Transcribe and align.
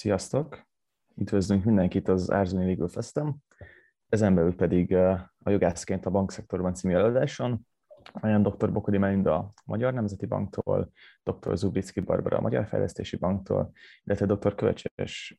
Sziasztok! 0.00 0.66
Üdvözlünk 1.16 1.64
mindenkit 1.64 2.08
az 2.08 2.30
Árzoni 2.30 2.66
Legal 2.66 2.88
Festem, 2.88 3.36
ezen 4.08 4.34
belül 4.34 4.54
pedig 4.54 4.94
a 4.94 5.50
jogászként 5.50 6.06
a 6.06 6.10
bankszektorban 6.10 6.74
című 6.74 6.94
előadáson. 6.94 7.66
Olyan 8.22 8.42
dr. 8.42 8.72
Bokodi 8.72 8.98
Melinda 8.98 9.34
a 9.36 9.52
Magyar 9.64 9.92
Nemzeti 9.92 10.26
Banktól, 10.26 10.90
dr. 11.22 11.56
Zubricki 11.56 12.00
Barbara 12.00 12.36
a 12.36 12.40
Magyar 12.40 12.66
Fejlesztési 12.66 13.16
Banktól, 13.16 13.72
illetve 14.04 14.26
dr. 14.26 14.54
Kövecses 14.54 15.36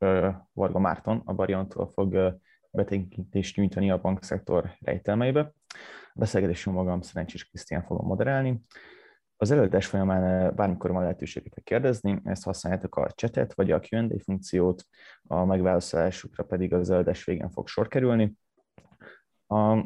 Varga 0.53 0.79
Márton 0.79 1.21
a 1.25 1.33
Bariantól 1.33 1.87
fog 1.87 2.39
betekintést 2.71 3.55
nyújtani 3.55 3.91
a 3.91 4.01
bankszektor 4.01 4.71
rejtelmeibe. 4.79 5.53
A 6.13 6.19
beszélgetésünk 6.19 6.75
magam 6.75 7.01
Szerencsés 7.01 7.49
Krisztián 7.49 7.83
fogom 7.83 8.07
moderálni. 8.07 8.61
Az 9.41 9.51
előadás 9.51 9.85
folyamán 9.85 10.55
bármikor 10.55 10.91
van 10.91 11.01
lehetőséget 11.01 11.61
kérdezni, 11.63 12.21
ezt 12.23 12.43
használjátok 12.43 12.95
a 12.95 13.09
chatet 13.09 13.53
vagy 13.53 13.71
a 13.71 13.81
Q&A 13.89 14.19
funkciót, 14.23 14.85
a 15.23 15.45
megválaszolásukra 15.45 16.43
pedig 16.43 16.73
az 16.73 16.89
előadás 16.89 17.23
végén 17.23 17.49
fog 17.49 17.67
sor 17.67 17.87
kerülni. 17.87 18.33
A 19.47 19.85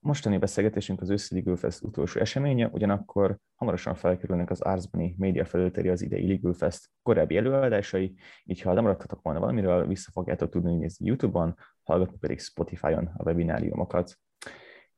mostani 0.00 0.38
beszélgetésünk 0.38 1.00
az 1.00 1.10
őszi 1.10 1.34
Legal 1.34 1.56
Fest 1.56 1.82
utolsó 1.82 2.20
eseménye, 2.20 2.68
ugyanakkor 2.68 3.36
hamarosan 3.54 3.94
felkerülnek 3.94 4.50
az 4.50 4.60
Arzbani 4.60 5.14
média 5.18 5.44
felülteri 5.44 5.88
az 5.88 6.02
idei 6.02 6.28
Legal 6.28 6.52
Fest 6.52 6.90
korábbi 7.02 7.36
előadásai, 7.36 8.14
így 8.44 8.60
ha 8.60 8.72
nem 8.72 8.82
maradtatok 8.82 9.22
volna 9.22 9.40
valamiről, 9.40 9.86
vissza 9.86 10.10
fogjátok 10.10 10.50
tudni 10.50 10.74
nézni 10.74 11.06
YouTube-on, 11.06 11.56
hallgatni 11.82 12.16
pedig 12.18 12.40
Spotify-on 12.40 13.10
a 13.16 13.22
webináriumokat. 13.22 14.18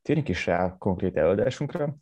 Térjünk 0.01 0.29
is 0.29 0.45
rá 0.45 0.77
konkrét 0.77 1.17
előadásunkra 1.17 1.95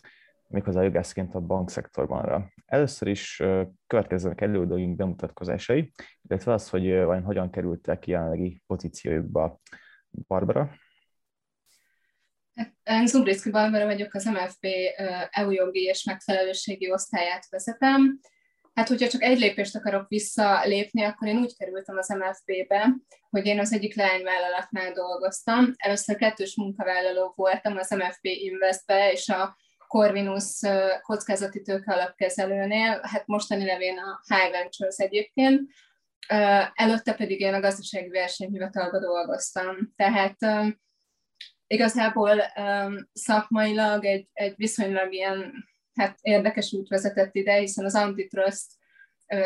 méghozzá 0.47 0.81
jogászként 0.81 1.35
a 1.35 1.39
bankszektorbanra. 1.39 2.53
Először 2.65 3.07
is 3.07 3.43
következőnek 3.87 4.41
előadóink 4.41 4.95
bemutatkozásai, 4.95 5.91
illetve 6.21 6.53
az, 6.53 6.69
hogy 6.69 6.83
vajon 6.83 7.23
hogyan 7.23 7.51
kerültek 7.51 8.07
jelenlegi 8.07 8.61
pozíciójukba. 8.67 9.59
Barbara? 10.27 10.75
Én 12.83 13.07
Zumbricki 13.07 13.51
Barbara 13.51 13.85
vagyok, 13.85 14.13
az 14.13 14.25
MFB 14.25 14.65
EU 15.29 15.49
jogi 15.49 15.83
és 15.83 16.03
megfelelőségi 16.03 16.91
osztályát 16.91 17.49
vezetem. 17.49 18.19
Hát, 18.73 18.87
hogyha 18.87 19.07
csak 19.07 19.21
egy 19.21 19.39
lépést 19.39 19.75
akarok 19.75 20.07
visszalépni, 20.07 21.03
akkor 21.03 21.27
én 21.27 21.37
úgy 21.37 21.57
kerültem 21.57 21.97
az 21.97 22.07
MFB-be, 22.07 22.95
hogy 23.29 23.45
én 23.45 23.59
az 23.59 23.73
egyik 23.73 23.95
lányvállalatnál 23.95 24.91
dolgoztam. 24.91 25.71
Először 25.75 26.15
kettős 26.15 26.55
munkavállaló 26.55 27.33
voltam 27.35 27.77
az 27.77 27.89
MFB 27.89 28.25
Investbe, 28.25 29.11
és 29.11 29.29
a 29.29 29.57
Corvinus 29.87 30.59
kockázati 31.01 31.61
tőke 31.61 31.93
alapkezelőnél, 31.93 32.99
hát 33.03 33.27
mostani 33.27 33.63
nevén 33.63 33.97
a 33.97 34.35
High 34.35 34.51
Ventures 34.51 34.97
egyébként, 34.97 35.71
előtte 36.73 37.13
pedig 37.13 37.39
én 37.39 37.53
a 37.53 37.59
gazdasági 37.59 38.09
versenyhivatalban 38.09 39.01
dolgoztam. 39.01 39.93
Tehát 39.95 40.37
igazából 41.67 42.43
szakmailag 43.13 44.05
egy, 44.05 44.29
egy 44.33 44.53
viszonylag 44.55 45.13
ilyen 45.13 45.53
hát 45.93 46.17
érdekes 46.21 46.73
út 46.73 46.87
vezetett 46.87 47.35
ide, 47.35 47.53
hiszen 47.53 47.85
az 47.85 47.95
antitrust 47.95 48.65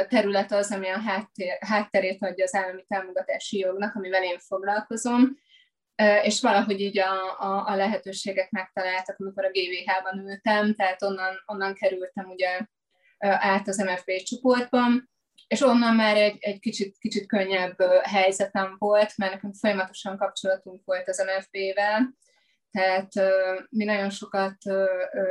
terület 0.07 0.51
az, 0.51 0.71
ami 0.71 0.89
a 0.89 0.99
háttér, 0.99 1.57
hátterét 1.59 2.23
adja 2.23 2.43
az 2.43 2.55
állami 2.55 2.83
támogatási 2.87 3.57
jognak, 3.57 3.95
amivel 3.95 4.23
én 4.23 4.39
foglalkozom, 4.39 5.37
és 6.23 6.41
valahogy 6.41 6.79
így 6.79 6.99
a, 6.99 7.39
a, 7.39 7.67
a 7.67 7.75
lehetőségek 7.75 8.51
megtaláltak, 8.51 9.19
amikor 9.19 9.45
a 9.45 9.51
GVH-ban 9.51 10.27
ültem, 10.27 10.75
tehát 10.75 11.01
onnan, 11.01 11.43
onnan 11.45 11.73
kerültem 11.73 12.29
ugye 12.29 12.59
át 13.19 13.67
az 13.67 13.77
MFB 13.77 14.11
csoportban, 14.23 15.09
és 15.47 15.61
onnan 15.61 15.95
már 15.95 16.17
egy, 16.17 16.37
egy 16.39 16.59
kicsit, 16.59 16.97
kicsit 16.97 17.27
könnyebb 17.27 17.75
helyzetem 18.03 18.75
volt, 18.77 19.17
mert 19.17 19.31
nekünk 19.31 19.55
folyamatosan 19.55 20.17
kapcsolatunk 20.17 20.81
volt 20.85 21.07
az 21.07 21.23
MFB-vel, 21.25 22.15
tehát 22.71 23.09
mi 23.69 23.83
nagyon 23.83 24.09
sokat 24.09 24.57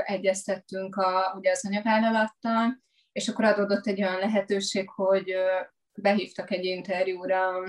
egyeztettünk 0.04 0.97
a, 0.97 1.34
ugye 1.36 1.50
az 1.50 1.66
anyavállalattal, 1.66 2.82
és 3.12 3.28
akkor 3.28 3.44
adódott 3.44 3.86
egy 3.86 4.03
olyan 4.03 4.19
lehetőség, 4.19 4.88
hogy 4.88 5.34
behívtak 5.94 6.50
egy 6.50 6.64
interjúra 6.64 7.64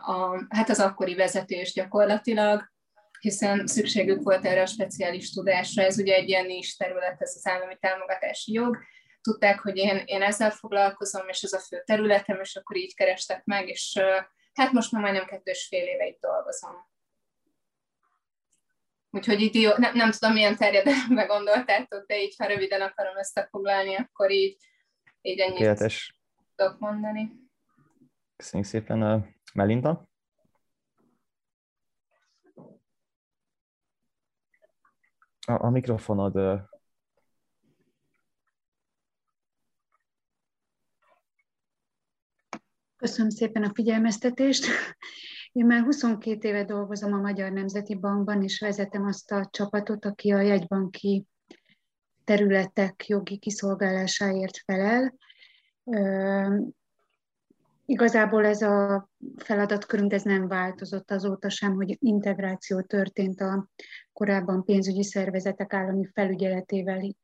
a, 0.00 0.46
hát 0.48 0.68
az 0.68 0.80
akkori 0.80 1.14
vezetés 1.14 1.72
gyakorlatilag, 1.72 2.70
hiszen 3.20 3.66
szükségük 3.66 4.22
volt 4.22 4.44
erre 4.44 4.62
a 4.62 4.66
speciális 4.66 5.32
tudásra, 5.32 5.82
ez 5.82 5.98
ugye 5.98 6.14
egy 6.14 6.28
ilyen 6.28 6.48
is 6.48 6.76
terület, 6.76 7.22
ez 7.22 7.32
az 7.36 7.46
állami 7.46 7.76
támogatási 7.80 8.52
jog, 8.52 8.78
tudták, 9.20 9.60
hogy 9.60 9.76
én, 9.76 10.02
én 10.04 10.22
ezzel 10.22 10.50
foglalkozom, 10.50 11.28
és 11.28 11.42
ez 11.42 11.52
a 11.52 11.58
fő 11.58 11.82
területem, 11.84 12.40
és 12.40 12.56
akkor 12.56 12.76
így 12.76 12.94
kerestek 12.94 13.44
meg, 13.44 13.68
és 13.68 13.98
hát 14.52 14.72
most 14.72 14.92
már 14.92 15.02
majdnem 15.02 15.26
kettő 15.26 15.50
és 15.50 15.66
fél 15.66 15.86
éve 15.86 16.06
itt 16.06 16.20
dolgozom. 16.20 16.88
Úgyhogy 19.10 19.40
így 19.40 19.74
nem, 19.76 19.94
nem 19.94 20.10
tudom, 20.10 20.34
milyen 20.34 20.56
terjedelembe 20.56 21.24
gondoltátok, 21.24 22.06
de 22.06 22.22
így, 22.22 22.34
ha 22.38 22.46
röviden 22.46 22.80
akarom 22.80 23.16
összefoglalni, 23.18 23.96
akkor 23.96 24.30
így, 24.30 24.56
így 25.20 25.38
ennyit 25.38 25.56
Kérdés. 25.56 26.16
tudok 26.56 26.78
mondani. 26.78 27.49
Köszönjük 28.40 28.68
szépen. 28.68 29.28
Melinda? 29.54 30.08
A, 35.46 35.64
a 35.64 35.70
mikrofonod 35.70 36.62
Köszönöm 42.96 43.30
szépen 43.30 43.62
a 43.62 43.70
figyelmeztetést. 43.74 44.66
Én 45.52 45.66
már 45.66 45.82
22 45.82 46.48
éve 46.48 46.64
dolgozom 46.64 47.12
a 47.12 47.20
Magyar 47.20 47.52
Nemzeti 47.52 47.94
Bankban, 47.94 48.42
és 48.42 48.60
vezetem 48.60 49.04
azt 49.04 49.32
a 49.32 49.48
csapatot, 49.50 50.04
aki 50.04 50.32
a 50.32 50.40
jegybanki 50.40 51.26
területek 52.24 53.06
jogi 53.06 53.38
kiszolgálásáért 53.38 54.56
felel. 54.56 55.14
Igazából 57.90 58.44
ez 58.46 58.62
a 58.62 59.08
feladatkörünk 59.36 60.12
ez 60.12 60.22
nem 60.22 60.48
változott 60.48 61.10
azóta 61.10 61.48
sem, 61.48 61.74
hogy 61.74 61.96
integráció 62.00 62.80
történt 62.80 63.40
a 63.40 63.68
korábban 64.12 64.64
pénzügyi 64.64 65.02
szervezetek 65.02 65.72
állami 65.72 66.08
felügyeletével 66.12 67.14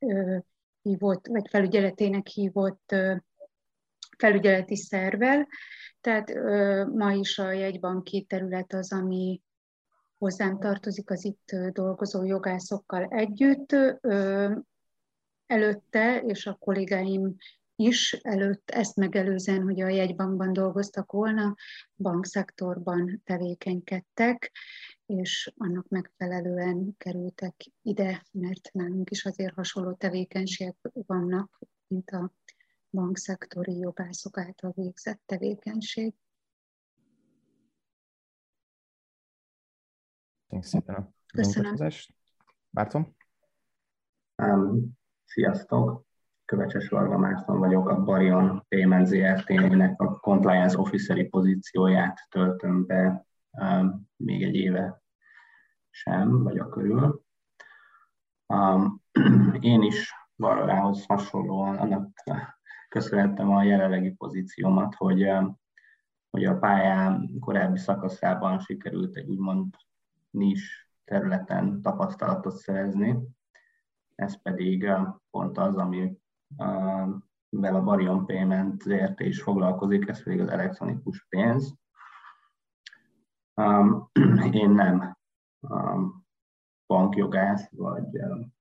hívott, 0.81 1.27
vagy 1.27 1.47
felügyeletének 1.49 2.27
hívott 2.27 2.95
felügyeleti 4.17 4.75
szervvel. 4.75 5.47
Tehát 6.01 6.33
ma 6.93 7.11
is 7.11 7.37
a 7.37 7.51
jegybanki 7.51 8.25
terület 8.29 8.73
az, 8.73 8.93
ami 8.93 9.41
hozzám 10.17 10.59
tartozik 10.59 11.09
az 11.09 11.25
itt 11.25 11.55
dolgozó 11.71 12.23
jogászokkal 12.23 13.03
együtt. 13.03 13.75
Előtte, 15.45 16.21
és 16.21 16.45
a 16.45 16.57
kollégáim 16.59 17.35
is 17.79 18.13
előtt 18.13 18.69
ezt 18.69 18.95
megelőzően, 18.95 19.63
hogy 19.63 19.81
a 19.81 19.87
jegybankban 19.87 20.53
dolgoztak 20.53 21.11
volna, 21.11 21.55
bankszektorban 21.95 23.21
tevékenykedtek, 23.25 24.51
és 25.05 25.53
annak 25.57 25.87
megfelelően 25.87 26.95
kerültek 26.97 27.65
ide, 27.81 28.25
mert 28.31 28.69
nálunk 28.73 29.09
is 29.09 29.25
azért 29.25 29.53
hasonló 29.53 29.93
tevékenységek 29.93 30.75
vannak, 30.91 31.59
mint 31.87 32.09
a 32.09 32.33
bankszektori 32.89 33.77
jogászok 33.77 34.37
által 34.37 34.71
végzett 34.75 35.21
tevékenység. 35.25 36.13
Köszönöm 40.47 41.75
szépen 41.75 41.89
a 41.89 42.13
Márton? 42.69 43.15
Um, 44.35 44.97
sziasztok! 45.25 46.06
Kövecses 46.47 46.89
Varga 46.89 47.17
Márton 47.17 47.59
vagyok, 47.59 47.89
a 47.89 48.03
Barion 48.03 48.65
Payment 48.67 49.07
ZRT-nek 49.07 50.01
a 50.01 50.19
compliance 50.19 50.77
officeri 50.77 51.23
pozícióját 51.23 52.27
töltöm 52.29 52.85
be 52.85 53.25
még 54.15 54.43
egy 54.43 54.55
éve 54.55 55.01
sem, 55.89 56.43
vagy 56.43 56.57
a 56.57 56.69
körül. 56.69 57.23
Én 59.59 59.81
is 59.81 60.13
Barbarához 60.35 61.05
hasonlóan 61.05 61.77
annak 61.77 62.09
köszönhettem 62.89 63.49
a 63.49 63.63
jelenlegi 63.63 64.11
pozíciómat, 64.11 64.95
hogy, 64.95 65.31
hogy 66.29 66.45
a 66.45 66.57
pályám 66.57 67.29
korábbi 67.39 67.77
szakaszában 67.77 68.59
sikerült 68.59 69.15
egy 69.15 69.29
úgymond 69.29 69.75
nis 70.29 70.91
területen 71.03 71.81
tapasztalatot 71.81 72.55
szerezni. 72.55 73.19
Ez 74.15 74.41
pedig 74.41 74.91
pont 75.29 75.57
az, 75.57 75.75
ami 75.75 76.17
mivel 77.49 77.75
a 77.75 77.83
Barion 77.83 78.25
Payment 78.25 78.81
ZRT 78.81 79.19
is 79.19 79.41
foglalkozik, 79.41 80.07
ez 80.07 80.23
pedig 80.23 80.39
az 80.39 80.49
elektronikus 80.49 81.25
pénz. 81.29 81.73
Um, 83.53 84.09
én 84.51 84.69
nem 84.69 85.17
um, 85.59 86.25
bankjogász 86.87 87.69
vagy 87.71 88.17
um, 88.17 88.53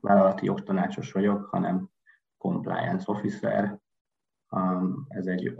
vállalati 0.00 0.44
jogtanácsos 0.44 1.12
vagyok, 1.12 1.44
hanem 1.44 1.90
compliance 2.38 3.12
officer. 3.12 3.80
Ez 5.08 5.26
egy 5.26 5.56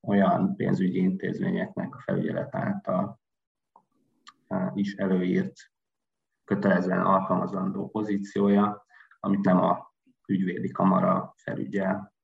olyan 0.00 0.56
pénzügyi 0.56 0.98
intézményeknek 0.98 1.94
a 1.94 2.00
felügyelet 2.00 2.54
által 2.54 3.20
is 4.74 4.94
előírt 4.94 5.54
kötelezően 6.44 7.06
alkalmazandó 7.06 7.88
pozíciója, 7.88 8.86
amit 9.20 9.44
nem 9.44 9.58
a 9.58 9.89
ügyvédi 10.30 10.70
kamara 10.70 11.34
felügyel, 11.36 12.14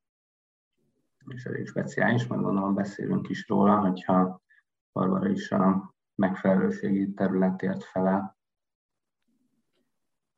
és 1.28 1.44
elég 1.44 1.66
speciális, 1.66 2.26
majd 2.26 2.42
gondolom 2.42 2.74
beszélünk 2.74 3.28
is 3.28 3.48
róla, 3.48 3.78
hogyha 3.78 4.42
Barbara 4.92 5.28
is 5.28 5.50
a 5.50 5.94
megfelelőségi 6.14 7.12
területért 7.12 7.84
felel. 7.84 8.36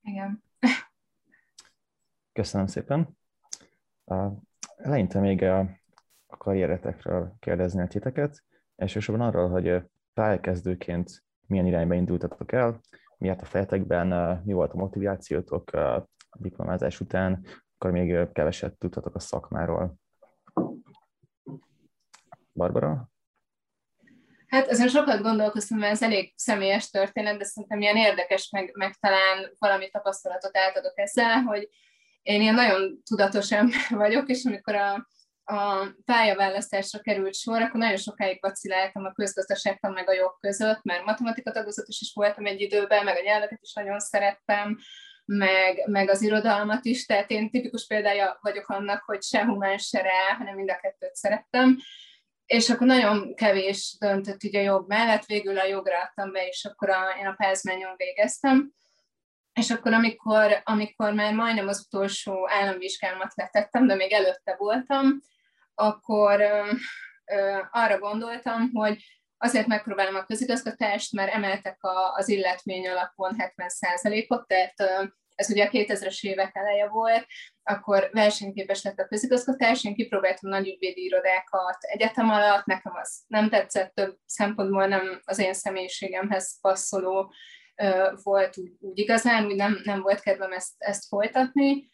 Igen. 0.00 0.42
Köszönöm 2.32 2.66
szépen. 2.66 3.18
Eleinte 4.76 5.20
még 5.20 5.42
a, 5.42 5.76
karrieretekről 6.26 7.36
kérdezni 7.38 7.82
a 7.82 7.86
titeket, 7.86 8.44
elsősorban 8.76 9.26
arról, 9.26 9.48
hogy 9.48 9.90
pályakezdőként 10.14 11.24
milyen 11.46 11.66
irányba 11.66 11.94
indultatok 11.94 12.52
el, 12.52 12.80
mi 13.18 13.28
a 13.28 13.44
fejetekben, 13.44 14.40
mi 14.44 14.52
volt 14.52 14.72
a 14.72 14.76
motivációtok 14.76 15.70
diplomázás 16.32 17.00
után, 17.00 17.46
akkor 17.78 17.90
még 17.90 18.32
keveset 18.32 18.78
tudtatok 18.78 19.14
a 19.14 19.20
szakmáról. 19.20 19.94
Barbara? 22.52 23.10
Hát 24.46 24.68
ezen 24.68 24.88
sokat 24.88 25.22
gondolkoztam, 25.22 25.78
mert 25.78 25.92
ez 25.92 26.02
elég 26.02 26.32
személyes 26.36 26.90
történet, 26.90 27.38
de 27.38 27.44
szerintem 27.44 27.80
ilyen 27.80 27.96
érdekes, 27.96 28.50
meg, 28.50 28.70
meg 28.74 28.94
talán 28.94 29.50
valami 29.58 29.90
tapasztalatot 29.90 30.56
átadok 30.56 30.98
ezzel, 30.98 31.42
hogy 31.42 31.68
én 32.22 32.40
ilyen 32.40 32.54
nagyon 32.54 33.02
tudatos 33.04 33.52
ember 33.52 33.86
vagyok, 33.90 34.28
és 34.28 34.44
amikor 34.44 34.74
a, 34.74 35.08
a 35.44 35.86
pályaválasztásra 36.04 36.98
került 36.98 37.34
sor, 37.34 37.62
akkor 37.62 37.80
nagyon 37.80 37.96
sokáig 37.96 38.38
vaciláltam 38.40 39.04
a 39.04 39.12
közgazdaságtan 39.12 39.92
meg 39.92 40.08
a 40.08 40.12
jog 40.12 40.36
között, 40.40 40.82
mert 40.82 41.04
matematika 41.04 41.52
tagozatos 41.52 42.00
is 42.00 42.12
voltam 42.14 42.46
egy 42.46 42.60
időben, 42.60 43.04
meg 43.04 43.16
a 43.16 43.22
nyelveket 43.22 43.58
is 43.62 43.72
nagyon 43.72 43.98
szerettem, 43.98 44.78
meg, 45.28 45.82
meg 45.86 46.08
az 46.08 46.22
irodalmat 46.22 46.84
is, 46.84 47.06
tehát 47.06 47.30
én 47.30 47.50
tipikus 47.50 47.86
példája 47.86 48.38
vagyok 48.40 48.68
annak, 48.68 49.02
hogy 49.02 49.22
se 49.22 49.44
humán, 49.44 49.78
se 49.78 50.02
rá, 50.02 50.36
hanem 50.38 50.54
mind 50.54 50.70
a 50.70 50.78
kettőt 50.80 51.14
szerettem, 51.14 51.78
és 52.46 52.70
akkor 52.70 52.86
nagyon 52.86 53.34
kevés 53.34 53.96
döntött 53.98 54.42
a 54.52 54.58
jog 54.58 54.88
mellett, 54.88 55.24
végül 55.24 55.58
a 55.58 55.64
jogra 55.66 56.00
adtam 56.00 56.32
be, 56.32 56.46
és 56.46 56.64
akkor 56.64 56.90
a, 56.90 57.16
én 57.20 57.26
a 57.26 57.34
pázmányon 57.36 57.94
végeztem. 57.96 58.72
És 59.52 59.70
akkor, 59.70 59.92
amikor, 59.92 60.60
amikor 60.64 61.12
már 61.12 61.34
majdnem 61.34 61.68
az 61.68 61.84
utolsó 61.86 62.50
államvizsgámat 62.50 63.32
letettem, 63.34 63.86
de 63.86 63.94
még 63.94 64.12
előtte 64.12 64.54
voltam, 64.58 65.20
akkor 65.74 66.40
ö, 66.40 66.72
ö, 67.24 67.58
arra 67.70 67.98
gondoltam, 67.98 68.70
hogy 68.72 69.04
azért 69.36 69.66
megpróbálom 69.66 70.14
a 70.14 70.24
közigazgatást, 70.24 71.12
mert 71.12 71.32
emeltek 71.32 71.82
a, 71.82 72.12
az 72.14 72.28
illetmény 72.28 72.88
alapon 72.88 73.36
70%-ot, 73.56 74.46
tehát 74.46 74.80
ö, 74.80 75.04
ez 75.38 75.50
ugye 75.50 75.64
a 75.64 75.70
2000-es 75.70 76.20
évek 76.20 76.56
eleje 76.56 76.88
volt, 76.88 77.26
akkor 77.62 78.08
versenyképes 78.12 78.82
lett 78.82 78.98
a 78.98 79.06
közigazgatás, 79.06 79.84
én 79.84 79.94
kipróbáltam 79.94 80.50
nagy 80.50 80.68
ügyvédi 80.68 81.04
irodákat 81.04 81.76
egyetem 81.80 82.30
alatt, 82.30 82.64
nekem 82.64 82.92
az 82.94 83.22
nem 83.26 83.48
tetszett, 83.48 83.94
több 83.94 84.16
szempontból 84.26 84.86
nem 84.86 85.20
az 85.24 85.38
én 85.38 85.54
személyiségemhez 85.54 86.60
passzoló 86.60 87.32
volt 88.22 88.58
úgy, 88.58 88.72
úgy 88.80 88.98
igazán, 88.98 89.46
úgy 89.46 89.56
nem, 89.56 89.80
nem 89.84 90.00
volt 90.00 90.20
kedvem 90.20 90.52
ezt, 90.52 90.74
ezt 90.78 91.06
folytatni, 91.06 91.90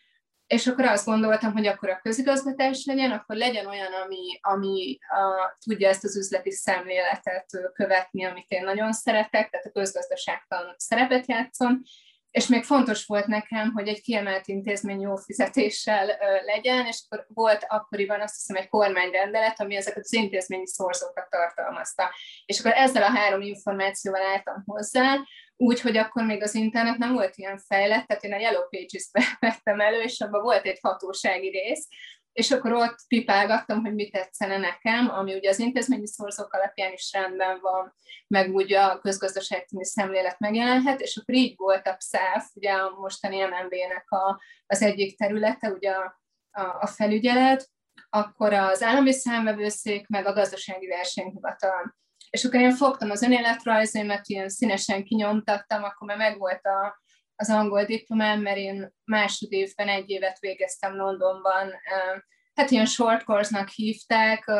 és 0.47 0.67
akkor 0.67 0.85
azt 0.85 1.06
gondoltam, 1.06 1.52
hogy 1.52 1.67
akkor 1.67 1.88
a 1.88 2.00
közigazgatás 2.02 2.85
legyen, 2.85 3.11
akkor 3.11 3.37
legyen 3.37 3.67
olyan, 3.67 3.93
ami, 3.93 4.38
ami 4.40 4.99
a, 5.00 5.56
tudja 5.64 5.88
ezt 5.88 6.05
az 6.05 6.17
üzleti 6.17 6.50
szemléletet 6.50 7.47
követni, 7.73 8.25
amit 8.25 8.50
én 8.50 8.64
nagyon 8.64 8.93
szeretek, 8.93 9.50
tehát 9.50 9.67
a 9.67 9.70
közgazdaságtan 9.70 10.75
szerepet 10.76 11.29
játszom, 11.29 11.82
és 12.34 12.46
még 12.46 12.64
fontos 12.64 13.06
volt 13.06 13.26
nekem, 13.26 13.72
hogy 13.72 13.88
egy 13.88 14.00
kiemelt 14.00 14.46
intézmény 14.46 15.00
jó 15.00 15.16
fizetéssel 15.16 16.06
legyen, 16.44 16.86
és 16.86 17.04
akkor 17.08 17.26
volt 17.28 17.64
akkoriban 17.69 18.20
azt 18.20 18.34
hiszem 18.34 18.56
egy 18.56 18.69
kormányrendelet, 18.69 19.60
ami 19.60 19.76
ezeket 19.76 20.04
az 20.04 20.12
intézményi 20.12 20.66
szorzókat 20.66 21.31
tartalmazta. 21.31 22.10
És 22.46 22.58
akkor 22.58 22.72
ezzel 22.72 23.02
a 23.02 23.10
három 23.10 23.40
információval 23.40 24.22
álltam 24.22 24.62
hozzá, 24.66 25.19
úgy, 25.56 25.81
hogy 25.81 25.96
akkor 25.96 26.25
még 26.25 26.42
az 26.42 26.54
internet 26.54 26.98
nem 26.98 27.12
volt 27.12 27.36
ilyen 27.36 27.58
fejlett, 27.58 28.06
tehát 28.06 28.25
én 28.25 28.32
a 28.32 28.38
Yellow 28.38 28.69
Pages-t 28.69 29.10
vettem 29.40 29.80
elő, 29.80 30.00
és 30.00 30.20
abban 30.20 30.42
volt 30.42 30.64
egy 30.64 30.78
hatósági 30.82 31.48
rész, 31.48 31.88
és 32.34 32.50
akkor 32.50 32.72
ott 32.72 32.96
pipálgattam, 33.08 33.81
hogy 33.81 33.94
mit 33.94 34.12
tetszene 34.12 34.58
nekem, 34.58 35.10
ami 35.10 35.34
ugye 35.34 35.48
az 35.48 35.58
intézményi 35.58 36.06
szorzók 36.06 36.52
alapján 36.52 36.92
is 36.92 37.12
rendben 37.12 37.58
van, 37.60 37.94
meg 38.28 38.54
ugye 38.54 38.81
a 38.81 38.98
közgazdaságtani 38.98 39.84
szemlélet 39.84 40.38
megjelenhet, 40.38 41.00
és 41.00 41.16
akkor 41.16 41.34
így 41.34 41.54
volt 41.56 41.86
a 41.86 41.94
PSZÁF, 41.94 42.46
ugye 42.54 42.72
a 42.72 42.90
mostani 42.90 43.40
MNB-nek 43.40 44.10
a, 44.10 44.40
az 44.66 44.82
egyik 44.82 45.19
területe, 45.19 45.69
ugye 45.69 45.90
a, 45.90 46.20
a, 46.50 46.76
a 46.81 46.86
felügyelet, 46.86 47.69
akkor 48.10 48.52
az 48.52 48.82
állami 48.82 49.12
számvevőszék, 49.12 50.06
meg 50.08 50.26
a 50.26 50.32
gazdasági 50.32 50.87
versenyhivatal. 50.87 51.96
És 52.30 52.44
akkor 52.44 52.60
én 52.60 52.75
fogtam 52.75 53.10
az 53.10 53.22
önéletrajzaimat, 53.22 54.28
ilyen 54.28 54.48
színesen 54.48 55.04
kinyomtattam, 55.04 55.82
akkor 55.82 56.06
már 56.06 56.16
megvolt 56.16 56.64
a, 56.66 57.02
az 57.36 57.50
angol 57.50 57.84
diplomám, 57.84 58.40
mert 58.40 58.56
én 58.56 58.92
másodévben 59.04 59.88
egy 59.88 60.10
évet 60.10 60.38
végeztem 60.38 60.96
Londonban. 60.96 61.72
Hát 62.54 62.70
ilyen 62.70 62.86
short 62.86 63.25
course-nak 63.25 63.69
hívták, 63.69 64.50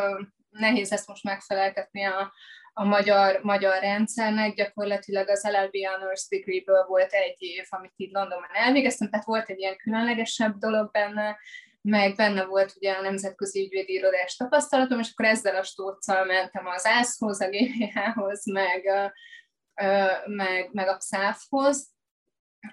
nehéz 0.49 0.91
ezt 0.91 1.07
most 1.07 1.23
megfeleltetni 1.23 2.03
a, 2.03 2.33
a 2.73 2.83
magyar, 2.83 3.39
magyar 3.41 3.79
rendszernek, 3.79 4.53
gyakorlatilag 4.53 5.29
az 5.29 5.43
LLB 5.43 5.75
Honors 5.91 6.27
Degree-ből 6.29 6.85
volt 6.85 7.11
egy 7.11 7.35
év, 7.37 7.65
amit 7.69 7.93
így 7.95 8.11
Londonban 8.11 8.49
elvégeztem, 8.53 9.09
tehát 9.09 9.25
volt 9.25 9.49
egy 9.49 9.59
ilyen 9.59 9.77
különlegesebb 9.77 10.57
dolog 10.57 10.91
benne, 10.91 11.37
meg 11.81 12.15
benne 12.15 12.45
volt 12.45 12.73
ugye 12.75 12.93
a 12.93 13.01
Nemzetközi 13.01 13.59
Ügyvédi 13.59 13.93
Irodás 13.93 14.35
tapasztalatom, 14.35 14.99
és 14.99 15.09
akkor 15.11 15.25
ezzel 15.25 15.55
a 15.55 15.63
stóccal 15.63 16.25
mentem 16.25 16.67
az 16.67 16.85
ÁSZ-hoz, 16.85 17.41
a 17.41 17.49
GVH-hoz, 17.49 18.45
meg, 18.45 18.89
meg, 20.25 20.69
meg 20.71 20.87
a 20.87 20.97
PSZÁF-hoz, 20.97 21.94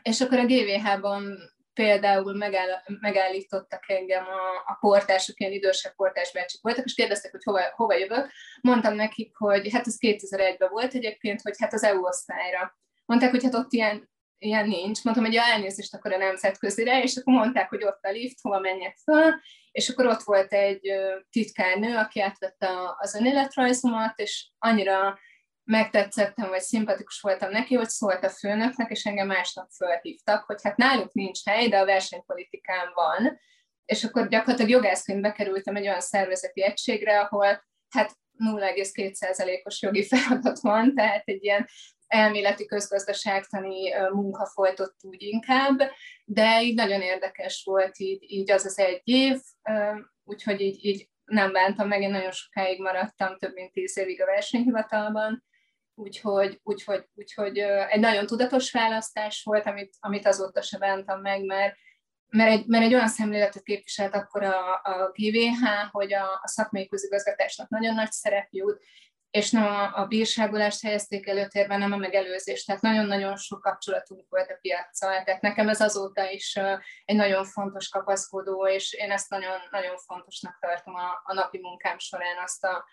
és 0.03 0.21
akkor 0.21 0.39
a 0.39 0.47
GVH-ban 0.47 1.53
például 1.75 2.35
megáll, 2.37 2.83
megállítottak 3.01 3.89
engem 3.89 4.25
a, 4.25 4.73
a 4.73 4.77
portások, 4.81 5.41
ilyen 5.41 5.53
idősebb 5.53 5.95
portásbácsik 5.95 6.63
voltak, 6.63 6.85
és 6.85 6.95
kérdeztek, 6.95 7.31
hogy 7.31 7.45
hova, 7.45 7.61
hova 7.75 7.95
jövök. 7.95 8.31
Mondtam 8.61 8.95
nekik, 8.95 9.37
hogy 9.37 9.73
hát 9.73 9.87
ez 9.87 9.97
2001-ben 10.01 10.69
volt 10.71 10.95
egyébként, 10.95 11.41
hogy 11.43 11.55
hát 11.59 11.73
az 11.73 11.83
EU 11.83 12.07
osztályra. 12.07 12.79
Mondták, 13.05 13.31
hogy 13.31 13.43
hát 13.43 13.55
ott 13.55 13.73
ilyen, 13.73 14.11
ilyen 14.39 14.69
nincs. 14.69 15.05
Mondtam, 15.05 15.25
hogy 15.25 15.35
ja, 15.35 15.43
elnézést 15.43 15.95
akkor 15.95 16.13
a 16.13 16.17
nemzetközire, 16.17 17.03
és 17.03 17.17
akkor 17.17 17.35
mondták, 17.35 17.69
hogy 17.69 17.85
ott 17.85 18.05
a 18.05 18.11
lift, 18.11 18.41
hova 18.41 18.59
menjek 18.59 18.97
föl, 18.97 19.35
és 19.73 19.89
akkor 19.89 20.07
ott 20.07 20.23
volt 20.23 20.53
egy 20.53 20.93
titkárnő, 21.31 21.97
aki 21.97 22.21
átvette 22.21 22.69
az 22.99 23.15
önéletrajzomat, 23.15 24.19
és 24.19 24.47
annyira 24.59 25.19
megtetszettem, 25.73 26.49
vagy 26.49 26.61
szimpatikus 26.61 27.21
voltam 27.21 27.51
neki, 27.51 27.75
hogy 27.75 27.89
szólt 27.89 28.25
a 28.25 28.29
főnöknek, 28.29 28.91
és 28.91 29.05
engem 29.05 29.27
másnap 29.27 29.71
fölhívtak, 29.77 30.45
hogy 30.45 30.63
hát 30.63 30.77
náluk 30.77 31.13
nincs 31.13 31.45
hely, 31.45 31.69
de 31.69 31.79
a 31.79 31.85
versenypolitikán 31.85 32.93
van, 32.95 33.41
és 33.85 34.05
akkor 34.05 34.29
gyakorlatilag 34.29 34.71
jogászként 34.71 35.21
bekerültem 35.21 35.77
egy 35.77 35.87
olyan 35.87 36.01
szervezeti 36.01 36.63
egységre, 36.63 37.21
ahol 37.21 37.65
hát 37.89 38.13
0,2%-os 38.39 39.83
jogi 39.83 40.05
feladat 40.11 40.59
van, 40.61 40.95
tehát 40.95 41.23
egy 41.25 41.45
ilyen 41.45 41.67
elméleti 42.07 42.67
közgazdaságtani 42.67 43.95
munka 44.13 44.47
folytott 44.47 44.97
úgy 45.01 45.23
inkább, 45.23 45.81
de 46.25 46.63
így 46.63 46.75
nagyon 46.75 47.01
érdekes 47.01 47.63
volt 47.65 47.99
így, 47.99 48.31
így 48.31 48.51
az 48.51 48.65
az 48.65 48.79
egy 48.79 49.01
év, 49.05 49.39
úgyhogy 50.25 50.61
így, 50.61 50.85
így 50.85 51.09
nem 51.25 51.53
bántam 51.53 51.89
meg, 51.89 52.01
én 52.01 52.11
nagyon 52.11 52.31
sokáig 52.31 52.81
maradtam, 52.81 53.39
több 53.39 53.55
mint 53.55 53.73
tíz 53.73 53.99
évig 53.99 54.23
a 54.23 54.27
versenyhivatalban, 54.27 55.45
úgyhogy, 56.03 56.61
úgyhogy, 56.63 57.05
úgyhogy 57.15 57.59
egy 57.59 58.01
nagyon 58.01 58.27
tudatos 58.27 58.73
választás 58.73 59.43
volt, 59.43 59.67
amit, 59.67 59.97
amit 60.01 60.27
azóta 60.27 60.63
se 60.63 60.79
bántam 60.79 61.21
meg, 61.21 61.45
mert, 61.45 61.77
mert 62.29 62.51
egy, 62.51 62.67
mert 62.67 62.85
egy 62.85 62.95
olyan 62.95 63.09
szemléletet 63.09 63.63
képviselt 63.63 64.15
akkor 64.15 64.43
a, 64.43 64.75
a 64.83 65.11
GVH, 65.15 65.91
hogy 65.91 66.15
a, 66.15 66.25
a 66.43 66.49
szakmai 66.49 66.89
közigazgatásnak 66.89 67.69
nagyon 67.69 67.95
nagy 67.95 68.11
szerep 68.11 68.49
jut, 68.51 68.83
és 69.31 69.51
nem 69.51 69.65
a, 69.65 69.97
a 69.97 70.07
bírságolást 70.07 70.83
helyezték 70.83 71.27
előtérben, 71.27 71.79
nem 71.79 71.93
a 71.93 71.97
megelőzést. 71.97 72.67
Tehát 72.67 72.83
nagyon-nagyon 72.83 73.37
sok 73.37 73.61
kapcsolatunk 73.61 74.27
volt 74.29 74.51
a 74.51 74.59
piacsal. 74.61 75.23
Tehát 75.25 75.41
nekem 75.41 75.69
ez 75.69 75.81
azóta 75.81 76.31
is 76.31 76.59
egy 77.05 77.17
nagyon 77.17 77.45
fontos 77.45 77.89
kapaszkodó, 77.89 78.67
és 78.67 78.93
én 78.93 79.11
ezt 79.11 79.31
nagyon, 79.31 79.59
nagyon 79.71 79.97
fontosnak 79.97 80.59
tartom 80.61 80.95
a, 80.95 81.21
a 81.25 81.35
napi 81.35 81.59
munkám 81.59 81.99
során, 81.99 82.37
azt 82.43 82.65
a, 82.65 82.85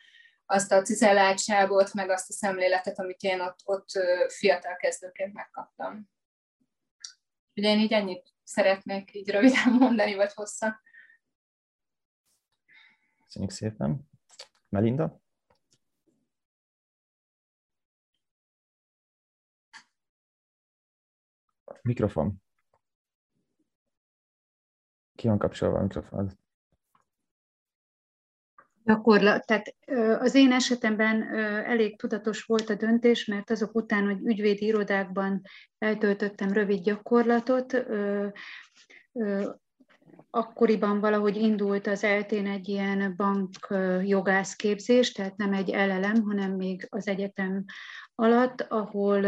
azt 0.52 0.72
a 0.72 0.82
cizelláltságot, 0.82 1.94
meg 1.94 2.10
azt 2.10 2.30
a 2.30 2.34
szemléletet, 2.34 3.00
amit 3.00 3.22
én 3.22 3.42
ott, 3.42 3.60
ott 3.64 3.90
fiatal 4.28 4.76
kezdőként 4.76 5.34
megkaptam. 5.34 6.10
Ugye 7.56 7.70
én 7.70 7.80
így 7.80 7.94
ennyit 7.94 8.34
szeretnék 8.44 9.14
így 9.14 9.30
röviden 9.30 9.74
mondani, 9.80 10.16
vagy 10.16 10.34
hosszan. 10.34 10.82
Köszönjük 13.24 13.52
szépen. 13.52 14.10
Melinda? 14.70 15.22
Mikrofon. 21.82 22.44
Ki 25.16 25.28
van 25.28 25.38
kapcsolva 25.38 25.78
a 25.78 25.82
mikrofon? 25.82 26.40
Gyakorlat. 28.90 29.46
Tehát 29.46 29.76
az 30.20 30.36
én 30.36 30.52
esetemben 30.52 31.36
elég 31.66 31.98
tudatos 31.98 32.44
volt 32.44 32.70
a 32.70 32.76
döntés, 32.76 33.26
mert 33.26 33.50
azok 33.50 33.76
után, 33.76 34.06
hogy 34.06 34.20
ügyvédi 34.24 34.66
irodákban 34.66 35.42
eltöltöttem 35.78 36.52
rövid 36.52 36.84
gyakorlatot, 36.84 37.86
akkoriban 40.30 41.00
valahogy 41.00 41.36
indult 41.36 41.88
az 41.88 42.04
eltén 42.04 42.48
egy 42.48 42.70
ilyen 42.70 43.14
bank 43.16 43.50
jogászképzés, 44.04 45.12
tehát 45.12 45.38
nem 45.38 45.54
egy 45.54 45.68
LLM, 45.68 46.24
hanem 46.24 46.52
még 46.52 46.88
az 46.90 47.08
egyetem 47.08 47.66
alatt, 48.16 48.62
ahol, 48.62 49.26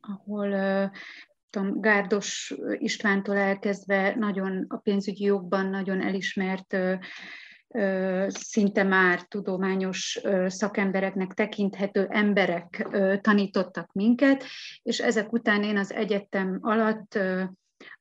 ahol 0.00 0.90
tudom, 1.50 1.80
Gárdos 1.80 2.54
Istvántól 2.78 3.36
elkezdve 3.36 4.14
nagyon 4.14 4.64
a 4.68 4.76
pénzügyi 4.76 5.24
jogban 5.24 5.66
nagyon 5.66 6.00
elismert 6.00 6.76
szinte 8.28 8.82
már 8.82 9.22
tudományos 9.22 10.20
szakembereknek 10.46 11.32
tekinthető 11.32 12.06
emberek 12.10 12.88
tanítottak 13.20 13.92
minket, 13.92 14.44
és 14.82 14.98
ezek 14.98 15.32
után 15.32 15.62
én 15.62 15.76
az 15.76 15.92
egyetem 15.92 16.58
alatt 16.60 17.18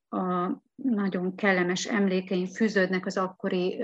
a 0.10 0.58
nagyon 0.76 1.36
kellemes 1.36 1.86
emlékeim 1.86 2.46
fűződnek 2.46 3.06
az 3.06 3.18
akkori 3.18 3.84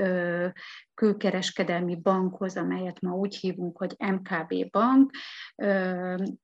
külkereskedelmi 0.93 1.95
bankhoz, 1.95 2.57
amelyet 2.57 3.01
ma 3.01 3.11
úgy 3.11 3.35
hívunk, 3.35 3.77
hogy 3.77 3.95
MKB 3.97 4.69
bank. 4.71 5.11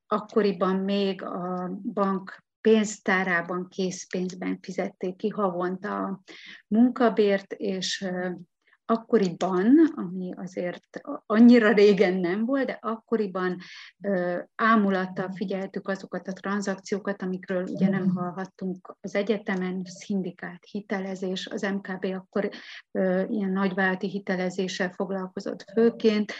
akkoriban 0.07 0.75
még 0.75 1.23
a 1.23 1.71
bank 1.93 2.43
pénztárában, 2.61 3.67
készpénzben 3.69 4.59
fizették 4.61 5.15
ki 5.15 5.29
havonta 5.29 6.03
a 6.03 6.21
munkabért, 6.67 7.53
és 7.53 8.07
akkoriban, 8.91 9.91
ami 9.95 10.33
azért 10.35 11.01
annyira 11.25 11.71
régen 11.71 12.13
nem 12.13 12.45
volt, 12.45 12.65
de 12.65 12.77
akkoriban 12.81 13.57
ámulattal 14.55 15.31
figyeltük 15.31 15.87
azokat 15.87 16.27
a 16.27 16.33
tranzakciókat, 16.33 17.21
amikről 17.21 17.63
ugye 17.63 17.89
nem 17.89 18.09
hallhattunk 18.09 18.95
az 19.01 19.15
egyetemen, 19.15 19.81
szindikált 19.83 20.65
hitelezés, 20.71 21.47
az 21.47 21.61
MKB 21.61 22.05
akkor 22.05 22.49
ilyen 23.27 23.51
nagyvállalati 23.51 24.07
hitelezéssel 24.07 24.89
foglalkozott 24.89 25.65
főként, 25.73 26.33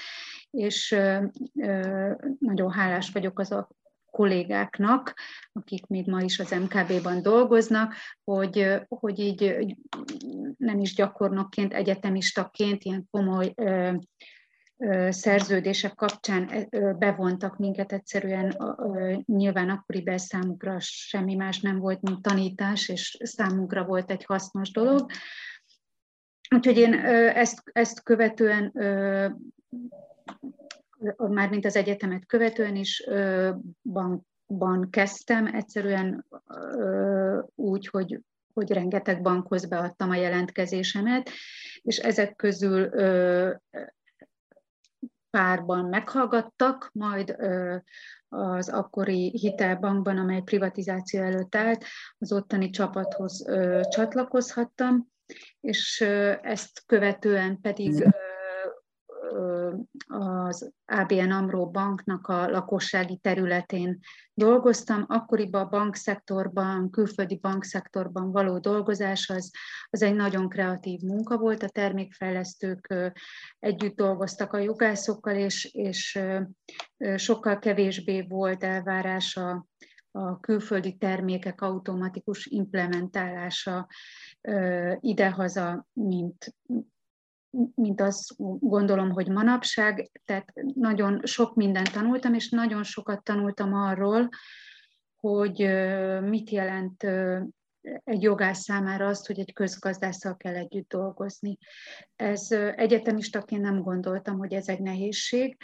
és 0.50 0.96
nagyon 2.40 2.72
hálás 2.72 3.12
vagyok 3.12 3.40
az 3.40 3.52
kollégáknak, 4.12 5.14
akik 5.52 5.88
még 5.88 6.08
ma 6.08 6.22
is 6.22 6.40
az 6.40 6.52
MKB-ban 6.52 7.22
dolgoznak, 7.22 7.94
hogy, 8.24 8.82
hogy 8.88 9.20
így 9.20 9.76
nem 10.58 10.80
is 10.80 10.96
gyakornokként, 10.96 11.74
egyetemistaként 11.74 12.84
ilyen 12.84 13.08
komoly 13.12 13.54
szerződések 15.10 15.96
kapcsán 15.96 16.68
bevontak 16.98 17.58
minket 17.58 17.92
egyszerűen, 17.92 18.58
nyilván 19.26 19.70
akkori 19.70 20.04
számukra 20.16 20.76
semmi 20.80 21.36
más 21.36 21.60
nem 21.60 21.80
volt, 21.80 22.02
mint 22.02 22.22
tanítás, 22.22 22.90
és 22.90 23.18
számunkra 23.24 23.84
volt 23.84 24.12
egy 24.12 24.26
hasznos 24.26 24.72
dolog. 24.72 25.12
Úgyhogy 26.56 26.78
én 26.78 26.94
ezt, 26.94 27.62
ezt 27.72 28.04
követően 28.04 28.72
mármint 31.18 31.66
az 31.66 31.76
egyetemet 31.76 32.26
követően 32.26 32.76
is 32.76 33.08
bankban 33.82 34.90
kezdtem, 34.90 35.46
egyszerűen 35.46 36.26
úgy, 37.56 37.88
hogy 37.88 38.20
hogy 38.54 38.72
rengeteg 38.72 39.22
bankhoz 39.22 39.66
beadtam 39.66 40.10
a 40.10 40.16
jelentkezésemet, 40.16 41.30
és 41.82 41.98
ezek 41.98 42.36
közül 42.36 42.90
párban 45.30 45.86
meghallgattak, 45.86 46.90
majd 46.94 47.36
az 48.30 48.70
akkori 48.70 49.30
hitelbankban, 49.38 50.18
amely 50.18 50.42
privatizáció 50.42 51.22
előtt 51.22 51.56
állt, 51.56 51.86
az 52.18 52.32
ottani 52.32 52.70
csapathoz 52.70 53.46
csatlakozhattam, 53.90 55.08
és 55.60 56.02
ezt 56.42 56.84
követően 56.86 57.62
pedig 57.62 58.08
az 60.08 60.72
ABN 60.86 61.32
AMRO 61.32 61.70
banknak 61.70 62.28
a 62.28 62.50
lakossági 62.50 63.18
területén 63.18 64.00
dolgoztam. 64.34 65.06
Akkoriban 65.08 65.62
a 65.62 65.70
bankszektorban, 65.70 66.90
külföldi 66.90 67.38
bankszektorban 67.38 68.32
való 68.32 68.60
dolgozás 68.60 69.30
az, 69.30 69.52
az 69.90 70.02
egy 70.02 70.16
nagyon 70.16 70.50
kreatív 70.50 71.00
munka 71.02 71.38
volt. 71.38 71.64
A 71.64 71.70
termékfejlesztők 71.70 72.94
együtt 73.60 73.96
dolgoztak 73.96 74.54
a 74.54 74.58
jogászokkal, 74.58 75.36
és, 75.36 75.66
és 75.66 76.20
sokkal 77.16 77.60
kevésbé 77.60 78.22
volt 78.22 78.64
elvárása 78.64 79.66
a 80.12 80.40
külföldi 80.40 80.98
termékek 80.98 81.62
automatikus 81.62 82.46
implementálása 82.46 83.88
idehaza, 85.00 85.88
mint, 85.94 86.56
mint 87.76 88.02
azt 88.02 88.34
gondolom, 88.60 89.12
hogy 89.12 89.28
manapság, 89.28 90.12
tehát 90.26 90.54
nagyon 90.76 91.22
sok 91.24 91.56
mindent 91.56 91.92
tanultam, 91.92 92.34
és 92.34 92.50
nagyon 92.50 92.84
sokat 92.84 93.24
tanultam 93.24 93.74
arról, 93.74 94.30
hogy 95.16 95.58
mit 96.22 96.50
jelent 96.50 97.04
egy 98.04 98.22
jogász 98.22 98.64
számára 98.64 99.08
azt, 99.08 99.28
hogy 99.28 99.40
egy 99.40 99.54
közgazdásszal 99.54 100.38
kell 100.38 100.56
együtt 100.56 100.90
dolgozni. 100.90 101.58
Ez 102.16 102.52
egyetemistaként 102.76 103.62
nem 103.62 103.82
gondoltam, 103.82 104.38
hogy 104.38 104.54
ez 104.54 104.68
egy 104.68 104.80
nehézség, 104.80 105.58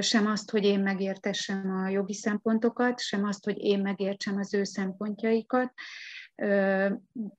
sem 0.00 0.26
azt, 0.26 0.50
hogy 0.50 0.64
én 0.64 0.80
megértessem 0.80 1.70
a 1.70 1.88
jogi 1.88 2.14
szempontokat, 2.14 3.00
sem 3.00 3.24
azt, 3.24 3.44
hogy 3.44 3.58
én 3.58 3.80
megértsem 3.80 4.36
az 4.36 4.54
ő 4.54 4.64
szempontjaikat, 4.64 5.72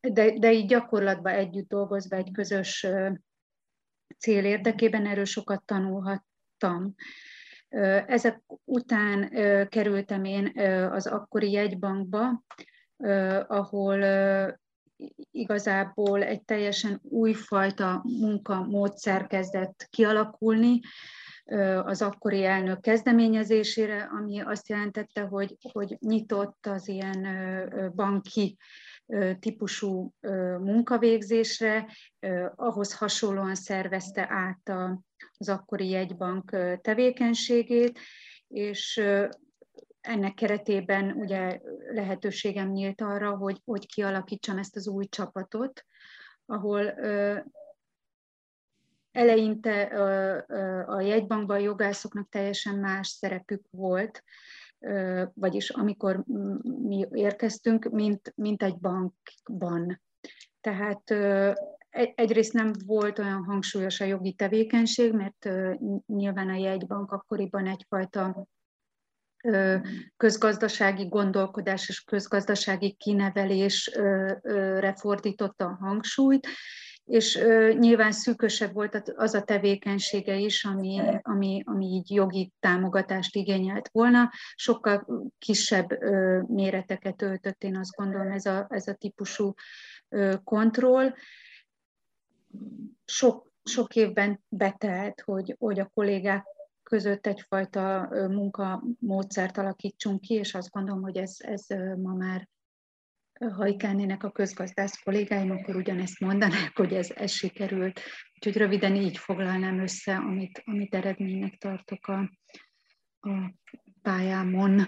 de, 0.02 0.40
de 0.40 0.52
így 0.52 0.68
gyakorlatban 0.68 1.34
együtt 1.34 1.68
dolgozva 1.68 2.16
egy 2.16 2.32
közös 2.32 2.88
cél 4.18 4.46
érdekében, 4.46 5.06
erről 5.06 5.26
sokat 5.26 5.64
tanulhattam. 5.66 6.96
Ezek 8.08 8.42
után 8.64 9.30
kerültem 9.70 10.24
én 10.24 10.60
az 10.92 11.08
akkori 11.08 11.52
jegybankba, 11.52 12.44
ahol 13.48 14.04
igazából 15.32 16.24
egy 16.24 16.44
teljesen 16.44 17.00
újfajta 17.04 18.02
munkamódszer 18.04 19.28
kezdett 19.28 19.88
kialakulni 19.90 20.80
az 21.84 22.02
akkori 22.02 22.44
elnök 22.46 22.82
kezdeményezésére, 22.82 24.10
ami 24.18 24.42
azt 24.42 24.70
jelentette, 24.70 25.22
hogy, 25.22 25.58
hogy 25.72 25.98
nyitott 26.00 26.66
az 26.66 26.88
ilyen 26.88 27.28
banki 27.96 28.58
típusú 29.40 30.14
munkavégzésre, 30.60 31.88
ahhoz 32.56 32.98
hasonlóan 32.98 33.56
szervezte 33.56 34.28
át 34.30 34.70
az 35.38 35.50
akkori 35.50 35.90
jegybank 35.90 36.50
tevékenységét, 36.82 38.00
és 38.48 39.04
ennek 40.02 40.34
keretében 40.34 41.12
ugye 41.12 41.60
lehetőségem 41.94 42.72
nyílt 42.72 43.02
arra, 43.02 43.38
hogy, 43.38 43.62
hogy 43.66 43.86
kialakítsam 43.86 44.58
ezt 44.58 44.76
az 44.76 44.88
új 44.88 45.06
csapatot, 45.06 45.86
ahol 46.46 46.94
eleinte 49.12 49.82
a 50.88 51.02
jegybankban 51.02 51.58
a 51.58 51.60
jogászoknak 51.60 52.30
teljesen 52.30 52.76
más 52.76 53.08
szerepük 53.08 53.64
volt, 53.70 54.24
vagyis 55.34 55.70
amikor 55.70 56.24
mi 56.64 57.08
érkeztünk, 57.12 57.90
mint, 57.92 58.34
mint 58.36 58.64
egy 58.64 58.80
bankban. 58.80 60.02
Tehát 60.62 61.14
egyrészt 62.16 62.54
nem 62.54 62.72
volt 62.86 63.20
olyan 63.20 63.44
hangsúlyos 63.44 64.00
a 64.00 64.06
jogi 64.06 64.34
tevékenység, 64.34 65.14
mert 65.14 65.50
nyilván 66.06 66.50
a 66.50 66.56
jegybank 66.56 67.12
akkoriban 67.12 67.68
egyfajta 67.68 68.48
közgazdasági 70.18 71.08
gondolkodás 71.08 71.90
és 71.90 72.02
közgazdasági 72.02 72.94
kinevelésre 72.94 74.94
fordította 74.96 75.66
a 75.66 75.78
hangsúlyt, 75.80 76.48
és 77.06 77.40
nyilván 77.78 78.12
szűkösebb 78.12 78.74
volt 78.74 79.14
az 79.16 79.34
a 79.34 79.44
tevékenysége 79.44 80.36
is, 80.36 80.64
ami, 80.64 81.02
ami, 81.22 81.64
ami 81.66 81.86
így 81.86 82.12
jogi 82.12 82.52
támogatást 82.60 83.36
igényelt 83.36 83.90
volna. 83.92 84.32
Sokkal 84.56 85.08
kisebb 85.38 85.90
méreteket 86.48 87.22
öltött, 87.22 87.64
én 87.64 87.78
azt 87.78 87.96
gondolom, 87.96 88.32
ez 88.32 88.46
a, 88.46 88.68
ez 88.70 88.88
a 88.88 88.94
típusú 88.94 89.54
kontroll. 90.44 91.14
Sok 93.06 93.54
sok 93.66 93.96
évben 93.96 94.44
betelt, 94.50 95.22
hogy, 95.22 95.56
hogy 95.60 95.80
a 95.80 95.92
kollégák 95.94 96.46
között 96.84 97.28
egyfajta 97.28 98.10
munkamódszert 98.28 99.58
alakítsunk 99.58 100.22
ki, 100.22 100.34
és 100.34 100.54
azt 100.54 100.70
gondolom, 100.70 101.02
hogy 101.02 101.18
ez, 101.18 101.36
ez 101.38 101.66
ma 101.98 102.14
már 102.14 102.50
ha 103.40 103.68
ikánének 103.68 104.24
a 104.24 104.32
közgazdász 104.32 105.04
kollégáim, 105.04 105.52
akkor 105.52 105.76
ugyanezt 105.76 106.20
mondanák, 106.20 106.72
hogy 106.76 106.94
ez, 106.94 107.12
ez 107.12 107.32
sikerült. 107.32 108.00
Úgyhogy 108.34 108.58
röviden 108.58 108.96
így 108.96 109.18
foglalnám 109.18 109.80
össze, 109.80 110.16
amit, 110.16 110.62
amit 110.66 110.96
eredménynek 110.96 111.58
tartok 111.58 112.08
a, 112.08 112.20
a 113.20 113.54
pályámon, 114.02 114.88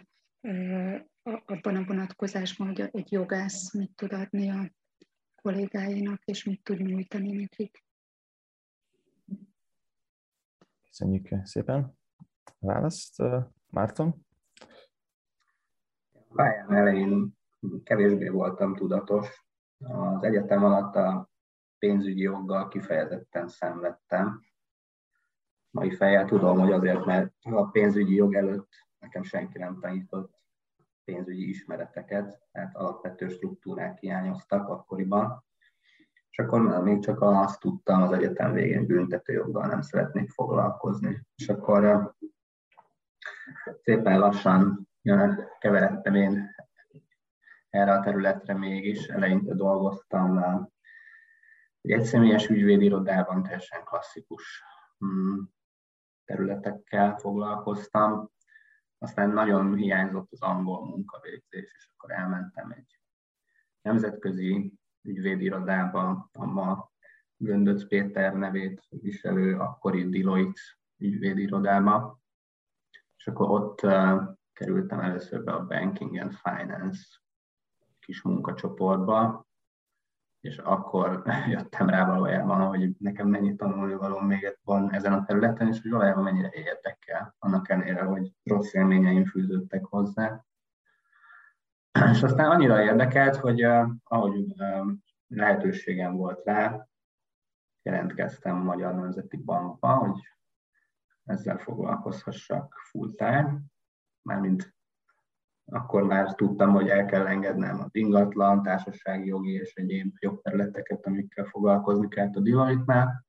abban 1.24 1.76
a 1.76 1.84
vonatkozásban, 1.84 2.68
hogy 2.68 2.90
egy 2.92 3.12
jogász 3.12 3.74
mit 3.74 3.92
tud 3.96 4.14
adni 4.14 4.50
a 4.50 4.72
kollégáinak, 5.42 6.24
és 6.26 6.44
mit 6.44 6.64
tud 6.64 6.82
nyújtani 6.82 7.32
nekik. 7.32 7.86
Köszönjük 10.84 11.28
szépen 11.44 11.98
a 12.44 12.54
választ. 12.60 13.24
Márton? 13.70 14.26
Pályám 16.34 16.72
elején 16.72 17.37
kevésbé 17.84 18.28
voltam 18.28 18.76
tudatos. 18.76 19.46
Az 19.78 20.24
egyetem 20.24 20.64
alatt 20.64 20.96
a 20.96 21.30
pénzügyi 21.80 22.22
joggal 22.22 22.68
kifejezetten 22.68 23.48
szenvedtem. 23.48 24.42
Mai 25.70 25.96
fejjel 25.96 26.26
tudom, 26.26 26.60
hogy 26.60 26.72
azért, 26.72 27.06
mert 27.06 27.34
a 27.42 27.66
pénzügyi 27.66 28.16
jog 28.16 28.36
előtt 28.36 28.70
nekem 29.00 29.24
senki 29.24 29.58
nem 29.58 29.80
tanított 29.80 30.36
pénzügyi 31.04 31.50
ismereteket, 31.50 32.42
tehát 32.52 32.76
alapvető 32.76 33.28
struktúrák 33.28 33.98
hiányoztak 33.98 34.70
akkoriban. 34.70 35.46
És 36.30 36.44
akkor 36.44 36.84
még 36.84 37.00
csak 37.00 37.22
azt 37.22 37.60
tudtam 37.60 38.02
az 38.02 38.12
egyetem 38.12 38.54
végén 38.54 38.86
büntetőjoggal 38.86 39.68
nem 39.68 39.82
szeretnék 39.82 40.30
foglalkozni. 40.30 41.26
És 41.36 41.50
akkor 41.50 42.14
szépen 43.82 44.20
lassan 44.20 44.88
keveredtem 45.60 46.16
én 46.16 46.56
erre 47.78 47.92
a 47.92 48.00
területre 48.00 48.54
mégis. 48.54 49.08
Eleinte 49.08 49.54
dolgoztam 49.54 50.38
egy 51.82 51.92
egyszemélyes 51.92 52.50
ügyvédirodában, 52.50 53.44
teljesen 53.44 53.84
klasszikus 53.84 54.64
mm, 55.06 55.40
területekkel 56.26 57.18
foglalkoztam. 57.18 58.32
Aztán 58.98 59.30
nagyon 59.30 59.76
hiányzott 59.76 60.32
az 60.32 60.42
angol 60.42 60.86
munkavégzés, 60.86 61.74
és 61.78 61.90
akkor 61.96 62.12
elmentem 62.12 62.72
egy 62.72 63.00
nemzetközi 63.82 64.74
ügyvédirodába, 65.02 66.30
a 66.32 66.46
ma 66.46 66.92
Göndöc 67.38 67.88
Péter 67.88 68.34
nevét 68.34 68.82
viselő 68.90 69.60
akkori 69.60 70.10
Deloitte 70.10 70.62
ügyvédirodába, 70.98 72.20
és 73.18 73.28
akkor 73.28 73.50
ott 73.50 73.84
uh, 73.84 74.36
kerültem 74.54 75.00
először 75.00 75.44
be 75.44 75.52
a 75.52 75.66
Banking 75.66 76.18
and 76.18 76.34
Finance 76.34 77.02
kis 78.08 78.22
munkacsoportba, 78.22 79.46
és 80.40 80.58
akkor 80.58 81.24
jöttem 81.50 81.90
rá 81.90 82.06
valójában, 82.06 82.68
hogy 82.68 82.96
nekem 83.00 83.28
mennyi 83.28 83.56
tanulni 83.56 83.94
való 83.94 84.20
még 84.20 84.58
van 84.64 84.94
ezen 84.94 85.14
a 85.14 85.24
területen, 85.24 85.68
és 85.68 85.82
hogy 85.82 85.92
valójában 85.92 86.24
mennyire 86.24 86.50
érdekel, 86.54 87.36
annak 87.40 87.70
ellenére, 87.70 88.04
hogy 88.04 88.32
rossz 88.44 88.74
élményeim 88.74 89.26
fűződtek 89.26 89.86
hozzá. 89.86 90.46
És 92.12 92.24
aztán 92.24 92.52
annyira 92.52 92.84
érdekelt, 92.84 93.36
hogy 93.36 93.66
uh, 93.66 93.90
ahogy 94.04 94.54
uh, 94.58 94.92
lehetőségem 95.28 96.16
volt 96.16 96.46
rá, 96.46 96.88
jelentkeztem 97.82 98.56
a 98.56 98.64
Magyar 98.64 98.96
Nemzeti 98.96 99.38
Bankba, 99.38 99.96
hogy 99.96 100.20
ezzel 101.24 101.58
foglalkozhassak 101.58 102.74
full 102.90 103.12
time, 103.16 103.60
mármint 104.22 104.77
akkor 105.72 106.04
már 106.04 106.36
tudtam, 106.36 106.72
hogy 106.72 106.90
el 106.90 107.06
kell 107.06 107.28
engednem 107.28 107.80
az 107.80 107.96
ingatlan, 107.96 108.64
társasági 108.64 109.28
jogi 109.28 109.54
és 109.54 109.74
egyéb 109.76 110.16
jogterületeket, 110.20 111.06
amikkel 111.06 111.46
foglalkozni 111.46 112.08
kellett 112.08 112.36
a 112.36 112.40
Deloitte-nál. 112.40 113.26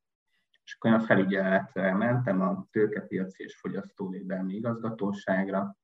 És 0.64 0.77
akkor 0.79 0.92
a 0.92 1.01
felügyeletre 1.01 1.94
mentem 1.94 2.40
a 2.40 2.66
tőkepiaci 2.70 3.42
és 3.42 3.59
fogyasztóvédelmi 3.61 4.55
igazgatóságra, 4.55 5.77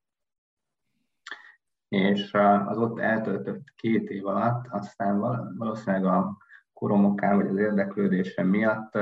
és 1.88 2.35
az 2.67 2.79
ott 2.79 2.99
eltöltött 2.99 3.62
két 3.77 4.11
év 4.11 4.27
alatt 4.27 4.67
aztán 4.69 5.19
valószínűleg 5.59 6.05
a 6.05 6.37
koromokán 6.73 7.37
vagy 7.37 7.47
az 7.47 7.57
érdeklődésem 7.57 8.47
miatt 8.47 8.99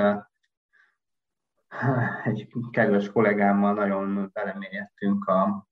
egy 2.24 2.48
kedves 2.70 3.10
kollégámmal 3.10 3.74
nagyon 3.74 4.30
belemélyedtünk 4.32 5.24
a 5.24 5.66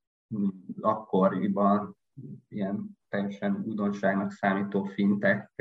akkoriban 0.81 1.97
ilyen 2.49 2.99
teljesen 3.09 3.63
újdonságnak 3.67 4.31
számító 4.31 4.85
fintek, 4.85 5.53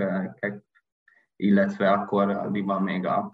illetve 1.36 1.92
akkoriban 1.92 2.84
még 2.84 3.06
a 3.06 3.30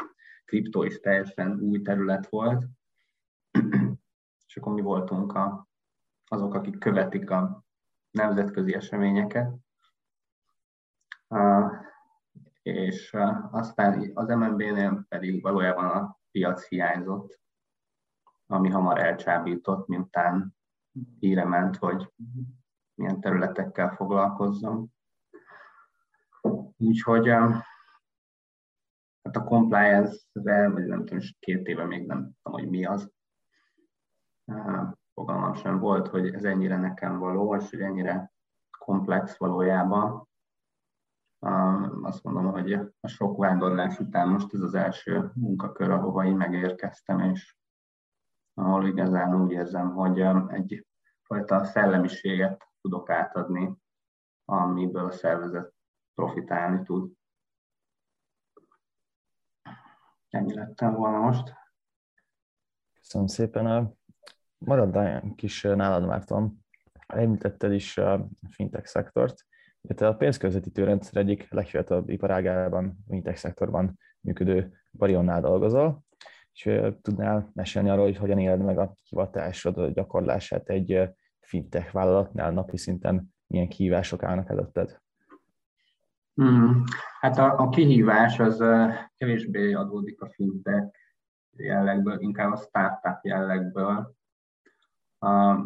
kriptó 0.45 0.83
is 0.83 0.99
teljesen 0.99 1.59
új 1.59 1.81
terület 1.81 2.29
volt. 2.29 2.65
És 4.47 4.57
akkor 4.57 4.73
mi 4.73 4.81
voltunk 4.81 5.33
a, 5.33 5.67
azok, 6.27 6.53
akik 6.53 6.79
követik 6.79 7.29
a 7.29 7.63
nemzetközi 8.11 8.73
eseményeket. 8.73 9.55
És 12.61 13.13
aztán 13.51 14.11
az 14.13 14.27
MNB-nél 14.27 15.05
pedig 15.09 15.41
valójában 15.41 15.85
a 15.85 16.19
piac 16.31 16.67
hiányzott, 16.67 17.39
ami 18.45 18.69
hamar 18.69 18.99
elcsábított, 18.99 19.87
miután 19.87 20.55
híre 21.19 21.45
ment, 21.45 21.75
hogy 21.75 22.13
milyen 22.93 23.19
területekkel 23.19 23.95
foglalkozzam. 23.95 24.93
Úgyhogy 26.77 27.27
hát 27.27 29.35
a 29.35 29.43
compliance-re, 29.43 30.69
vagy 30.69 30.85
nem 30.85 31.05
tudom, 31.05 31.23
két 31.39 31.67
éve 31.67 31.85
még 31.85 32.05
nem 32.05 32.17
tudom, 32.17 32.59
hogy 32.59 32.69
mi 32.69 32.85
az, 32.85 33.13
fogalmam 35.13 35.53
sem 35.53 35.79
volt, 35.79 36.07
hogy 36.07 36.33
ez 36.33 36.43
ennyire 36.43 36.77
nekem 36.77 37.19
való, 37.19 37.55
és 37.55 37.69
hogy 37.69 37.81
ennyire 37.81 38.33
komplex 38.77 39.37
valójában. 39.37 40.27
Azt 42.01 42.23
mondom, 42.23 42.51
hogy 42.51 42.73
a 42.99 43.07
sok 43.07 43.37
vándorlás 43.37 43.99
után 43.99 44.29
most 44.29 44.53
ez 44.53 44.59
az 44.59 44.73
első 44.73 45.31
munkakör, 45.33 45.89
ahova 45.89 46.25
én 46.25 46.35
megérkeztem, 46.35 47.19
és 47.19 47.55
ahol 48.55 48.87
igazán 48.87 49.41
úgy 49.41 49.51
érzem, 49.51 49.93
hogy 49.93 50.19
egy 50.47 50.87
fajta 51.21 51.63
szellemiséget 51.63 52.67
tudok 52.81 53.09
átadni, 53.09 53.75
amiből 54.45 55.05
a 55.05 55.11
szervezet 55.11 55.73
profitálni 56.13 56.83
tud. 56.83 57.11
Ennyi 60.29 60.53
lettem 60.53 60.93
volna 60.93 61.17
most. 61.17 61.53
Köszönöm 63.01 63.27
szépen. 63.27 63.97
Maradjál 64.57 65.33
kis 65.35 65.61
nálad, 65.61 66.05
Márton. 66.05 66.65
Említetted 67.07 67.73
is 67.73 67.97
a 67.97 68.27
fintech 68.49 68.85
szektort. 68.85 69.45
Te 69.95 70.07
a 70.07 70.15
pénzközvetítő 70.15 70.83
rendszer 70.83 71.21
egyik 71.21 71.51
legfiatalabb 71.51 72.09
iparágában, 72.09 72.97
fintech 73.07 73.37
szektorban 73.37 73.99
működő 74.19 74.73
Barionnál 74.91 75.41
dolgozol 75.41 76.05
és 76.55 76.81
tudnál 77.01 77.51
mesélni 77.53 77.89
arról, 77.89 78.05
hogy 78.05 78.17
hogyan 78.17 78.39
éled 78.39 78.61
meg 78.61 78.77
a 78.77 78.95
hivatásod, 79.03 79.93
gyakorlását 79.93 80.69
egy 80.69 81.09
fintech 81.39 81.93
vállalatnál 81.93 82.51
napi 82.51 82.77
szinten 82.77 83.33
milyen 83.47 83.67
kihívások 83.67 84.23
állnak 84.23 84.49
előtted? 84.49 84.99
Hmm. 86.33 86.83
Hát 87.19 87.37
a, 87.37 87.59
a 87.59 87.69
kihívás 87.69 88.39
az 88.39 88.57
kevésbé 89.17 89.73
adódik 89.73 90.21
a 90.21 90.29
fintech 90.29 90.97
jellegből, 91.57 92.19
inkább 92.19 92.51
a 92.51 92.57
startup 92.57 93.19
jellegből, 93.23 94.15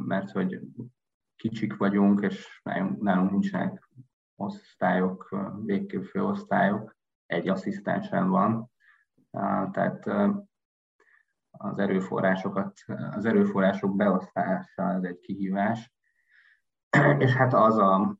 mert 0.06 0.32
hogy 0.32 0.60
kicsik 1.36 1.78
vagyunk, 1.78 2.22
és 2.22 2.62
nálunk 3.00 3.32
nincsenek 3.32 3.90
osztályok, 4.36 5.36
végképp 5.66 6.04
főosztályok, 6.04 6.98
egy 7.26 7.50
asszisztensen 7.50 8.30
van, 8.30 8.72
tehát 9.72 10.06
az 11.62 11.78
erőforrásokat, 11.78 12.74
az 13.12 13.26
erőforrások 13.26 13.96
beosztása 13.96 14.94
ez 14.94 15.04
egy 15.04 15.20
kihívás, 15.20 15.94
és 17.18 17.34
hát 17.34 17.54
az 17.54 17.78
a 17.78 18.18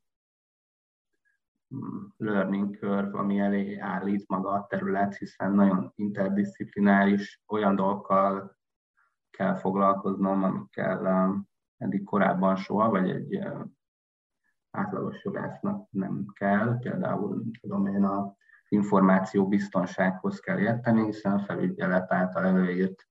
mm, 1.74 2.04
learning 2.16 2.76
curve, 2.76 3.18
ami 3.18 3.38
elé 3.38 3.78
állít 3.78 4.28
maga 4.28 4.50
a 4.50 4.66
terület, 4.66 5.16
hiszen 5.16 5.52
nagyon 5.52 5.92
interdisziplináris, 5.94 7.42
olyan 7.46 7.76
dolgokkal 7.76 8.58
kell 9.30 9.54
foglalkoznom, 9.54 10.42
amikkel 10.42 11.04
um, 11.04 11.48
eddig 11.76 12.04
korábban 12.04 12.56
soha, 12.56 12.88
vagy 12.90 13.10
egy 13.10 13.36
um, 13.36 13.78
átlagos 14.70 15.24
jogásznak 15.24 15.90
nem 15.90 16.26
kell. 16.32 16.78
Például 16.78 17.44
tudom 17.60 17.86
én 17.86 18.04
a 18.04 18.34
információ 18.68 19.48
biztonsághoz 19.48 20.40
kell 20.40 20.58
érteni, 20.58 21.04
hiszen 21.04 21.32
a 21.32 21.38
felügyelet 21.38 22.12
által 22.12 22.44
előírt 22.44 23.09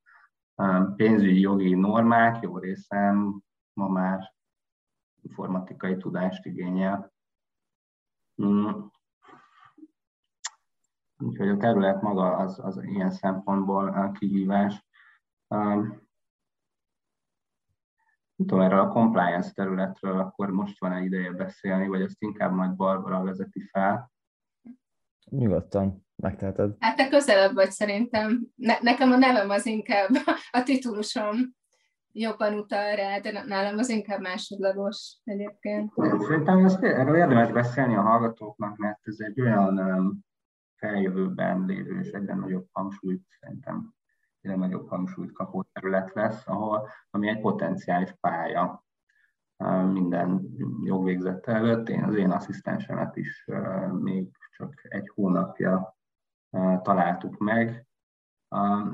pénzügyi 0.96 1.40
jogi 1.40 1.74
normák 1.74 2.42
jó 2.42 2.58
részem 2.58 3.42
ma 3.74 3.88
már 3.88 4.34
informatikai 5.22 5.98
tudást 5.98 6.46
igényel. 6.46 7.14
Mm. 8.44 8.70
Úgyhogy 11.18 11.50
a 11.50 11.58
terület 11.58 12.02
maga 12.02 12.38
az, 12.38 12.60
az 12.60 12.84
ilyen 12.84 13.12
szempontból 13.12 14.12
kihívás. 14.12 14.86
Um, 15.48 16.08
tudom, 18.36 18.60
erről 18.60 18.80
a 18.80 18.88
compliance 18.88 19.52
területről 19.52 20.20
akkor 20.20 20.50
most 20.50 20.80
van-e 20.80 21.02
ideje 21.02 21.32
beszélni, 21.32 21.88
vagy 21.88 22.02
ezt 22.02 22.22
inkább 22.22 22.52
majd 22.52 22.76
Barbara 22.76 23.24
vezeti 23.24 23.62
fel? 23.62 24.12
Nyugodtan 25.30 26.08
megteheted. 26.22 26.76
Hát 26.80 26.96
te 26.96 27.08
közelebb 27.08 27.54
vagy 27.54 27.72
szerintem. 27.72 28.48
Ne, 28.56 28.78
nekem 28.82 29.12
a 29.12 29.18
nevem 29.18 29.50
az 29.50 29.66
inkább 29.66 30.10
a 30.52 30.64
titulusom 30.64 31.36
jobban 32.12 32.54
utal 32.54 32.96
rá, 32.96 33.20
de 33.20 33.44
nálam 33.46 33.78
az 33.78 33.90
inkább 33.90 34.22
másodlagos 34.22 35.18
egyébként. 35.24 35.94
Szerintem 36.28 36.66
ezt, 36.66 36.84
erről 36.84 37.16
érdemes 37.16 37.52
beszélni 37.52 37.96
a 37.96 38.02
hallgatóknak, 38.02 38.78
mert 38.78 39.00
ez 39.02 39.16
egy 39.20 39.42
olyan 39.42 40.24
feljövőben 40.76 41.66
lévő 41.66 42.00
és 42.00 42.12
egyre 42.12 42.36
nagyobb 42.36 42.68
hangsúlyt 42.72 43.24
szerintem 43.40 43.94
egyre 44.42 44.56
nagyobb 44.56 44.90
hangsúlyt 44.90 45.32
kapó 45.32 45.64
terület 45.74 46.14
lesz, 46.14 46.48
ahol, 46.48 46.90
ami 47.10 47.28
egy 47.28 47.40
potenciális 47.40 48.14
pálya 48.20 48.84
minden 49.92 50.42
jogvégzett 50.84 51.46
előtt. 51.46 51.90
Én 51.90 52.04
az 52.04 52.16
én 52.16 52.32
asszisztensemet 52.32 53.16
is 53.16 53.48
még 54.00 54.28
csak 54.52 54.74
egy 54.90 55.12
hónapja 55.14 55.99
találtuk 56.82 57.38
meg. 57.38 57.88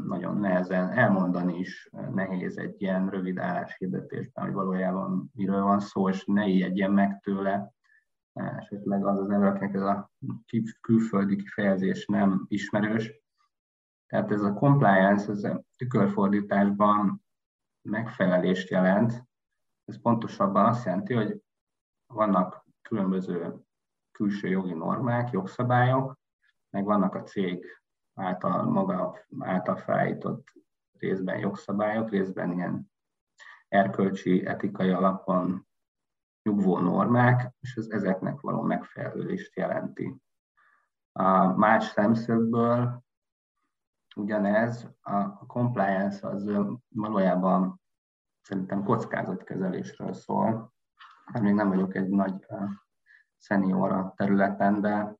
Nagyon 0.06 0.38
nehezen 0.38 0.90
elmondani 0.90 1.60
is 1.60 1.90
nehéz 2.14 2.58
egy 2.58 2.82
ilyen 2.82 3.10
rövid 3.10 3.38
álláshirdetésben, 3.38 4.46
hogy 4.46 4.54
valójában 4.54 5.32
miről 5.34 5.62
van 5.62 5.80
szó, 5.80 6.10
és 6.10 6.26
ne 6.26 6.48
ijedjen 6.48 6.92
meg 6.92 7.20
tőle. 7.20 7.74
Esetleg 8.34 9.06
az 9.06 9.20
az 9.20 9.30
ember, 9.30 9.48
akinek 9.48 9.74
ez 9.74 9.82
a 9.82 10.12
külföldi 10.82 11.36
kifejezés 11.36 12.06
nem 12.06 12.46
ismerős. 12.48 13.24
Tehát 14.08 14.32
ez 14.32 14.42
a 14.42 14.54
compliance, 14.54 15.32
ez 15.32 15.44
a 15.44 15.64
tükörfordításban 15.78 17.24
megfelelést 17.82 18.70
jelent. 18.70 19.24
Ez 19.86 20.02
pontosabban 20.02 20.66
azt 20.66 20.86
jelenti, 20.86 21.14
hogy 21.14 21.42
vannak 22.14 22.66
különböző 22.82 23.56
külső 24.12 24.48
jogi 24.48 24.74
normák, 24.74 25.32
jogszabályok, 25.32 26.18
meg 26.76 26.86
vannak 26.86 27.16
a 27.16 27.24
cég 27.24 27.66
által 28.14 28.64
maga 28.64 29.26
által 29.40 29.76
felállított 29.76 30.54
részben 30.98 31.38
jogszabályok, 31.38 32.10
részben 32.10 32.52
ilyen 32.52 32.92
erkölcsi, 33.68 34.46
etikai 34.46 34.90
alapon 34.90 35.68
nyugvó 36.44 36.80
normák, 36.80 37.54
és 37.60 37.76
ez 37.76 37.88
ezeknek 37.90 38.40
való 38.40 38.62
megfelelést 38.62 39.56
jelenti. 39.56 40.16
A 41.12 41.46
más 41.46 41.84
szemszögből 41.84 43.04
ugyanez, 44.16 44.90
a 45.02 45.46
compliance 45.46 46.28
az 46.28 46.52
valójában 46.90 47.82
szerintem 48.42 48.84
kockázatkezelésről 48.84 50.14
szól. 50.14 50.74
Hát 51.26 51.42
még 51.42 51.54
nem 51.54 51.70
vagyok 51.70 51.96
egy 51.96 52.10
nagy 52.10 52.46
szenior 53.38 53.92
a 53.92 54.14
területen, 54.16 54.82
de 54.82 55.16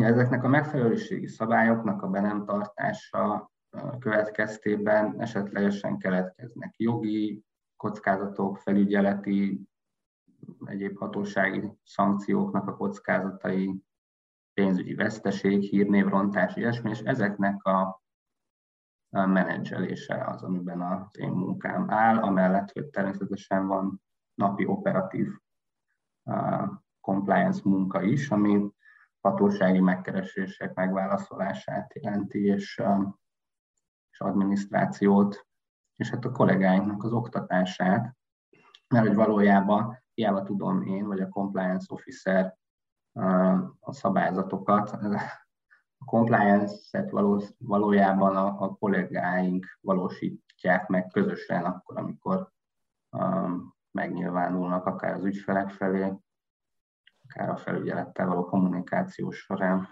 ezeknek 0.00 0.44
a 0.44 0.48
megfelelőségi 0.48 1.26
szabályoknak 1.26 2.02
a 2.02 2.08
be 2.08 2.20
nem 2.20 2.44
tartása 2.44 3.50
következtében 3.98 5.20
esetlegesen 5.20 5.98
keletkeznek 5.98 6.74
jogi 6.76 7.44
kockázatok, 7.76 8.58
felügyeleti, 8.58 9.68
egyéb 10.64 10.98
hatósági 10.98 11.72
szankcióknak 11.84 12.68
a 12.68 12.76
kockázatai, 12.76 13.82
pénzügyi 14.54 14.94
veszteség, 14.94 15.62
hírnévrontás, 15.62 16.56
ilyesmi, 16.56 16.90
és 16.90 17.00
ezeknek 17.00 17.64
a 17.64 18.02
menedzselése 19.10 20.24
az, 20.24 20.42
amiben 20.42 20.80
az 20.80 21.18
én 21.18 21.30
munkám 21.30 21.90
áll, 21.90 22.18
amellett, 22.18 22.72
hogy 22.72 22.86
természetesen 22.86 23.66
van 23.66 24.02
napi 24.34 24.66
operatív 24.66 25.28
compliance 27.00 27.60
munka 27.64 28.02
is, 28.02 28.30
ami 28.30 28.70
hatósági 29.20 29.80
megkeresések 29.80 30.74
megválaszolását 30.74 31.94
jelenti, 31.94 32.44
és, 32.44 32.82
és 34.10 34.20
adminisztrációt, 34.20 35.46
és 35.96 36.10
hát 36.10 36.24
a 36.24 36.32
kollégáinknak 36.32 37.04
az 37.04 37.12
oktatását, 37.12 38.16
mert 38.88 39.06
hogy 39.06 39.16
valójában 39.16 39.98
hiába 40.14 40.42
tudom 40.42 40.82
én, 40.82 41.06
vagy 41.06 41.20
a 41.20 41.28
compliance 41.28 41.86
officer 41.88 42.58
a 43.80 43.92
szabályzatokat, 43.92 44.90
a 45.98 46.04
compliance-et 46.04 47.10
való, 47.10 47.42
valójában 47.58 48.36
a, 48.36 48.62
a 48.62 48.74
kollégáink 48.74 49.78
valósítják 49.80 50.86
meg 50.86 51.06
közösen 51.06 51.64
akkor, 51.64 51.98
amikor 51.98 52.50
um, 53.10 53.74
megnyilvánulnak 53.90 54.86
akár 54.86 55.14
az 55.14 55.24
ügyfelek 55.24 55.70
felé, 55.70 56.12
akár 57.30 57.48
a 57.48 57.56
felügyelettel 57.56 58.26
való 58.26 58.44
kommunikáció 58.44 59.30
során. 59.30 59.88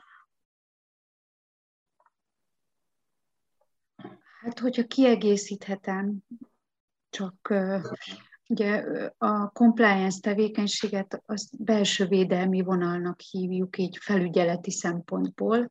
Hát, 4.41 4.59
hogyha 4.59 4.87
kiegészíthetem, 4.87 6.19
csak 7.11 7.55
ugye 8.49 8.85
a 9.19 9.49
compliance 9.49 10.21
tevékenységet 10.21 11.23
az 11.27 11.51
belső 11.59 12.07
védelmi 12.07 12.63
vonalnak 12.63 13.21
hívjuk 13.21 13.79
így 13.79 13.99
felügyeleti 14.01 14.71
szempontból, 14.71 15.71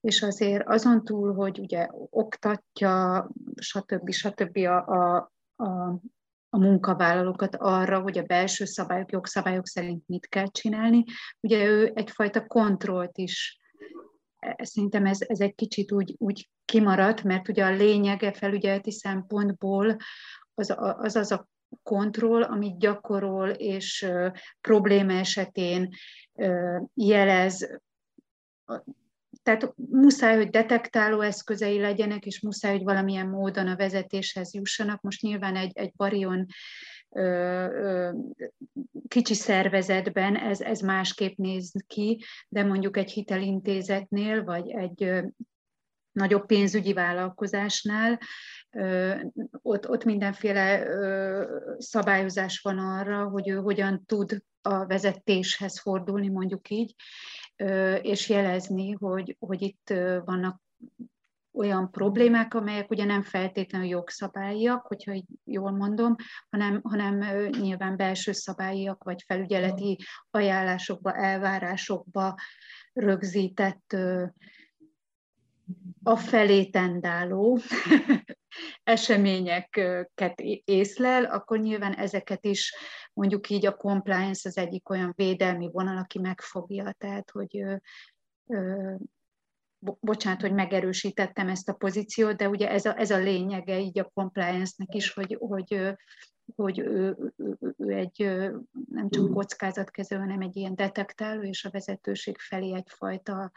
és 0.00 0.22
azért 0.22 0.68
azon 0.68 1.04
túl, 1.04 1.34
hogy 1.34 1.58
ugye 1.58 1.88
oktatja, 2.10 3.28
stb. 3.54 4.10
stb. 4.10 4.56
a, 4.56 4.76
a, 5.56 6.00
a 6.50 6.58
munkavállalókat 6.58 7.56
arra, 7.56 8.00
hogy 8.00 8.18
a 8.18 8.22
belső 8.22 8.64
szabályok, 8.64 9.10
jogszabályok 9.10 9.66
szerint 9.66 10.02
mit 10.06 10.26
kell 10.28 10.46
csinálni. 10.46 11.04
Ugye 11.40 11.64
ő 11.64 11.92
egyfajta 11.94 12.46
kontrollt 12.46 13.18
is, 13.18 13.58
e, 14.38 14.64
szerintem 14.64 15.06
ez, 15.06 15.18
ez 15.20 15.40
egy 15.40 15.54
kicsit 15.54 15.92
úgy, 15.92 16.14
úgy 16.18 16.50
kimaradt, 16.64 17.22
mert 17.22 17.48
ugye 17.48 17.64
a 17.64 17.70
lényege 17.70 18.32
felügyeleti 18.32 18.90
szempontból 18.90 19.96
az 20.54 20.74
az, 20.76 21.16
az 21.16 21.32
a 21.32 21.48
kontroll, 21.82 22.42
amit 22.42 22.78
gyakorol, 22.78 23.48
és 23.48 24.10
probléma 24.60 25.12
esetén 25.12 25.88
jelez 26.94 27.80
tehát 29.42 29.74
muszáj, 29.90 30.36
hogy 30.36 30.50
detektáló 30.50 31.20
eszközei 31.20 31.80
legyenek, 31.80 32.26
és 32.26 32.40
muszáj, 32.40 32.72
hogy 32.72 32.84
valamilyen 32.84 33.26
módon 33.26 33.66
a 33.66 33.76
vezetéshez 33.76 34.54
jussanak. 34.54 35.00
Most 35.00 35.22
nyilván 35.22 35.56
egy, 35.56 35.72
egy 35.74 35.92
barion 35.96 36.46
ö, 37.08 37.22
ö, 37.22 38.10
kicsi 39.08 39.34
szervezetben 39.34 40.36
ez, 40.36 40.60
ez 40.60 40.80
másképp 40.80 41.36
néz 41.36 41.72
ki, 41.86 42.24
de 42.48 42.64
mondjuk 42.64 42.96
egy 42.96 43.10
hitelintézetnél, 43.10 44.44
vagy 44.44 44.70
egy 44.70 45.02
ö, 45.02 45.20
nagyobb 46.12 46.46
pénzügyi 46.46 46.92
vállalkozásnál, 46.92 48.18
ott, 49.62 49.88
ott 49.88 50.04
mindenféle 50.04 50.86
szabályozás 51.78 52.60
van 52.60 52.78
arra, 52.78 53.28
hogy 53.28 53.48
ő 53.48 53.56
hogyan 53.56 54.04
tud 54.06 54.42
a 54.62 54.86
vezetéshez 54.86 55.80
fordulni, 55.80 56.28
mondjuk 56.28 56.70
így, 56.70 56.94
és 58.02 58.28
jelezni, 58.28 58.92
hogy, 58.92 59.36
hogy 59.38 59.62
itt 59.62 59.94
vannak 60.24 60.60
olyan 61.52 61.90
problémák, 61.90 62.54
amelyek 62.54 62.90
ugye 62.90 63.04
nem 63.04 63.22
feltétlenül 63.22 63.88
jogszabályiak, 63.88 64.86
hogyha 64.86 65.12
jól 65.44 65.70
mondom, 65.70 66.14
hanem, 66.50 66.80
hanem 66.82 67.46
nyilván 67.50 67.96
belső 67.96 68.32
szabályiak, 68.32 69.04
vagy 69.04 69.24
felügyeleti 69.26 69.98
ajánlásokba, 70.30 71.14
elvárásokba 71.14 72.34
rögzített 72.92 73.96
a 76.02 76.16
felé 76.16 76.64
tendáló 76.64 77.58
eseményeket 78.82 80.40
észlel, 80.64 81.24
akkor 81.24 81.58
nyilván 81.58 81.94
ezeket 81.94 82.44
is 82.44 82.74
mondjuk 83.12 83.50
így 83.50 83.66
a 83.66 83.76
compliance 83.76 84.48
az 84.48 84.56
egyik 84.56 84.88
olyan 84.88 85.12
védelmi 85.16 85.70
vonal, 85.72 85.96
aki 85.96 86.18
megfogja, 86.18 86.94
tehát 86.98 87.30
hogy 87.30 87.64
bocsánat, 90.00 90.40
hogy 90.40 90.52
megerősítettem 90.52 91.48
ezt 91.48 91.68
a 91.68 91.74
pozíciót, 91.74 92.36
de 92.36 92.48
ugye 92.48 92.70
ez 92.70 92.84
a, 92.84 92.98
ez 92.98 93.10
a 93.10 93.18
lényege 93.18 93.80
így 93.80 93.98
a 93.98 94.10
compliance-nek 94.14 94.94
is, 94.94 95.12
hogy, 95.12 95.36
hogy, 95.40 95.96
hogy 96.56 96.78
ő, 96.78 97.16
ő, 97.36 97.74
ő 97.76 97.90
egy, 97.90 98.22
nem 98.90 99.08
csak 99.08 99.32
kockázatkező, 99.32 100.16
hanem 100.16 100.40
egy 100.40 100.56
ilyen 100.56 100.74
detektáló 100.74 101.42
és 101.42 101.64
a 101.64 101.70
vezetőség 101.70 102.38
felé 102.38 102.74
egyfajta 102.74 103.52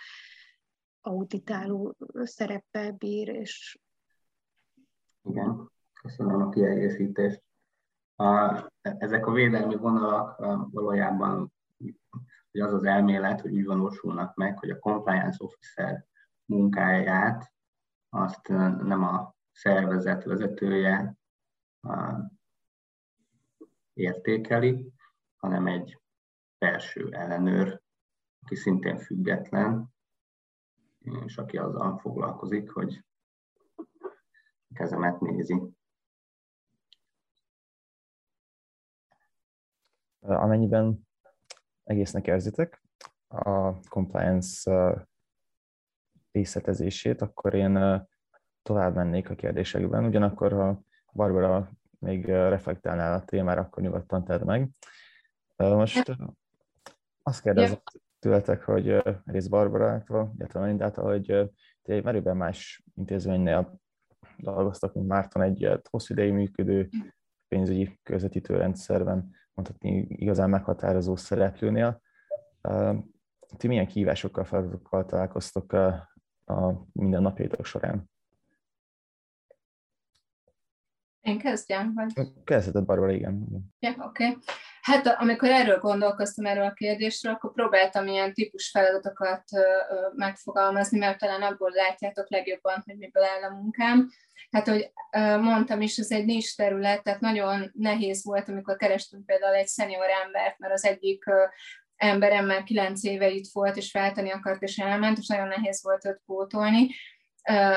auditáló 1.05 1.95
szereppel 2.13 2.91
bír, 2.91 3.27
és 3.27 3.79
igen, 5.21 5.71
köszönöm 6.01 6.41
a 6.41 6.49
kiegészítést. 6.49 7.43
A, 8.15 8.61
ezek 8.81 9.25
a 9.25 9.31
védelmi 9.31 9.75
vonalak 9.75 10.37
valójában 10.71 11.53
hogy 12.53 12.61
az 12.61 12.73
az 12.73 12.83
elmélet, 12.83 13.41
hogy 13.41 13.53
úgy 13.55 13.65
valósulnak 13.65 14.35
meg, 14.35 14.59
hogy 14.59 14.69
a 14.69 14.79
compliance 14.79 15.43
officer 15.43 16.05
munkáját 16.45 17.53
azt 18.09 18.47
nem 18.47 19.03
a 19.03 19.35
szervezet 19.51 20.23
vezetője 20.23 21.15
értékeli, 23.93 24.93
hanem 25.37 25.67
egy 25.67 26.01
felső 26.57 27.11
ellenőr, 27.11 27.81
aki 28.41 28.55
szintén 28.55 28.97
független, 28.97 29.93
és 31.25 31.37
aki 31.37 31.57
azzal 31.57 31.97
foglalkozik, 31.97 32.71
hogy 32.71 33.05
kezemet 34.73 35.19
nézi. 35.19 35.61
Amennyiben 40.19 41.07
egésznek 41.83 42.27
érzitek 42.27 42.83
a 43.27 43.79
compliance 43.89 44.71
részletezését, 46.31 47.21
akkor 47.21 47.53
én 47.53 48.07
tovább 48.61 48.95
mennék 48.95 49.29
a 49.29 49.35
kérdésekben. 49.35 50.05
Ugyanakkor, 50.05 50.51
ha 50.51 50.81
Barbara 51.13 51.71
még 51.99 52.25
reflektálnál 52.25 53.13
a 53.13 53.25
témára, 53.25 53.61
akkor 53.61 53.83
nyugodtan 53.83 54.23
tedd 54.23 54.45
meg. 54.45 54.69
Most 55.55 56.17
azt 57.23 57.41
kérdezem 57.41 57.81
tőletek, 58.23 58.63
hogy 58.63 59.03
rész 59.25 59.47
Barbarától, 59.47 60.33
illetve 60.37 60.59
Melindától, 60.59 61.03
hogy 61.03 61.51
ti 61.81 61.91
egy 61.91 62.03
merőben 62.03 62.37
más 62.37 62.83
intézménynél 62.95 63.81
dolgoztak, 64.37 64.93
mint 64.93 65.07
Márton 65.07 65.41
egy 65.41 65.79
hosszú 65.89 66.13
ideig 66.13 66.33
működő 66.33 66.89
pénzügyi 67.47 67.99
közvetítő 68.03 68.57
rendszerben, 68.57 69.35
mondhatni 69.53 70.05
igazán 70.09 70.49
meghatározó 70.49 71.15
szereplőnél. 71.15 72.01
Ti 73.57 73.67
milyen 73.67 73.87
kihívásokkal, 73.87 74.43
feladatokkal 74.43 75.05
találkoztok 75.05 75.71
a 76.45 76.85
mindennapjaitok 76.91 77.65
során? 77.65 78.09
Én 81.21 81.37
kezdjem? 81.37 81.93
Vagy? 81.93 82.13
Kezdheted, 82.43 82.85
Barbara, 82.85 83.11
igen. 83.11 83.47
Ja, 83.79 83.89
oké. 83.89 84.27
Okay. 84.27 84.37
Hát 84.83 85.07
amikor 85.07 85.49
erről 85.49 85.77
gondolkoztam, 85.77 86.45
erről 86.45 86.65
a 86.65 86.73
kérdésről, 86.73 87.33
akkor 87.33 87.53
próbáltam 87.53 88.07
ilyen 88.07 88.33
típus 88.33 88.69
feladatokat 88.69 89.43
megfogalmazni, 90.15 90.97
mert 90.97 91.19
talán 91.19 91.41
abból 91.41 91.71
látjátok 91.71 92.29
legjobban, 92.29 92.83
hogy 92.85 92.97
miből 92.97 93.23
áll 93.23 93.49
a 93.51 93.53
munkám. 93.53 94.09
Hát, 94.51 94.67
hogy 94.67 94.91
mondtam 95.41 95.81
is, 95.81 95.97
ez 95.97 96.11
egy 96.11 96.25
nincs 96.25 96.55
terület, 96.55 97.03
tehát 97.03 97.19
nagyon 97.19 97.71
nehéz 97.73 98.25
volt, 98.25 98.49
amikor 98.49 98.75
kerestünk 98.75 99.25
például 99.25 99.55
egy 99.55 99.67
szenior 99.67 100.07
embert, 100.25 100.59
mert 100.59 100.73
az 100.73 100.85
egyik 100.85 101.23
emberem 101.95 102.45
már 102.45 102.63
kilenc 102.63 103.03
éve 103.03 103.29
itt 103.29 103.51
volt, 103.51 103.77
és 103.77 103.91
váltani 103.91 104.31
akart, 104.31 104.61
és 104.61 104.77
elment, 104.77 105.17
és 105.17 105.27
nagyon 105.27 105.47
nehéz 105.47 105.83
volt 105.83 106.05
őt 106.05 106.21
pótolni 106.25 106.89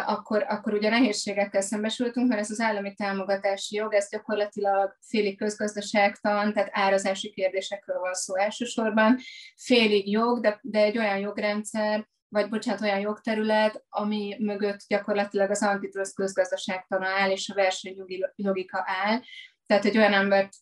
akkor, 0.07 0.45
akkor 0.49 0.75
ugye 0.75 0.89
nehézségekkel 0.89 1.61
szembesültünk, 1.61 2.29
mert 2.29 2.41
ez 2.41 2.51
az 2.51 2.61
állami 2.61 2.95
támogatási 2.95 3.77
jog, 3.77 3.95
ez 3.95 4.09
gyakorlatilag 4.11 4.97
félig 5.01 5.39
közgazdaságtan, 5.39 6.53
tehát 6.53 6.71
árazási 6.73 7.31
kérdésekről 7.31 7.99
van 7.99 8.15
szó 8.15 8.37
elsősorban, 8.37 9.19
félig 9.57 10.11
jog, 10.11 10.41
de, 10.41 10.59
de 10.63 10.79
egy 10.79 10.99
olyan 10.99 11.19
jogrendszer, 11.19 12.09
vagy 12.29 12.49
bocsánat, 12.49 12.81
olyan 12.81 13.01
jogterület, 13.01 13.85
ami 13.89 14.37
mögött 14.39 14.81
gyakorlatilag 14.89 15.51
az 15.51 15.63
antitrust 15.63 16.15
közgazdaságtan 16.15 17.03
áll, 17.03 17.31
és 17.31 17.49
a 17.49 17.55
versenyjogi 17.55 18.25
logika 18.37 18.85
áll. 19.05 19.21
Tehát 19.67 19.85
egy 19.85 19.97
olyan 19.97 20.13
embert 20.13 20.53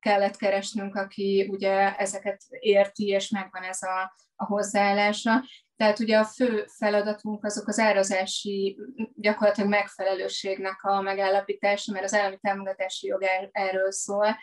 kellett 0.00 0.36
keresnünk, 0.36 0.94
aki 0.94 1.48
ugye 1.50 1.96
ezeket 1.96 2.42
érti, 2.48 3.06
és 3.06 3.28
megvan 3.28 3.62
ez 3.62 3.82
a, 3.82 4.14
a 4.38 4.44
hozzáállása. 4.44 5.44
Tehát 5.76 5.98
ugye 5.98 6.18
a 6.18 6.24
fő 6.24 6.66
feladatunk 6.78 7.44
azok 7.44 7.68
az 7.68 7.78
árazási 7.78 8.78
gyakorlatilag 9.14 9.70
megfelelőségnek 9.70 10.82
a 10.82 11.00
megállapítása, 11.00 11.92
mert 11.92 12.04
az 12.04 12.14
állami 12.14 12.38
támogatási 12.40 13.06
jog 13.06 13.22
erről 13.52 13.92
szól. 13.92 14.36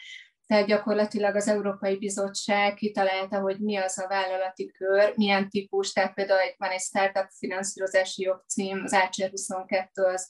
Tehát 0.48 0.66
gyakorlatilag 0.66 1.36
az 1.36 1.48
Európai 1.48 1.98
Bizottság 1.98 2.74
kitalálta, 2.74 3.40
hogy 3.40 3.60
mi 3.60 3.76
az 3.76 4.00
a 4.00 4.08
vállalati 4.08 4.72
kör, 4.72 5.14
milyen 5.16 5.50
típus, 5.50 5.92
tehát 5.92 6.14
például 6.14 6.40
van 6.58 6.70
egy 6.70 6.82
startup 6.82 7.28
finanszírozási 7.38 8.24
jogcím, 8.24 8.82
az 8.84 8.94
ACER 8.94 9.30
22 9.30 10.04
az 10.04 10.30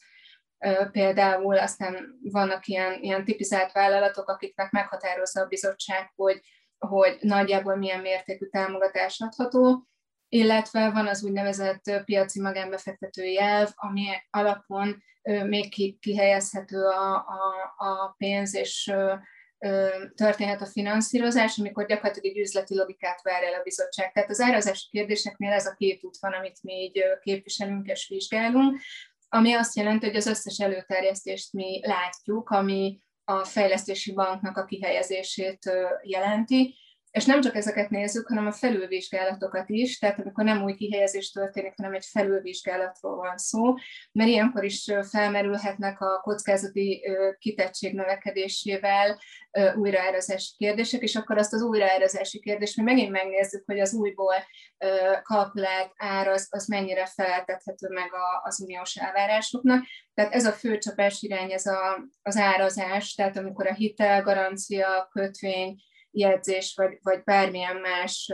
például, 0.92 1.58
aztán 1.58 2.20
vannak 2.22 2.68
ilyen, 2.68 3.02
ilyen 3.02 3.26
tipizált 3.26 3.72
vállalatok, 3.72 4.30
akiknek 4.30 4.72
meghatározza 4.72 5.42
a 5.42 5.48
bizottság, 5.48 6.12
hogy, 6.16 6.40
hogy 6.80 7.18
nagyjából 7.20 7.76
milyen 7.76 8.02
mértékű 8.02 8.46
támogatás 8.46 9.20
adható, 9.20 9.88
illetve 10.30 10.92
van 10.92 11.08
az 11.08 11.24
úgynevezett 11.24 12.04
piaci 12.06 12.42
magánbefektetői 12.42 13.40
elv, 13.40 13.70
ami 13.76 14.06
alapon 14.30 15.04
még 15.24 16.00
kihelyezhető 16.00 16.86
a, 16.86 17.16
a, 17.16 17.74
a 17.78 18.16
pénz, 18.18 18.56
és 18.56 18.94
történhet 20.16 20.62
a 20.62 20.66
finanszírozás, 20.66 21.58
amikor 21.58 21.86
gyakorlatilag 21.86 22.26
egy 22.26 22.42
üzleti 22.42 22.76
logikát 22.76 23.22
vár 23.22 23.44
el 23.44 23.54
a 23.54 23.64
bizottság. 23.64 24.12
Tehát 24.12 24.30
az 24.30 24.40
árazási 24.40 24.88
kérdéseknél 24.90 25.52
ez 25.52 25.66
a 25.66 25.74
két 25.74 26.04
út 26.04 26.18
van, 26.20 26.34
amit 26.34 26.64
mi 26.64 26.74
így 26.74 27.04
képviselünk 27.22 27.88
és 27.88 28.08
vizsgálunk, 28.08 28.80
ami 29.30 29.54
azt 29.54 29.76
jelenti, 29.76 30.06
hogy 30.06 30.16
az 30.16 30.28
összes 30.28 30.60
előterjesztést 30.60 31.54
mi 31.54 31.82
látjuk, 31.86 32.50
ami 32.50 33.00
a 33.26 33.44
fejlesztési 33.44 34.14
banknak 34.14 34.58
a 34.58 34.66
kihelyezését 34.66 35.72
jelenti, 36.04 36.76
és 37.16 37.26
nem 37.26 37.42
csak 37.42 37.56
ezeket 37.56 37.90
nézzük, 37.90 38.28
hanem 38.28 38.48
a 38.48 38.52
felülvizsgálatokat 38.52 39.70
is, 39.70 40.00
tehát 40.00 40.20
amikor 40.20 40.44
nem 40.44 40.64
új 40.64 40.76
kihelyezés 40.76 41.32
történik, 41.32 41.74
hanem 41.76 41.94
egy 41.94 42.06
felülvizsgálatról 42.06 43.16
van 43.16 43.38
szó, 43.38 43.74
mert 44.12 44.30
ilyenkor 44.30 44.64
is 44.64 44.92
felmerülhetnek 45.10 46.02
a 46.02 46.20
kockázati 46.22 47.04
kitettség 47.40 47.94
növekedésével 47.94 49.20
újraárazási 49.76 50.54
kérdések, 50.58 51.02
és 51.02 51.16
akkor 51.16 51.38
azt 51.38 51.54
az 51.54 51.62
újraárazási 51.62 52.40
kérdést 52.40 52.78
mi 52.78 52.84
megint 52.84 53.12
megnézzük, 53.12 53.64
hogy 53.66 53.80
az 53.80 53.94
újból 53.94 54.36
kalkulált 55.22 55.92
ár 55.98 56.28
az, 56.28 56.48
az 56.50 56.68
mennyire 56.68 57.06
feltethető 57.06 57.88
meg 57.90 58.10
az 58.44 58.60
uniós 58.60 58.96
elvárásoknak. 58.96 59.86
Tehát 60.14 60.34
ez 60.34 60.46
a 60.46 60.52
fő 60.52 60.78
csapás 60.78 61.22
irány, 61.22 61.52
ez 61.52 61.66
a, 61.66 62.08
az 62.22 62.38
árazás, 62.38 63.14
tehát 63.14 63.38
amikor 63.38 63.68
a 63.68 63.74
hitel, 63.74 64.22
garancia, 64.22 65.10
kötvény, 65.12 65.76
jegyzés, 66.18 66.74
vagy, 66.76 66.98
vagy 67.02 67.24
bármilyen 67.24 67.76
más 67.76 68.34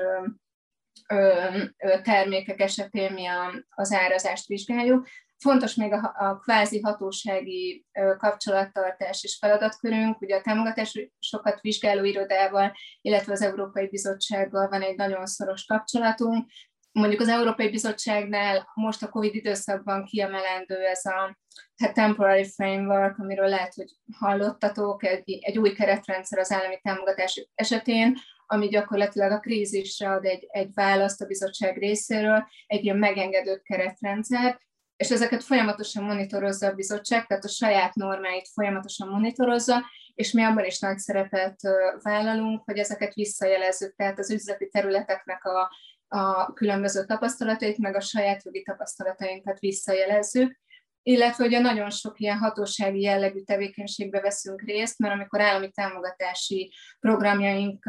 termékek 2.03 2.59
esetén 2.59 3.13
mi 3.13 3.25
az 3.69 3.91
árazást 3.91 4.47
vizsgáljuk. 4.47 5.07
Fontos 5.37 5.75
még 5.75 5.93
a, 5.93 6.15
a 6.17 6.37
kvázi 6.37 6.81
hatósági 6.81 7.85
kapcsolattartás 8.17 9.23
és 9.23 9.37
feladatkörünk, 9.39 10.21
ugye 10.21 10.35
a 10.35 10.41
támogatásokat 10.41 11.61
vizsgáló 11.61 12.03
irodával, 12.03 12.73
illetve 13.01 13.31
az 13.31 13.41
Európai 13.41 13.87
Bizottsággal 13.87 14.69
van 14.69 14.81
egy 14.81 14.95
nagyon 14.95 15.25
szoros 15.25 15.65
kapcsolatunk, 15.65 16.49
mondjuk 16.91 17.21
az 17.21 17.27
Európai 17.27 17.69
Bizottságnál 17.69 18.71
most 18.73 19.03
a 19.03 19.09
COVID 19.09 19.35
időszakban 19.35 20.05
kiemelendő 20.05 20.75
ez 20.75 21.05
a 21.05 21.37
hát 21.75 21.93
temporary 21.93 22.45
framework, 22.45 23.17
amiről 23.17 23.47
lehet, 23.47 23.73
hogy 23.73 23.89
hallottatok, 24.17 25.03
egy, 25.05 25.39
egy 25.41 25.57
új 25.57 25.73
keretrendszer 25.73 26.39
az 26.39 26.51
állami 26.51 26.79
támogatás 26.81 27.47
esetén, 27.55 28.17
ami 28.45 28.67
gyakorlatilag 28.67 29.31
a 29.31 29.39
krízisre 29.39 30.09
ad 30.09 30.25
egy, 30.25 30.47
egy 30.49 30.69
választ 30.73 31.21
a 31.21 31.25
bizottság 31.25 31.77
részéről, 31.77 32.47
egy 32.67 32.83
ilyen 32.83 32.97
megengedő 32.97 33.57
keretrendszer, 33.57 34.59
és 34.95 35.09
ezeket 35.09 35.43
folyamatosan 35.43 36.03
monitorozza 36.03 36.67
a 36.67 36.73
bizottság, 36.73 37.27
tehát 37.27 37.43
a 37.43 37.47
saját 37.47 37.95
normáit 37.95 38.49
folyamatosan 38.53 39.07
monitorozza, 39.07 39.83
és 40.13 40.31
mi 40.31 40.43
abban 40.43 40.65
is 40.65 40.79
nagy 40.79 40.97
szerepet 40.97 41.59
vállalunk, 42.01 42.61
hogy 42.65 42.77
ezeket 42.77 43.13
visszajelezzük, 43.13 43.95
tehát 43.95 44.19
az 44.19 44.31
üzleti 44.31 44.67
területeknek 44.67 45.43
a 45.43 45.71
a 46.13 46.53
különböző 46.53 47.05
tapasztalatait, 47.05 47.77
meg 47.77 47.95
a 47.95 48.01
saját 48.01 48.43
jogi 48.45 48.61
tapasztalatainkat 48.61 49.59
visszajelezzük, 49.59 50.59
illetve 51.03 51.45
ugye 51.45 51.59
nagyon 51.59 51.89
sok 51.89 52.19
ilyen 52.19 52.37
hatósági 52.37 53.01
jellegű 53.01 53.39
tevékenységbe 53.39 54.21
veszünk 54.21 54.61
részt, 54.61 54.99
mert 54.99 55.13
amikor 55.13 55.41
állami 55.41 55.69
támogatási 55.71 56.73
programjaink 56.99 57.85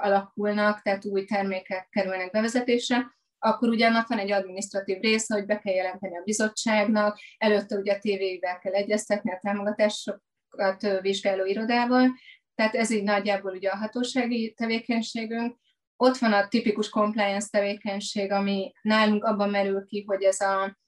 alakulnak, 0.00 0.82
tehát 0.82 1.04
új 1.04 1.24
termékek 1.24 1.88
kerülnek 1.90 2.30
bevezetésre, 2.30 3.14
akkor 3.38 3.68
ugye 3.68 3.90
van 4.08 4.18
egy 4.18 4.32
adminisztratív 4.32 5.00
része, 5.00 5.34
hogy 5.34 5.46
be 5.46 5.58
kell 5.58 5.74
jelenteni 5.74 6.16
a 6.16 6.22
bizottságnak, 6.22 7.18
előtte 7.38 7.76
ugye 7.76 7.92
a 7.92 7.98
tévével 7.98 8.58
kell 8.58 8.72
egyeztetni 8.72 9.32
a 9.32 9.38
támogatásokat 9.42 11.00
vizsgáló 11.00 11.44
irodával, 11.44 12.08
Tehát 12.54 12.74
ez 12.74 12.90
így 12.90 13.02
nagyjából 13.02 13.52
ugye 13.52 13.68
a 13.68 13.76
hatósági 13.76 14.52
tevékenységünk. 14.52 15.56
Ott 15.96 16.16
van 16.16 16.32
a 16.32 16.48
tipikus 16.48 16.88
compliance 16.88 17.48
tevékenység, 17.50 18.32
ami 18.32 18.72
nálunk 18.82 19.24
abban 19.24 19.50
merül 19.50 19.84
ki, 19.84 20.04
hogy 20.06 20.22
ez 20.22 20.40
a, 20.40 20.78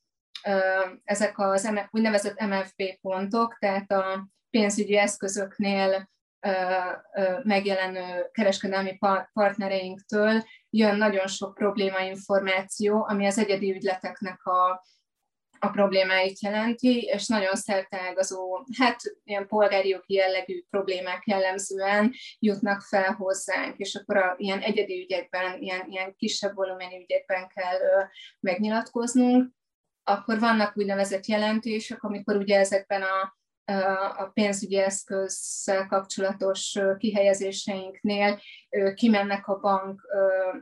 ezek 1.05 1.39
az 1.39 1.73
úgynevezett 1.91 2.41
MFB 2.41 2.83
pontok, 3.01 3.57
tehát 3.59 3.91
a 3.91 4.29
pénzügyi 4.51 4.97
eszközöknél 4.97 6.11
megjelenő 7.43 8.29
kereskedelmi 8.33 8.99
partnereinktől 9.33 10.45
jön 10.71 10.97
nagyon 10.97 11.27
sok 11.27 11.55
probléma 11.55 12.01
információ, 12.01 13.07
ami 13.09 13.27
az 13.27 13.39
egyedi 13.39 13.75
ügyleteknek 13.75 14.45
a, 14.45 14.85
a 15.61 15.69
problémáit 15.69 16.41
jelenti, 16.41 17.01
és 17.01 17.27
nagyon 17.27 17.55
szerteágazó, 17.55 18.65
hát 18.79 19.01
ilyen 19.25 19.47
polgári 19.47 19.89
jogi 19.89 20.15
jellegű 20.15 20.65
problémák 20.71 21.27
jellemzően 21.27 22.13
jutnak 22.39 22.81
fel 22.81 23.13
hozzánk, 23.13 23.77
és 23.77 23.95
akkor 23.95 24.17
a, 24.17 24.35
ilyen 24.39 24.61
egyedi 24.61 25.03
ügyekben, 25.03 25.63
ilyen, 25.63 25.87
ilyen 25.91 26.15
kisebb 26.17 26.55
volumenű 26.55 27.01
ügyekben 27.01 27.49
kell 27.55 27.81
ö, 27.81 28.03
megnyilatkoznunk. 28.41 29.57
Akkor 30.05 30.39
vannak 30.39 30.77
úgynevezett 30.77 31.27
jelentések, 31.27 32.03
amikor 32.03 32.37
ugye 32.37 32.59
ezekben 32.59 33.03
a 33.03 33.38
a 34.17 34.31
pénzügyi 34.35 34.77
eszközzel 34.77 35.87
kapcsolatos 35.87 36.79
kihelyezéseinknél 36.99 38.41
kimennek 38.95 39.47
a 39.47 39.59
bank 39.59 40.03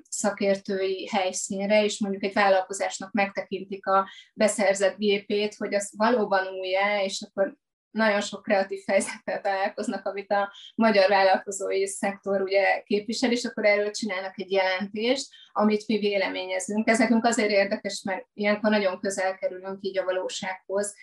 szakértői 0.08 1.08
helyszínre, 1.08 1.84
és 1.84 2.00
mondjuk 2.00 2.22
egy 2.22 2.32
vállalkozásnak 2.32 3.12
megtekintik 3.12 3.86
a 3.86 4.08
beszerzett 4.34 4.96
gépét, 4.96 5.54
hogy 5.54 5.74
az 5.74 5.92
valóban 5.96 6.46
új-e, 6.46 7.04
és 7.04 7.26
akkor 7.28 7.56
nagyon 7.90 8.20
sok 8.20 8.42
kreatív 8.42 8.80
helyzettel 8.86 9.40
találkoznak, 9.40 10.06
amit 10.06 10.30
a 10.30 10.52
magyar 10.74 11.08
vállalkozói 11.08 11.86
szektor 11.86 12.40
ugye 12.40 12.80
képvisel, 12.82 13.32
és 13.32 13.44
akkor 13.44 13.64
erről 13.64 13.90
csinálnak 13.90 14.40
egy 14.40 14.50
jelentést, 14.50 15.28
amit 15.52 15.86
mi 15.86 15.98
véleményezünk. 15.98 16.88
Ez 16.88 16.98
nekünk 16.98 17.24
azért 17.24 17.50
érdekes, 17.50 18.02
mert 18.04 18.26
ilyenkor 18.32 18.70
nagyon 18.70 19.00
közel 19.00 19.34
kerülünk 19.34 19.78
így 19.80 19.98
a 19.98 20.04
valósághoz, 20.04 20.94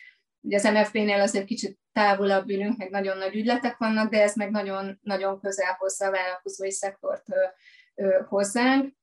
Ugye 0.46 0.58
az 0.58 0.64
MFP-nél 0.64 1.22
azért 1.22 1.46
kicsit 1.46 1.80
távolabb 1.92 2.50
ülünk, 2.50 2.78
meg 2.78 2.90
nagyon 2.90 3.18
nagy 3.18 3.36
ügyletek 3.36 3.78
vannak, 3.78 4.12
de 4.12 4.22
ez 4.22 4.36
meg 4.36 4.52
nagyon, 4.52 5.00
nagyon 5.02 5.40
közel 5.40 5.76
hozza 5.78 6.06
a 6.06 6.12
vállalkozói 6.12 6.72
szektort 6.72 7.26
hozzánk. 8.28 8.94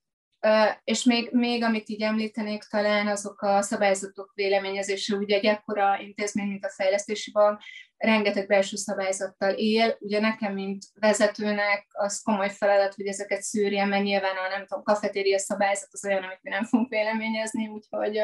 És 0.84 1.04
még, 1.04 1.28
még 1.32 1.62
amit 1.62 1.88
így 1.88 2.02
említenék 2.02 2.62
talán, 2.62 3.06
azok 3.06 3.42
a 3.42 3.62
szabályzatok 3.62 4.32
véleményezése, 4.34 5.16
ugye 5.16 5.36
egy 5.36 5.44
ekkora 5.44 5.98
intézmény, 6.00 6.48
mint 6.48 6.64
a 6.64 6.70
Fejlesztési 6.70 7.30
Bank, 7.30 7.60
rengeteg 7.96 8.46
belső 8.46 8.76
szabályzattal 8.76 9.54
él. 9.54 9.96
Ugye 10.00 10.20
nekem, 10.20 10.52
mint 10.52 10.84
vezetőnek, 10.94 11.86
az 11.90 12.22
komoly 12.22 12.50
feladat, 12.50 12.94
hogy 12.94 13.06
ezeket 13.06 13.42
szűrjem, 13.42 13.88
mert 13.88 14.04
nyilván 14.04 14.36
a 14.36 14.48
nem 14.48 14.66
tudom, 14.66 14.82
kafetéria 14.82 15.38
szabályzat 15.38 15.88
az 15.92 16.04
olyan, 16.04 16.22
amit 16.22 16.42
mi 16.42 16.50
nem 16.50 16.64
fogunk 16.64 16.88
véleményezni, 16.88 17.68
úgyhogy 17.68 18.22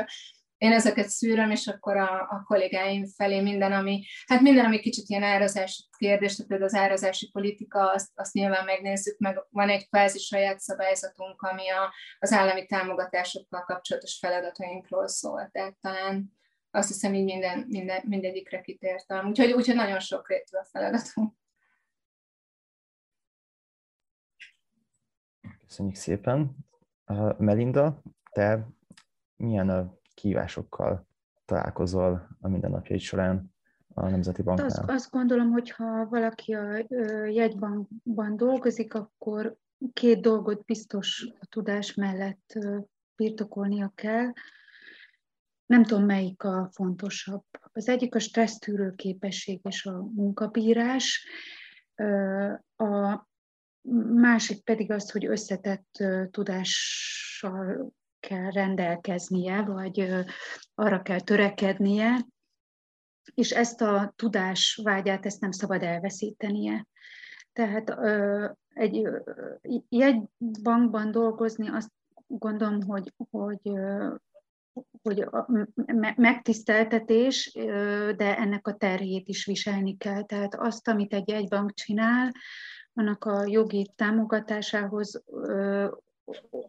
én 0.58 0.72
ezeket 0.72 1.08
szűröm, 1.08 1.50
és 1.50 1.66
akkor 1.66 1.96
a, 1.96 2.20
a 2.20 2.42
kollégáim 2.46 3.06
felé 3.06 3.40
minden, 3.40 3.72
ami, 3.72 4.04
hát 4.26 4.40
minden, 4.40 4.64
ami 4.64 4.80
kicsit 4.80 5.08
ilyen 5.08 5.22
árazási 5.22 5.82
kérdés, 5.98 6.32
tehát 6.32 6.48
például 6.48 6.70
az 6.70 6.76
árazási 6.76 7.30
politika, 7.30 7.90
azt, 7.92 8.10
azt 8.14 8.32
nyilván 8.32 8.64
megnézzük, 8.64 9.18
meg 9.18 9.46
van 9.50 9.68
egy 9.68 9.88
kvázi 9.88 10.18
saját 10.18 10.60
szabályzatunk, 10.60 11.42
ami 11.42 11.68
a, 11.68 11.92
az 12.18 12.32
állami 12.32 12.66
támogatásokkal 12.66 13.64
kapcsolatos 13.64 14.18
feladatainkról 14.18 15.08
szól, 15.08 15.48
tehát 15.52 15.76
talán 15.80 16.34
azt 16.70 16.88
hiszem 16.88 17.14
így 17.14 17.24
minden, 17.24 17.66
minden, 17.68 18.02
mindegyikre 18.04 18.60
kitértem. 18.60 19.26
Úgyhogy, 19.26 19.52
úgyhogy 19.52 19.74
nagyon 19.74 20.00
sok 20.00 20.28
rétű 20.28 20.56
a 20.56 20.64
feladatunk. 20.64 21.34
Köszönjük 25.66 25.94
szépen. 25.94 26.56
Melinda, 27.38 28.02
te 28.30 28.66
milyen 29.36 29.70
kívásokkal 30.16 31.06
találkozol 31.44 32.28
a 32.40 32.48
mindennapjaid 32.48 33.00
során 33.00 33.54
a 33.94 34.08
Nemzeti 34.08 34.42
Banknál? 34.42 34.66
Azt, 34.66 34.82
azt 34.88 35.10
gondolom, 35.10 35.50
hogy 35.50 35.70
ha 35.70 36.06
valaki 36.06 36.54
a 36.54 36.86
jegybankban 37.28 38.36
dolgozik, 38.36 38.94
akkor 38.94 39.56
két 39.92 40.20
dolgot 40.20 40.64
biztos 40.64 41.28
a 41.40 41.46
tudás 41.46 41.94
mellett 41.94 42.58
birtokolnia 43.16 43.92
kell. 43.94 44.32
Nem 45.66 45.82
tudom, 45.82 46.04
melyik 46.04 46.42
a 46.42 46.68
fontosabb. 46.72 47.44
Az 47.72 47.88
egyik 47.88 48.14
a 48.14 48.18
stressztűrő 48.18 48.94
képesség 48.94 49.60
és 49.62 49.86
a 49.86 49.98
munkabírás, 50.14 51.26
a 52.76 53.26
másik 54.14 54.64
pedig 54.64 54.90
az, 54.90 55.10
hogy 55.10 55.26
összetett 55.26 56.04
tudással 56.30 57.92
kell 58.20 58.50
rendelkeznie, 58.50 59.62
vagy 59.62 60.24
arra 60.74 61.02
kell 61.02 61.20
törekednie, 61.20 62.26
és 63.34 63.50
ezt 63.50 63.80
a 63.80 64.12
tudásvágyát, 64.16 65.26
ezt 65.26 65.40
nem 65.40 65.50
szabad 65.50 65.82
elveszítenie. 65.82 66.86
Tehát 67.52 67.96
egy 68.68 69.08
jegybankban 69.88 71.10
dolgozni, 71.10 71.68
azt 71.68 71.90
gondolom, 72.26 72.82
hogy, 72.82 73.12
hogy 73.30 73.72
hogy 75.02 75.28
megtiszteltetés, 76.16 77.52
de 78.16 78.36
ennek 78.36 78.66
a 78.66 78.76
terhét 78.76 79.28
is 79.28 79.44
viselni 79.44 79.96
kell. 79.96 80.22
Tehát 80.22 80.54
azt, 80.54 80.88
amit 80.88 81.14
egy 81.14 81.28
jegybank 81.28 81.72
csinál, 81.72 82.32
annak 82.94 83.24
a 83.24 83.44
jogi 83.46 83.92
támogatásához 83.96 85.24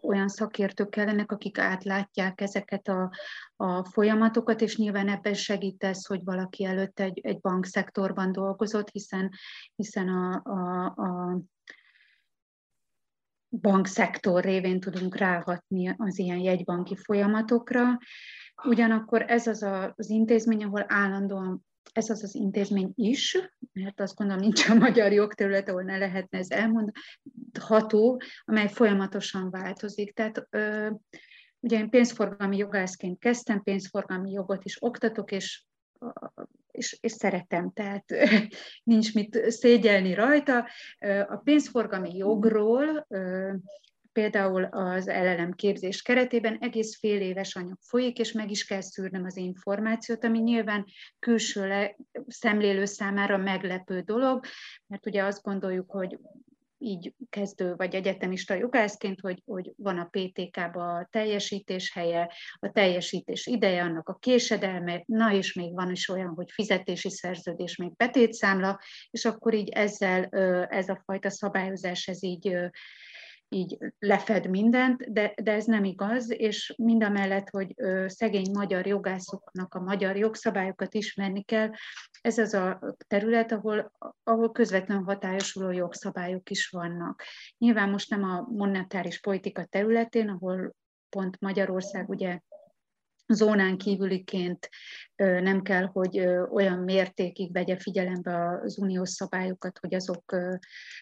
olyan 0.01 0.27
szakértők 0.27 0.89
kellenek, 0.89 1.31
akik 1.31 1.57
átlátják 1.57 2.41
ezeket 2.41 2.87
a, 2.87 3.11
a 3.55 3.83
folyamatokat, 3.83 4.61
és 4.61 4.77
nyilván 4.77 5.07
ebben 5.07 5.33
segítesz, 5.33 6.07
hogy 6.07 6.23
valaki 6.23 6.65
előtt 6.65 6.99
egy, 6.99 7.19
egy 7.23 7.39
bankszektorban 7.39 8.31
dolgozott, 8.31 8.89
hiszen, 8.89 9.31
hiszen 9.75 10.07
a, 10.07 10.41
a, 10.43 10.85
a 10.85 11.39
bankszektor 13.49 14.43
révén 14.43 14.79
tudunk 14.79 15.15
ráhatni 15.15 15.95
az 15.97 16.19
ilyen 16.19 16.39
jegybanki 16.39 16.95
folyamatokra. 16.95 17.97
Ugyanakkor 18.63 19.21
ez 19.21 19.47
az 19.47 19.63
a, 19.63 19.93
az 19.95 20.09
intézmény, 20.09 20.63
ahol 20.63 20.85
állandóan 20.87 21.65
ez 21.93 22.09
az 22.09 22.23
az 22.23 22.35
intézmény 22.35 22.91
is, 22.95 23.37
mert 23.73 23.99
azt 23.99 24.15
gondolom 24.15 24.41
nincs 24.41 24.69
a 24.69 24.73
magyar 24.73 25.11
jogterület, 25.11 25.69
ahol 25.69 25.83
ne 25.83 25.97
lehetne 25.97 26.37
ez 26.37 26.51
elmondható, 27.53 28.21
amely 28.45 28.67
folyamatosan 28.67 29.49
változik. 29.49 30.13
Tehát 30.13 30.47
ö, 30.49 30.89
ugye 31.59 31.77
én 31.77 31.89
pénzforgalmi 31.89 32.57
jogászként 32.57 33.19
kezdtem, 33.19 33.63
pénzforgalmi 33.63 34.31
jogot 34.31 34.63
is 34.65 34.77
oktatok, 34.79 35.31
és 35.31 35.65
és, 36.71 36.97
és 37.01 37.11
szeretem, 37.11 37.71
tehát 37.73 38.05
nincs 38.83 39.13
mit 39.13 39.51
szégyelni 39.51 40.13
rajta. 40.13 40.67
A 41.27 41.35
pénzforgalmi 41.35 42.15
jogról 42.15 43.07
például 44.11 44.63
az 44.63 45.07
LLM 45.07 45.51
képzés 45.51 46.01
keretében 46.01 46.57
egész 46.59 46.99
fél 46.99 47.21
éves 47.21 47.55
anyag 47.55 47.77
folyik, 47.81 48.19
és 48.19 48.31
meg 48.31 48.51
is 48.51 48.65
kell 48.65 48.81
szűrnem 48.81 49.23
az 49.23 49.37
információt, 49.37 50.23
ami 50.23 50.39
nyilván 50.39 50.85
külső 51.19 51.67
le, 51.67 51.95
szemlélő 52.27 52.85
számára 52.85 53.37
meglepő 53.37 53.99
dolog, 53.99 54.45
mert 54.87 55.05
ugye 55.05 55.23
azt 55.23 55.43
gondoljuk, 55.43 55.91
hogy 55.91 56.17
így 56.79 57.13
kezdő 57.29 57.75
vagy 57.75 57.95
egyetemista 57.95 58.53
jogászként, 58.53 59.19
hogy, 59.19 59.41
hogy 59.45 59.71
van 59.77 59.97
a 59.97 60.09
PTK-ba 60.11 60.95
a 60.95 61.07
teljesítés 61.11 61.93
helye, 61.93 62.31
a 62.59 62.71
teljesítés 62.71 63.45
ideje, 63.45 63.83
annak 63.83 64.09
a 64.09 64.17
késedelme, 64.17 65.03
na 65.05 65.33
és 65.33 65.53
még 65.53 65.73
van 65.73 65.91
is 65.91 66.09
olyan, 66.09 66.33
hogy 66.35 66.51
fizetési 66.51 67.09
szerződés, 67.09 67.75
még 67.75 67.95
betétszámla, 67.95 68.79
és 69.11 69.25
akkor 69.25 69.53
így 69.53 69.69
ezzel 69.69 70.23
ez 70.69 70.89
a 70.89 71.01
fajta 71.05 71.29
szabályozás, 71.29 72.07
ez 72.07 72.23
így 72.23 72.57
így 73.49 73.77
lefed 73.99 74.49
mindent, 74.49 75.13
de, 75.13 75.33
de 75.43 75.51
ez 75.51 75.65
nem 75.65 75.83
igaz, 75.83 76.31
és 76.31 76.73
mind 76.77 77.03
a 77.03 77.09
mellett, 77.09 77.49
hogy 77.49 77.75
szegény 78.05 78.51
magyar 78.53 78.87
jogászoknak 78.87 79.73
a 79.73 79.79
magyar 79.79 80.17
jogszabályokat 80.17 80.93
ismerni 80.93 81.43
kell, 81.43 81.69
ez 82.21 82.37
az 82.37 82.53
a 82.53 82.95
terület, 83.07 83.51
ahol, 83.51 83.91
ahol 84.23 84.51
közvetlenül 84.51 85.03
hatályosuló 85.03 85.71
jogszabályok 85.71 86.49
is 86.49 86.69
vannak. 86.69 87.23
Nyilván 87.57 87.89
most 87.89 88.09
nem 88.09 88.23
a 88.23 88.47
monetáris 88.49 89.19
politika 89.19 89.65
területén, 89.65 90.29
ahol 90.29 90.75
pont 91.09 91.39
Magyarország 91.39 92.09
ugye 92.09 92.39
zónán 93.27 93.77
kívüliként 93.77 94.69
nem 95.15 95.61
kell, 95.61 95.85
hogy 95.85 96.19
olyan 96.51 96.79
mértékig 96.79 97.51
vegye 97.51 97.77
figyelembe 97.77 98.59
az 98.63 98.77
uniós 98.77 99.09
szabályokat, 99.09 99.79
hogy 99.79 99.93
azok 99.95 100.35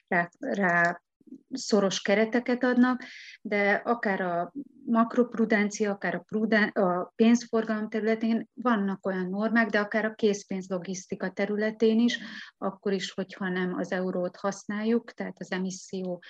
rá, 0.07 0.29
rá 0.39 1.01
szoros 1.51 2.01
kereteket 2.01 2.63
adnak, 2.63 3.03
de 3.41 3.73
akár 3.73 4.21
a 4.21 4.53
makroprudencia, 4.85 5.91
akár 5.91 6.15
a, 6.15 6.19
pruden, 6.19 6.67
a 6.67 7.11
pénzforgalom 7.15 7.89
területén 7.89 8.49
vannak 8.53 9.05
olyan 9.05 9.29
normák, 9.29 9.69
de 9.69 9.79
akár 9.79 10.05
a 10.05 10.13
készpénzlogisztika 10.13 11.31
területén 11.31 11.99
is, 11.99 12.19
akkor 12.57 12.93
is, 12.93 13.11
hogyha 13.11 13.49
nem 13.49 13.73
az 13.77 13.91
eurót 13.91 14.35
használjuk, 14.35 15.11
tehát 15.11 15.39
az 15.39 15.51
emisszió 15.51 16.23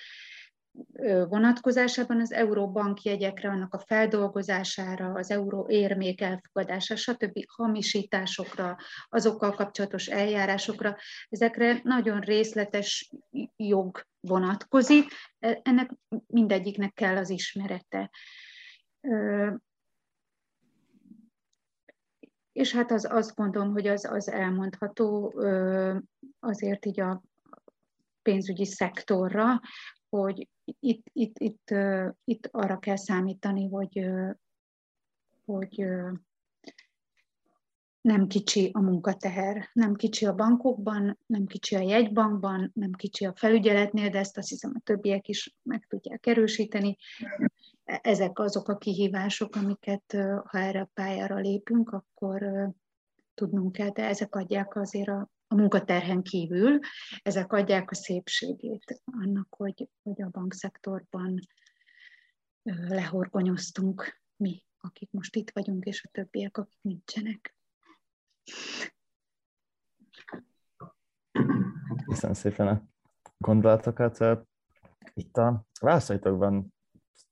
vonatkozásában 1.28 2.20
az 2.20 2.32
euróbank 2.32 3.02
jegyekre, 3.02 3.48
annak 3.48 3.74
a 3.74 3.78
feldolgozására, 3.78 5.12
az 5.12 5.30
euró 5.30 5.66
érmék 5.68 6.20
elfogadása, 6.20 6.96
stb. 6.96 7.44
hamisításokra, 7.46 8.76
azokkal 9.08 9.54
kapcsolatos 9.54 10.06
eljárásokra, 10.06 10.96
ezekre 11.28 11.80
nagyon 11.82 12.20
részletes 12.20 13.10
jog 13.56 14.06
vonatkozik, 14.20 15.12
e, 15.38 15.60
ennek 15.62 15.90
mindegyiknek 16.26 16.92
kell 16.92 17.16
az 17.16 17.30
ismerete. 17.30 18.10
És 22.52 22.74
hát 22.74 22.90
az, 22.90 23.08
azt 23.10 23.34
gondolom, 23.34 23.72
hogy 23.72 23.86
az, 23.86 24.04
az 24.04 24.30
elmondható 24.30 25.34
azért 26.40 26.86
így 26.86 27.00
a 27.00 27.22
pénzügyi 28.22 28.64
szektorra, 28.64 29.60
hogy 30.08 30.48
itt, 30.64 31.06
itt, 31.12 31.38
itt, 31.38 31.74
itt 32.24 32.48
arra 32.50 32.78
kell 32.78 32.96
számítani, 32.96 33.68
hogy, 33.68 34.06
hogy 35.44 35.86
nem 38.06 38.26
kicsi 38.26 38.70
a 38.72 38.80
munkateher, 38.80 39.68
nem 39.72 39.94
kicsi 39.94 40.26
a 40.26 40.34
bankokban, 40.34 41.18
nem 41.26 41.46
kicsi 41.46 41.74
a 41.74 41.80
jegybankban, 41.80 42.70
nem 42.74 42.92
kicsi 42.92 43.24
a 43.24 43.34
felügyeletnél, 43.34 44.10
de 44.10 44.18
ezt 44.18 44.38
azt 44.38 44.48
hiszem 44.48 44.72
a 44.74 44.80
többiek 44.84 45.28
is 45.28 45.56
meg 45.62 45.86
tudják 45.88 46.26
erősíteni. 46.26 46.96
Ezek 47.84 48.38
azok 48.38 48.68
a 48.68 48.76
kihívások, 48.76 49.56
amiket, 49.56 50.16
ha 50.44 50.58
erre 50.58 50.80
a 50.80 50.90
pályára 50.94 51.36
lépünk, 51.36 51.90
akkor 51.90 52.72
tudnunk 53.34 53.72
kell, 53.72 53.90
de 53.90 54.04
ezek 54.04 54.34
adják 54.34 54.76
azért 54.76 55.08
a, 55.08 55.30
a 55.48 55.54
munkaterhen 55.54 56.22
kívül, 56.22 56.78
ezek 57.22 57.52
adják 57.52 57.90
a 57.90 57.94
szépségét 57.94 59.02
annak, 59.04 59.54
hogy, 59.54 59.88
hogy 60.02 60.22
a 60.22 60.28
bankszektorban 60.28 61.38
lehorgonyoztunk 62.88 64.22
mi, 64.36 64.64
akik 64.78 65.10
most 65.10 65.36
itt 65.36 65.50
vagyunk, 65.50 65.84
és 65.84 66.04
a 66.04 66.08
többiek, 66.12 66.56
akik 66.56 66.78
nincsenek. 66.80 67.56
Köszönöm 72.06 72.34
szépen 72.34 72.66
a 72.66 72.82
gondolatokat. 73.38 74.18
Itt 75.14 75.36
a 75.36 75.66
válaszaitokban 75.80 76.74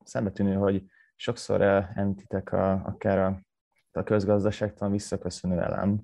szembetűnő, 0.05 0.55
hogy 0.55 0.85
sokszor 1.17 1.63
említitek 1.95 2.53
a, 2.53 2.73
akár 2.73 3.19
a, 3.19 3.41
a 3.93 4.03
közgazdaságtan 4.03 4.91
visszaköszönő 4.91 5.61
elem, 5.61 6.01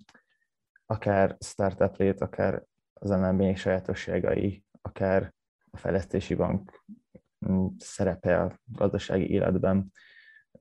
akár 0.90 1.36
startup 1.40 1.96
lét, 1.96 2.20
akár 2.20 2.62
az 2.92 3.10
MNB 3.10 3.56
sajátosságai, 3.56 4.64
akár 4.82 5.32
a 5.70 5.76
fejlesztési 5.76 6.34
bank 6.34 6.84
mm, 7.48 7.66
szerepe 7.78 8.40
a 8.42 8.58
gazdasági 8.64 9.30
életben, 9.30 9.92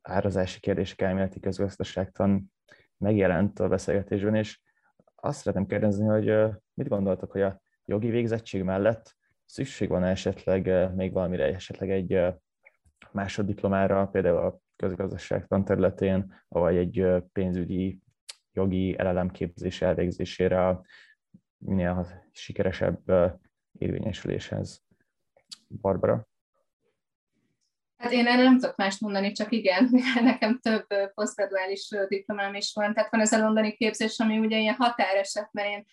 árazási 0.02 0.60
kérdések 0.60 1.02
elméleti 1.02 1.40
közgazdaságtan 1.40 2.54
megjelent 2.98 3.60
a 3.60 3.68
beszélgetésben, 3.68 4.36
és 4.36 4.62
azt 5.16 5.40
szeretném 5.40 5.66
kérdezni, 5.66 6.06
hogy 6.06 6.56
mit 6.74 6.88
gondoltok, 6.88 7.32
hogy 7.32 7.42
a 7.42 7.62
jogi 7.86 8.10
végzettség 8.10 8.64
mellett 8.64 9.16
szükség 9.46 9.90
van 9.90 10.04
esetleg 10.04 10.94
még 10.96 11.14
valamire, 11.14 11.46
esetleg 11.46 11.92
egy 11.92 12.36
másoddiplomára, 13.12 14.08
például 14.08 14.38
a 14.38 14.60
közgazdaságtan 14.76 15.66
területén, 15.66 16.34
vagy 16.48 16.76
egy 16.76 17.24
pénzügyi 17.32 18.02
jogi 18.54 18.96
elelemképzés 18.98 19.82
elvégzésére 19.82 20.68
a 20.68 20.86
minél 21.58 22.24
sikeresebb 22.32 23.02
érvényesüléshez. 23.78 24.84
Barbara? 25.68 26.28
Hát 27.98 28.12
én 28.12 28.28
erre 28.28 28.44
nem 28.44 28.60
tudok 28.60 28.76
mást 28.76 29.02
mondani, 29.02 29.32
csak 29.32 29.52
igen, 29.52 29.90
nekem 30.22 30.60
több 30.60 30.86
posztgraduális 31.14 31.90
diplomám 32.08 32.54
is 32.54 32.72
van. 32.74 32.94
Tehát 32.94 33.12
van 33.12 33.22
ez 33.22 33.32
a 33.32 33.40
londoni 33.40 33.72
képzés, 33.72 34.20
ami 34.20 34.38
ugye 34.38 34.58
ilyen 34.58 34.76
határeset, 34.76 35.50
mert 35.52 35.68
én 35.68 35.86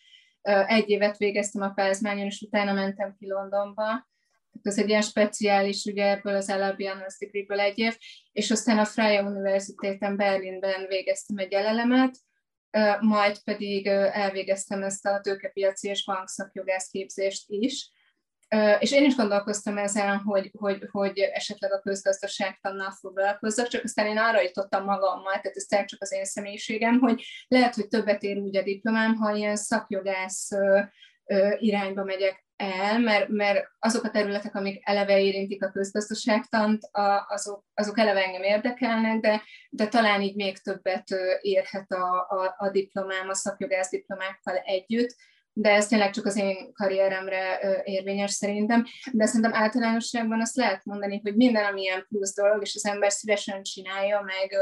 egy 0.66 0.88
évet 0.88 1.16
végeztem 1.16 1.62
a 1.62 1.70
Pázmányon, 1.70 2.26
és 2.26 2.40
utána 2.40 2.72
mentem 2.72 3.14
ki 3.18 3.28
Londonba. 3.28 4.09
Ez 4.62 4.78
egy 4.78 4.88
ilyen 4.88 5.02
speciális, 5.02 5.84
ugye 5.84 6.11
ebből 6.11 6.34
az 6.34 6.50
Albion 6.50 7.02
degree 7.18 7.62
egy 7.64 7.78
év, 7.78 7.96
és 8.32 8.50
aztán 8.50 8.78
a 8.78 8.84
Freie 8.84 9.22
Universitéten 9.22 10.16
Berlinben 10.16 10.86
végeztem 10.86 11.38
egy 11.38 11.52
elelemet, 11.52 12.16
majd 13.01 13.43
pedig 13.45 13.87
elvégeztem 13.87 14.83
ezt 14.83 15.07
a 15.07 15.20
tőkepiaci 15.20 15.89
és 15.89 16.05
bankszakjogász 16.05 16.89
képzést 16.89 17.45
is. 17.47 17.91
És 18.79 18.93
én 18.93 19.05
is 19.05 19.16
gondolkoztam 19.16 19.79
ezen, 19.79 20.18
hogy, 20.18 20.51
hogy, 20.59 20.89
hogy 20.91 21.18
esetleg 21.18 21.72
a 21.72 21.81
közgazdaságtannal 21.81 22.91
foglalkozzak, 22.91 23.68
csak 23.68 23.85
aztán 23.85 24.07
én 24.07 24.18
arra 24.18 24.41
jutottam 24.41 24.85
magammal, 24.85 25.41
tehát 25.41 25.57
ez 25.57 25.87
csak 25.87 26.03
az 26.03 26.12
én 26.12 26.24
személyiségem, 26.24 26.99
hogy 26.99 27.24
lehet, 27.49 27.74
hogy 27.74 27.89
többet 27.89 28.22
ér 28.22 28.39
úgy 28.39 28.57
a 28.57 28.62
diplomám, 28.62 29.14
ha 29.14 29.35
ilyen 29.35 29.57
szakjogász 29.57 30.49
irányba 31.59 32.05
megyek 32.05 32.45
el, 32.57 32.99
mert, 32.99 33.29
mert 33.29 33.66
azok 33.79 34.05
a 34.05 34.11
területek, 34.11 34.55
amik 34.55 34.81
eleve 34.89 35.20
érintik 35.20 35.64
a 35.64 35.70
közgazdaságtant, 35.70 36.83
a, 36.83 37.27
azok, 37.29 37.64
azok 37.74 37.99
eleve 37.99 38.24
engem 38.24 38.43
érdekelnek, 38.43 39.20
de, 39.20 39.43
de 39.70 39.87
talán 39.89 40.22
így 40.22 40.35
még 40.35 40.59
többet 40.59 41.09
érhet 41.41 41.91
a, 41.91 42.27
a, 42.29 42.55
a 42.59 42.70
diplomám, 42.70 43.29
a 43.29 43.35
szakjogász 43.35 43.91
diplomákkal 43.91 44.57
együtt, 44.57 45.14
de 45.53 45.70
ez 45.70 45.87
tényleg 45.87 46.11
csak 46.11 46.24
az 46.24 46.37
én 46.37 46.72
karrieremre 46.72 47.61
érvényes 47.85 48.31
szerintem. 48.31 48.85
De 49.12 49.27
szerintem 49.27 49.55
általánosságban 49.55 50.41
azt 50.41 50.57
lehet 50.57 50.85
mondani, 50.85 51.20
hogy 51.22 51.37
minden, 51.37 51.64
ami 51.64 51.81
ilyen 51.81 52.07
plusz 52.09 52.35
dolog, 52.35 52.62
és 52.62 52.74
az 52.74 52.87
ember 52.87 53.12
szívesen 53.12 53.62
csinálja, 53.62 54.20
meg, 54.20 54.57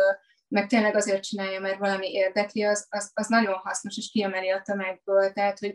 meg 0.49 0.67
tényleg 0.67 0.97
azért 0.97 1.23
csinálja, 1.23 1.61
mert 1.61 1.79
valami 1.79 2.13
érdekli, 2.13 2.63
az, 2.63 2.87
az, 2.91 3.11
az 3.15 3.27
nagyon 3.27 3.55
hasznos, 3.55 3.97
és 3.97 4.11
kiemeli 4.11 4.51
a 4.51 4.63
tömegből. 4.63 5.33
Tehát, 5.33 5.59
hogy 5.59 5.75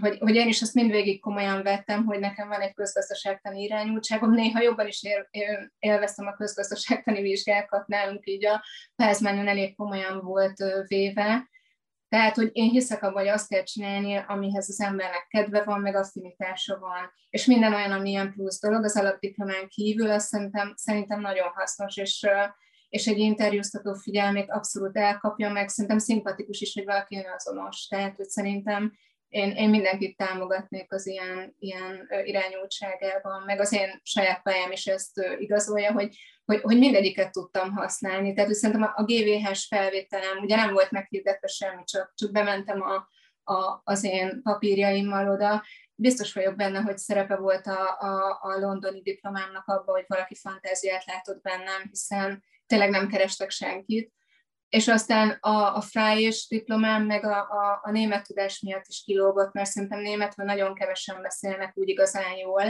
hogy, 0.00 0.18
hogy 0.18 0.34
én 0.34 0.48
is 0.48 0.62
azt 0.62 0.74
mindvégig 0.74 1.20
komolyan 1.20 1.62
vettem, 1.62 2.04
hogy 2.04 2.18
nekem 2.18 2.48
van 2.48 2.60
egy 2.60 2.74
közgazdaságtani 2.74 3.62
irányultságom, 3.62 4.30
néha 4.30 4.62
jobban 4.62 4.86
is 4.86 5.02
él, 5.02 5.28
él, 5.30 5.72
élveztem 5.78 6.26
a 6.26 6.36
közgazdaságtani 6.36 7.22
vizsgákat, 7.22 7.86
nálunk 7.86 8.26
így 8.26 8.46
a 8.46 8.64
pázmányon 8.96 9.48
elég 9.48 9.76
komolyan 9.76 10.20
volt 10.20 10.56
véve, 10.86 11.48
tehát, 12.10 12.34
hogy 12.34 12.50
én 12.52 12.70
hiszek 12.70 13.02
abban, 13.02 13.22
hogy 13.22 13.28
azt 13.28 13.48
kell 13.48 13.62
csinálni, 13.62 14.24
amihez 14.26 14.68
az 14.68 14.80
embernek 14.80 15.26
kedve 15.28 15.62
van, 15.62 15.80
meg 15.80 15.94
affinitása 15.94 16.78
van. 16.78 17.12
És 17.30 17.44
minden 17.44 17.74
olyan, 17.74 17.92
ami 17.92 18.10
ilyen 18.10 18.32
plusz 18.32 18.60
dolog, 18.60 18.84
az 18.84 18.96
alapdiplomán 18.96 19.68
kívül, 19.68 20.10
azt 20.10 20.26
szerintem, 20.26 20.72
szerintem 20.76 21.20
nagyon 21.20 21.48
hasznos, 21.54 21.96
és, 21.96 22.26
és 22.88 23.06
egy 23.06 23.18
interjúztató 23.18 23.94
figyelmét 23.94 24.50
abszolút 24.50 24.96
elkapja, 24.96 25.50
meg 25.50 25.68
szerintem 25.68 25.98
szimpatikus 25.98 26.60
is, 26.60 26.74
hogy 26.74 26.84
valaki 26.84 27.26
azonos. 27.36 27.86
Tehát, 27.86 28.16
hogy 28.16 28.28
szerintem 28.28 28.92
én, 29.30 29.50
én 29.50 29.70
mindenkit 29.70 30.16
támogatnék 30.16 30.92
az 30.92 31.06
ilyen, 31.06 31.54
ilyen 31.58 32.08
irányultságában, 32.24 33.42
meg 33.42 33.60
az 33.60 33.72
én 33.72 34.00
saját 34.02 34.42
pályám 34.42 34.72
is 34.72 34.86
ezt 34.86 35.20
igazolja, 35.38 35.92
hogy, 35.92 36.16
hogy, 36.44 36.60
hogy 36.60 36.78
mindegyiket 36.78 37.32
tudtam 37.32 37.72
használni. 37.72 38.34
Tehát 38.34 38.54
szerintem 38.54 38.92
a 38.94 39.04
GVH-s 39.04 39.66
felvételem, 39.66 40.38
ugye 40.38 40.56
nem 40.56 40.72
volt 40.72 40.90
meghirdetve 40.90 41.46
semmi, 41.46 41.84
csak, 41.84 42.12
csak 42.14 42.32
bementem 42.32 42.82
a, 42.82 43.08
a, 43.52 43.80
az 43.84 44.04
én 44.04 44.42
papírjaimmal 44.42 45.30
oda. 45.30 45.64
Biztos 45.94 46.32
vagyok 46.32 46.56
benne, 46.56 46.80
hogy 46.80 46.98
szerepe 46.98 47.36
volt 47.36 47.66
a, 47.66 47.96
a, 47.98 48.38
a 48.40 48.58
londoni 48.58 49.02
diplomámnak 49.02 49.66
abban, 49.66 49.94
hogy 49.94 50.04
valaki 50.06 50.34
fantáziát 50.34 51.04
látott 51.04 51.42
bennem, 51.42 51.82
hiszen 51.90 52.44
tényleg 52.66 52.90
nem 52.90 53.08
kerestek 53.08 53.50
senkit 53.50 54.12
és 54.70 54.88
aztán 54.88 55.36
a, 55.40 55.76
a 55.76 55.80
frájés 55.80 56.46
diplomám 56.48 57.04
meg 57.04 57.24
a, 57.24 57.38
a, 57.38 57.80
a 57.82 57.90
német 57.90 58.26
tudás 58.26 58.60
miatt 58.60 58.86
is 58.86 59.02
kilógott, 59.04 59.52
mert 59.52 59.70
szerintem 59.70 60.00
németről 60.00 60.46
nagyon 60.46 60.74
kevesen 60.74 61.22
beszélnek 61.22 61.76
úgy 61.76 61.88
igazán 61.88 62.36
jól. 62.36 62.62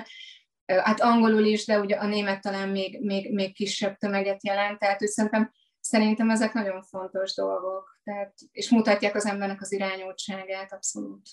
Hát 0.66 1.00
angolul 1.00 1.44
is, 1.44 1.66
de 1.66 1.80
ugye 1.80 1.96
a 1.96 2.06
német 2.06 2.40
talán 2.40 2.68
még, 2.68 3.00
még, 3.04 3.34
még 3.34 3.54
kisebb 3.54 3.96
tömeget 3.96 4.44
jelent, 4.44 4.78
tehát 4.78 5.00
szerintem, 5.00 5.52
szerintem 5.80 6.30
ezek 6.30 6.52
nagyon 6.52 6.82
fontos 6.82 7.34
dolgok, 7.34 7.98
tehát, 8.02 8.34
és 8.52 8.70
mutatják 8.70 9.14
az 9.14 9.26
embernek 9.26 9.60
az 9.60 9.72
irányultságát 9.72 10.72
abszolút. 10.72 11.28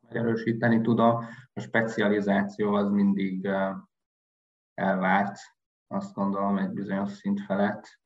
Megerősíteni 0.00 0.80
tud 0.80 0.98
a, 0.98 1.24
a 1.52 1.60
specializáció 1.60 2.74
az 2.74 2.90
mindig 2.90 3.48
elvárt, 4.74 5.38
azt 5.86 6.14
gondolom, 6.14 6.58
egy 6.58 6.70
bizonyos 6.70 7.12
szint 7.12 7.40
felett 7.40 8.04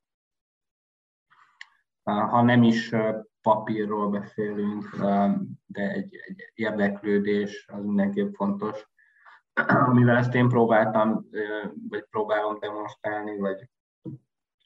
ha 2.10 2.42
nem 2.42 2.62
is 2.62 2.94
papírról 3.42 4.08
beszélünk, 4.08 4.96
de 5.66 5.90
egy, 5.90 6.14
egy 6.26 6.50
érdeklődés 6.54 7.66
az 7.72 7.84
mindenképp 7.84 8.34
fontos. 8.34 8.88
amivel 9.88 10.16
ezt 10.16 10.34
én 10.34 10.48
próbáltam, 10.48 11.26
vagy 11.88 12.04
próbálom 12.10 12.58
demonstrálni, 12.58 13.38
vagy 13.38 13.68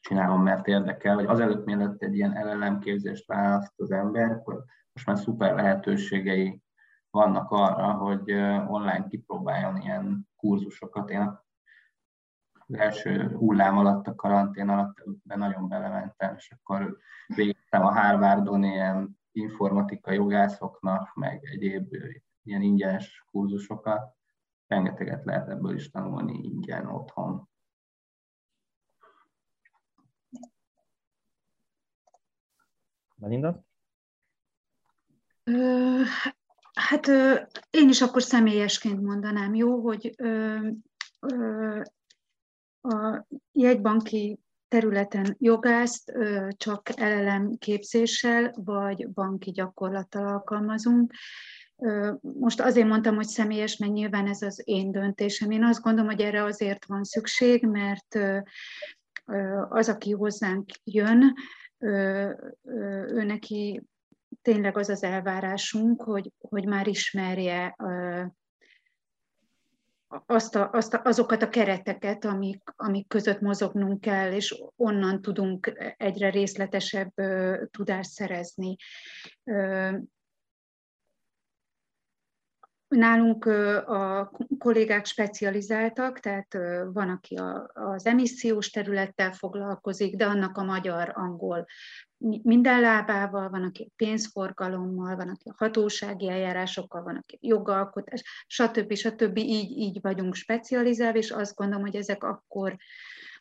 csinálom, 0.01 0.43
mert 0.43 0.67
érdekel, 0.67 1.15
hogy 1.15 1.25
azelőtt 1.25 1.65
mielőtt 1.65 2.01
egy 2.01 2.15
ilyen 2.15 2.45
LLM 2.45 2.79
képzést 2.79 3.27
választ 3.27 3.73
az 3.75 3.91
ember, 3.91 4.31
akkor 4.31 4.63
most 4.93 5.07
már 5.07 5.17
szuper 5.17 5.55
lehetőségei 5.55 6.61
vannak 7.09 7.51
arra, 7.51 7.91
hogy 7.91 8.31
online 8.67 9.07
kipróbáljon 9.09 9.77
ilyen 9.77 10.27
kurzusokat. 10.35 11.09
Én 11.09 11.39
első 12.71 13.27
hullám 13.27 13.77
alatt, 13.77 14.07
a 14.07 14.15
karantén 14.15 14.69
alatt 14.69 15.03
be 15.23 15.35
nagyon 15.35 15.67
belementem, 15.67 16.35
és 16.35 16.51
akkor 16.51 16.97
végeztem 17.27 17.85
a 17.85 17.91
Harvardon 17.91 18.63
ilyen 18.63 19.19
informatika 19.31 20.11
jogászoknak, 20.11 21.13
meg 21.13 21.43
egyéb 21.43 21.95
ilyen 22.43 22.61
ingyenes 22.61 23.25
kurzusokat. 23.31 24.15
Rengeteget 24.67 25.25
lehet 25.25 25.49
ebből 25.49 25.75
is 25.75 25.89
tanulni 25.89 26.43
ingyen 26.43 26.85
otthon. 26.85 27.49
Melinda? 33.15 33.63
Hát 36.73 37.07
én 37.69 37.89
is 37.89 38.01
akkor 38.01 38.21
személyesként 38.21 39.01
mondanám, 39.01 39.55
jó, 39.55 39.81
hogy 39.81 40.15
a 42.85 43.25
jegybanki 43.51 44.39
területen 44.67 45.35
jogászt 45.39 46.13
csak 46.57 46.89
LLM 46.99 47.57
képzéssel 47.57 48.53
vagy 48.55 49.09
banki 49.09 49.51
gyakorlattal 49.51 50.27
alkalmazunk. 50.27 51.13
Most 52.21 52.61
azért 52.61 52.87
mondtam, 52.87 53.15
hogy 53.15 53.27
személyes, 53.27 53.77
mert 53.77 53.91
nyilván 53.91 54.27
ez 54.27 54.41
az 54.41 54.61
én 54.63 54.91
döntésem. 54.91 55.51
Én 55.51 55.63
azt 55.63 55.81
gondolom, 55.81 56.09
hogy 56.09 56.21
erre 56.21 56.43
azért 56.43 56.85
van 56.85 57.03
szükség, 57.03 57.65
mert 57.65 58.19
az, 59.69 59.89
aki 59.89 60.11
hozzánk 60.11 60.69
jön, 60.83 61.33
ő 63.07 63.23
neki 63.23 63.83
tényleg 64.41 64.77
az 64.77 64.89
az 64.89 65.03
elvárásunk, 65.03 66.01
hogy, 66.01 66.31
hogy 66.39 66.65
már 66.65 66.87
ismerje 66.87 67.75
azt 70.25 70.55
a, 70.55 70.69
azt 70.73 70.93
a, 70.93 71.01
azokat 71.03 71.41
a 71.41 71.49
kereteket, 71.49 72.25
amik, 72.25 72.61
amik 72.75 73.07
között 73.07 73.39
mozognunk 73.39 74.01
kell, 74.01 74.31
és 74.31 74.63
onnan 74.75 75.21
tudunk 75.21 75.93
egyre 75.97 76.29
részletesebb 76.29 77.13
tudást 77.71 78.09
szerezni. 78.09 78.75
Nálunk 82.95 83.45
a 83.85 84.31
kollégák 84.59 85.05
specializáltak, 85.05 86.19
tehát 86.19 86.57
van, 86.93 87.09
aki 87.09 87.39
az 87.73 88.05
emissziós 88.05 88.69
területtel 88.69 89.31
foglalkozik, 89.31 90.15
de 90.15 90.25
annak 90.25 90.57
a 90.57 90.63
magyar-angol 90.63 91.65
minden 92.43 92.81
lábával, 92.81 93.49
van, 93.49 93.63
aki 93.63 93.91
pénzforgalommal, 93.95 95.15
van, 95.15 95.29
aki 95.29 95.49
a 95.49 95.55
hatósági 95.57 96.29
eljárásokkal, 96.29 97.03
van, 97.03 97.15
aki 97.15 97.37
jogalkotás, 97.41 98.45
stb. 98.47 98.93
stb. 98.93 99.37
Így, 99.37 99.77
így 99.77 100.01
vagyunk 100.01 100.35
specializálva, 100.35 101.17
és 101.17 101.31
azt 101.31 101.55
gondolom, 101.55 101.83
hogy 101.83 101.95
ezek 101.95 102.23
akkor, 102.23 102.75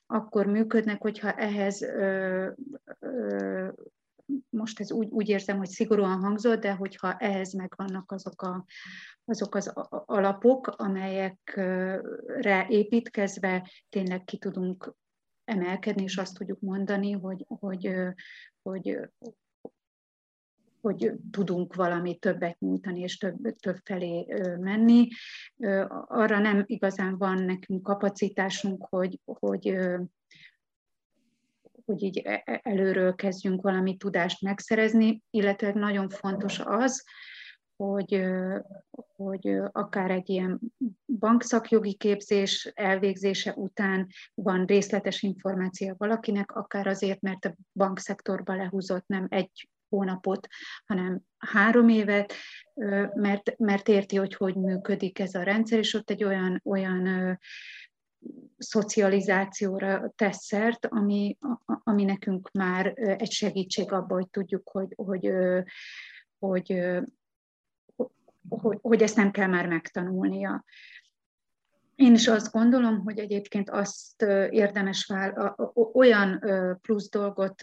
akkor 0.07 0.47
működnek, 0.47 1.01
hogyha 1.01 1.33
ehhez 1.33 1.83
ö, 1.83 2.49
ö, 3.01 3.69
most 4.49 4.81
ez 4.81 4.93
úgy, 4.93 5.09
úgy 5.09 5.29
érzem, 5.29 5.57
hogy 5.57 5.69
szigorúan 5.69 6.21
hangzott, 6.21 6.61
de 6.61 6.73
hogyha 6.73 7.17
ehhez 7.17 7.53
megvannak 7.53 8.13
azok, 8.13 8.43
a, 8.43 8.65
azok 9.25 9.55
az 9.55 9.73
alapok, 10.07 10.67
amelyekre 10.67 12.67
építkezve 12.69 13.71
tényleg 13.89 14.25
ki 14.25 14.39
tudunk 14.39 14.95
emelkedni, 15.45 16.03
és 16.03 16.17
azt 16.17 16.35
tudjuk 16.35 16.61
mondani, 16.61 17.13
hogy, 17.13 17.45
hogy, 17.49 17.95
hogy, 18.63 18.99
hogy 20.81 21.13
tudunk 21.31 21.75
valami 21.75 22.19
többet 22.19 22.59
nyújtani, 22.59 23.01
és 23.01 23.19
több, 23.19 23.57
több 23.61 23.77
felé 23.85 24.27
menni. 24.61 25.09
Arra 26.07 26.39
nem 26.39 26.63
igazán 26.67 27.19
van 27.19 27.43
nekünk 27.43 27.83
kapacitásunk, 27.83 28.87
hogy, 28.89 29.21
hogy 29.25 29.77
hogy 31.85 32.03
így 32.03 32.19
e, 32.19 32.43
e, 32.45 32.61
előről 32.63 33.15
kezdjünk 33.15 33.63
valami 33.63 33.97
tudást 33.97 34.43
megszerezni, 34.43 35.23
illetve 35.31 35.73
nagyon 35.75 36.09
fontos 36.09 36.59
az, 36.65 37.05
hogy, 37.77 38.25
hogy 39.17 39.61
akár 39.73 40.11
egy 40.11 40.29
ilyen 40.29 40.61
bankszakjogi 41.19 41.95
képzés 41.95 42.73
elvégzése 42.75 43.53
után 43.53 44.07
van 44.35 44.65
részletes 44.65 45.23
információ 45.23 45.95
valakinek, 45.99 46.57
akár 46.57 46.87
azért, 46.87 47.21
mert 47.21 47.45
a 47.45 47.55
bankszektorba 47.73 48.55
lehúzott 48.55 49.07
nem 49.07 49.27
egy 49.29 49.69
hónapot, 49.89 50.49
hanem 50.87 51.21
három 51.39 51.89
évet, 51.89 52.33
mert, 53.15 53.59
mert 53.59 53.89
érti, 53.89 54.17
hogy 54.17 54.35
hogy 54.35 54.55
működik 54.55 55.19
ez 55.19 55.35
a 55.35 55.43
rendszer, 55.43 55.79
és 55.79 55.95
ott 55.95 56.11
egy 56.11 56.25
olyan, 56.25 56.61
olyan 56.65 57.39
szocializációra 58.59 60.13
tesz 60.17 60.45
szert, 60.45 60.87
ami, 60.87 61.39
ami 61.65 62.05
nekünk 62.05 62.51
már 62.53 62.93
egy 62.97 63.31
segítség 63.31 63.93
abban, 63.93 64.19
hogy 64.19 64.29
tudjuk, 64.29 64.69
hogy, 64.69 64.93
hogy, 64.97 65.33
hogy, 66.39 66.81
hogy, 68.49 68.79
hogy 68.81 69.03
ezt 69.03 69.17
nem 69.17 69.31
kell 69.31 69.49
már 69.49 69.69
megtanulnia. 69.69 70.65
Én 71.95 72.15
is 72.15 72.29
azt 72.29 72.53
gondolom, 72.53 73.01
hogy 73.01 73.19
egyébként 73.19 73.71
azt 73.71 74.23
érdemes 74.51 75.07
vál, 75.07 75.57
olyan 75.93 76.41
plusz 76.83 77.11
dolgot 77.11 77.55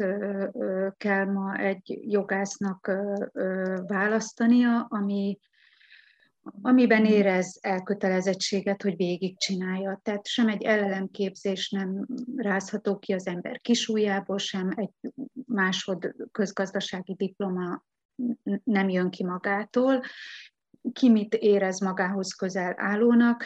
kell 0.98 1.26
ma 1.26 1.58
egy 1.58 2.00
jogásznak 2.12 2.92
választania, 3.88 4.86
ami, 4.90 5.40
amiben 6.62 7.06
érez 7.06 7.58
elkötelezettséget, 7.62 8.82
hogy 8.82 8.96
végigcsinálja. 8.96 10.00
Tehát 10.04 10.28
sem 10.28 10.48
egy 10.48 10.62
LLM 10.62 11.12
képzés 11.12 11.70
nem 11.70 12.08
rázható 12.36 13.00
ki 13.00 13.14
az 13.14 13.28
ember 13.28 13.60
kisújjából, 13.60 14.38
sem 14.38 14.74
egy 14.76 15.12
másod 15.46 16.16
közgazdasági 16.32 17.14
diploma 17.14 17.84
nem 18.64 18.90
jön 18.90 19.10
ki 19.10 19.24
magától. 19.24 20.02
Ki 20.94 21.10
mit 21.10 21.34
érez 21.34 21.80
magához 21.80 22.34
közel 22.34 22.74
állónak. 22.78 23.46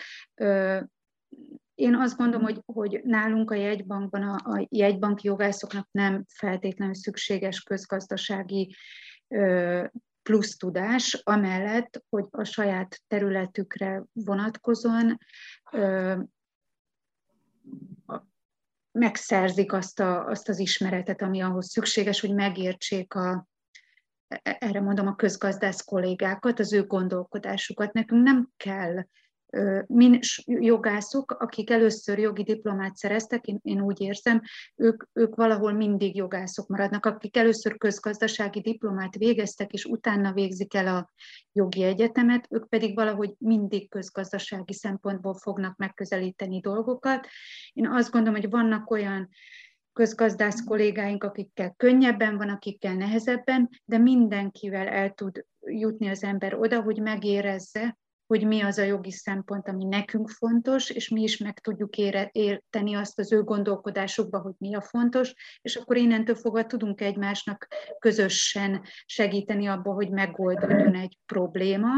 Én 1.75 1.95
azt 1.95 2.17
gondolom, 2.17 2.45
hogy, 2.45 2.61
hogy 2.65 3.01
nálunk 3.03 3.51
a 3.51 3.55
jegybankban 3.55 4.21
a, 4.21 4.51
a 4.51 4.67
jegybanki 4.69 5.27
jogászoknak 5.27 5.87
nem 5.91 6.25
feltétlenül 6.27 6.93
szükséges 6.93 7.61
közgazdasági 7.61 8.75
plusz 10.29 10.57
tudás, 10.57 11.21
amellett, 11.23 12.03
hogy 12.09 12.25
a 12.31 12.43
saját 12.43 13.01
területükre 13.07 14.03
vonatkozóan 14.13 15.19
megszerzik 18.91 19.73
azt, 19.73 19.99
a, 19.99 20.25
azt 20.25 20.49
az 20.49 20.59
ismeretet, 20.59 21.21
ami 21.21 21.41
ahhoz 21.41 21.69
szükséges, 21.69 22.19
hogy 22.19 22.33
megértsék 22.33 23.13
a, 23.13 23.47
e, 24.27 24.57
erre 24.59 24.81
mondom 24.81 25.07
a 25.07 25.15
közgazdász 25.15 25.81
kollégákat, 25.81 26.59
az 26.59 26.73
ő 26.73 26.83
gondolkodásukat. 26.83 27.93
Nekünk 27.93 28.23
nem 28.23 28.49
kell 28.57 29.05
min 29.87 30.19
jogászok, 30.45 31.31
akik 31.31 31.69
először 31.69 32.19
jogi 32.19 32.43
diplomát 32.43 32.95
szereztek, 32.95 33.45
én, 33.45 33.59
én 33.63 33.81
úgy 33.81 34.01
érzem, 34.01 34.41
ők, 34.75 35.03
ők 35.13 35.35
valahol 35.35 35.71
mindig 35.71 36.15
jogászok 36.15 36.67
maradnak, 36.67 37.05
akik 37.05 37.37
először 37.37 37.77
közgazdasági 37.77 38.61
diplomát 38.61 39.15
végeztek, 39.15 39.73
és 39.73 39.85
utána 39.85 40.33
végzik 40.33 40.73
el 40.73 40.87
a 40.87 41.13
jogi 41.51 41.83
egyetemet, 41.83 42.47
ők 42.49 42.69
pedig 42.69 42.95
valahogy 42.95 43.33
mindig 43.37 43.89
közgazdasági 43.89 44.73
szempontból 44.73 45.33
fognak 45.33 45.77
megközelíteni 45.77 46.59
dolgokat. 46.59 47.27
Én 47.73 47.87
azt 47.87 48.11
gondolom, 48.11 48.39
hogy 48.39 48.49
vannak 48.49 48.91
olyan 48.91 49.29
közgazdász 49.93 50.63
kollégáink, 50.63 51.23
akikkel 51.23 51.73
könnyebben 51.77 52.37
van, 52.37 52.49
akikkel 52.49 52.93
nehezebben, 52.93 53.69
de 53.85 53.97
mindenkivel 53.97 54.87
el 54.87 55.11
tud 55.11 55.45
jutni 55.59 56.07
az 56.07 56.23
ember 56.23 56.53
oda, 56.53 56.81
hogy 56.81 57.01
megérezze, 57.01 57.97
hogy 58.27 58.47
mi 58.47 58.61
az 58.61 58.77
a 58.77 58.83
jogi 58.83 59.11
szempont, 59.11 59.67
ami 59.67 59.83
nekünk 59.83 60.29
fontos, 60.29 60.89
és 60.89 61.09
mi 61.09 61.21
is 61.21 61.37
meg 61.37 61.59
tudjuk 61.59 61.97
érteni 62.31 62.95
azt 62.95 63.19
az 63.19 63.31
ő 63.31 63.43
gondolkodásukba, 63.43 64.39
hogy 64.39 64.53
mi 64.57 64.75
a 64.75 64.81
fontos, 64.81 65.33
és 65.61 65.75
akkor 65.75 65.97
innentől 65.97 66.35
fogva 66.35 66.65
tudunk 66.65 67.01
egymásnak 67.01 67.67
közösen 67.99 68.81
segíteni 69.05 69.67
abba, 69.67 69.93
hogy 69.93 70.09
megoldódjon 70.09 70.95
egy 70.95 71.17
probléma. 71.25 71.89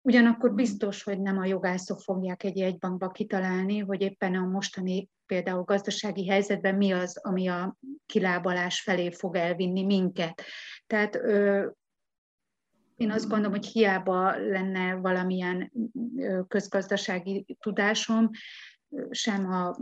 Ugyanakkor 0.00 0.54
biztos, 0.54 1.02
hogy 1.02 1.20
nem 1.20 1.38
a 1.38 1.46
jogászok 1.46 2.00
fogják 2.00 2.42
egy 2.42 2.56
jegybankba 2.56 3.08
kitalálni, 3.08 3.78
hogy 3.78 4.00
éppen 4.00 4.34
a 4.34 4.46
mostani 4.46 5.08
például 5.26 5.62
gazdasági 5.62 6.28
helyzetben 6.28 6.74
mi 6.74 6.92
az, 6.92 7.18
ami 7.22 7.48
a 7.48 7.76
kilábalás 8.06 8.80
felé 8.80 9.10
fog 9.10 9.36
elvinni 9.36 9.84
minket. 9.84 10.42
Tehát 10.86 11.20
én 12.98 13.10
azt 13.10 13.28
gondolom, 13.28 13.52
hogy 13.52 13.66
hiába 13.66 14.36
lenne 14.36 14.94
valamilyen 14.94 15.72
közgazdasági 16.48 17.56
tudásom, 17.60 18.30
sem 19.10 19.52
a 19.52 19.76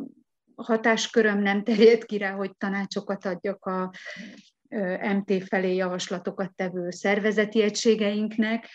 hatásköröm 0.55 1.39
nem 1.39 1.63
terjed 1.63 2.05
ki 2.05 2.19
rá, 2.19 2.33
hogy 2.33 2.57
tanácsokat 2.57 3.25
adjak 3.25 3.65
a 3.65 3.93
MT 5.15 5.45
felé 5.45 5.75
javaslatokat 5.75 6.55
tevő 6.55 6.91
szervezeti 6.91 7.63
egységeinknek, 7.63 8.69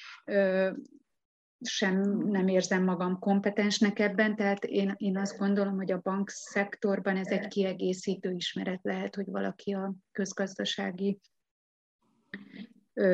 sem 1.62 2.02
nem 2.18 2.48
érzem 2.48 2.84
magam 2.84 3.20
kompetensnek 3.20 4.00
ebben, 4.00 4.36
tehát 4.36 4.64
én, 4.64 4.94
én 4.98 5.18
azt 5.18 5.38
gondolom, 5.38 5.76
hogy 5.76 5.92
a 5.92 6.02
bankszektorban 6.04 7.18
ez 7.18 7.28
egy 7.28 7.48
kiegészítő 7.48 8.32
ismeret 8.32 8.80
lehet, 8.84 9.16
hogy 9.16 9.26
valaki 9.26 9.74
a 9.74 9.94
közgazdasági 10.12 11.20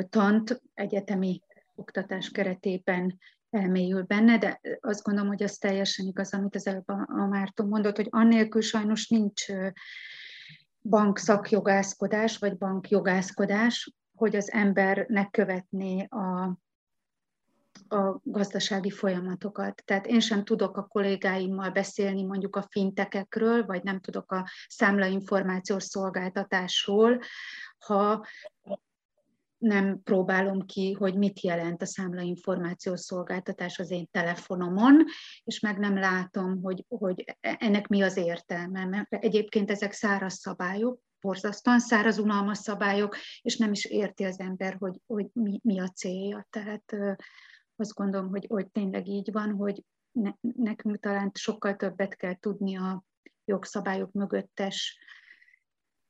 tant 0.09 0.61
egyetemi 0.73 1.41
oktatás 1.75 2.31
keretében 2.31 3.17
elmélyül 3.49 4.03
benne, 4.03 4.37
de 4.37 4.61
azt 4.81 5.03
gondolom, 5.03 5.29
hogy 5.29 5.43
az 5.43 5.57
teljesen 5.57 6.05
igaz, 6.05 6.33
amit 6.33 6.55
az 6.55 6.67
előbb 6.67 6.87
a 6.87 7.27
Márton 7.29 7.67
mondott, 7.67 7.95
hogy 7.95 8.07
annélkül 8.09 8.61
sajnos 8.61 9.07
nincs 9.07 9.45
bankszakjogászkodás, 10.81 12.37
vagy 12.37 12.57
bankjogászkodás, 12.57 13.93
hogy 14.15 14.35
az 14.35 14.51
embernek 14.51 15.31
követné 15.31 16.07
a, 16.09 16.59
a 17.95 18.19
gazdasági 18.23 18.89
folyamatokat. 18.89 19.83
Tehát 19.85 20.05
én 20.05 20.19
sem 20.19 20.43
tudok 20.43 20.77
a 20.77 20.87
kollégáimmal 20.87 21.69
beszélni 21.69 22.23
mondjuk 22.23 22.55
a 22.55 22.67
fintekekről, 22.69 23.65
vagy 23.65 23.83
nem 23.83 23.99
tudok 23.99 24.31
a 24.31 24.49
számlainformációs 24.67 25.83
szolgáltatásról, 25.83 27.21
ha 27.77 28.25
nem 29.57 30.01
próbálom 30.03 30.65
ki, 30.65 30.91
hogy 30.91 31.15
mit 31.15 31.39
jelent 31.39 31.81
a 31.81 31.85
számlainformációs 31.85 32.99
szolgáltatás 32.99 33.79
az 33.79 33.91
én 33.91 34.07
telefonomon, 34.11 35.03
és 35.43 35.59
meg 35.59 35.77
nem 35.77 35.97
látom, 35.97 36.61
hogy, 36.61 36.85
hogy 36.87 37.37
ennek 37.39 37.87
mi 37.87 38.01
az 38.01 38.17
értelme. 38.17 38.85
Mert 38.85 39.13
egyébként 39.13 39.71
ezek 39.71 39.91
száraz 39.91 40.33
szabályok, 40.33 40.99
borzasztóan 41.21 41.79
száraz, 41.79 42.17
unalmas 42.17 42.57
szabályok, 42.57 43.15
és 43.41 43.57
nem 43.57 43.71
is 43.71 43.85
érti 43.85 44.23
az 44.23 44.39
ember, 44.39 44.75
hogy, 44.79 44.99
hogy 45.05 45.27
mi, 45.33 45.59
mi 45.63 45.79
a 45.79 45.87
célja. 45.87 46.47
Tehát 46.49 46.95
azt 47.75 47.93
gondolom, 47.93 48.29
hogy, 48.29 48.45
hogy 48.49 48.67
tényleg 48.67 49.07
így 49.07 49.31
van, 49.31 49.51
hogy 49.51 49.83
ne, 50.11 50.31
nekünk 50.41 50.99
talán 50.99 51.31
sokkal 51.33 51.75
többet 51.75 52.15
kell 52.15 52.35
tudni 52.35 52.77
a 52.77 53.03
jogszabályok 53.45 54.11
mögöttes 54.11 54.99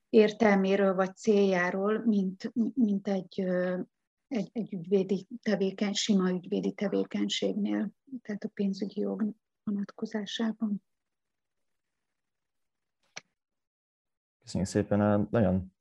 értelméről 0.09 0.95
vagy 0.95 1.15
céljáról, 1.15 2.05
mint, 2.05 2.51
mint 2.73 3.07
egy, 3.07 3.41
egy, 4.27 4.49
egy 4.53 4.73
ügyvédi 4.73 5.27
tevékeny, 5.41 5.93
sima 5.93 6.29
ügyvédi 6.29 6.73
tevékenységnél, 6.73 7.91
tehát 8.21 8.43
a 8.43 8.49
pénzügyi 8.53 8.99
jog 8.99 9.33
vonatkozásában. 9.63 10.83
Köszönjük 14.39 14.69
szépen, 14.69 15.27
nagyon 15.31 15.73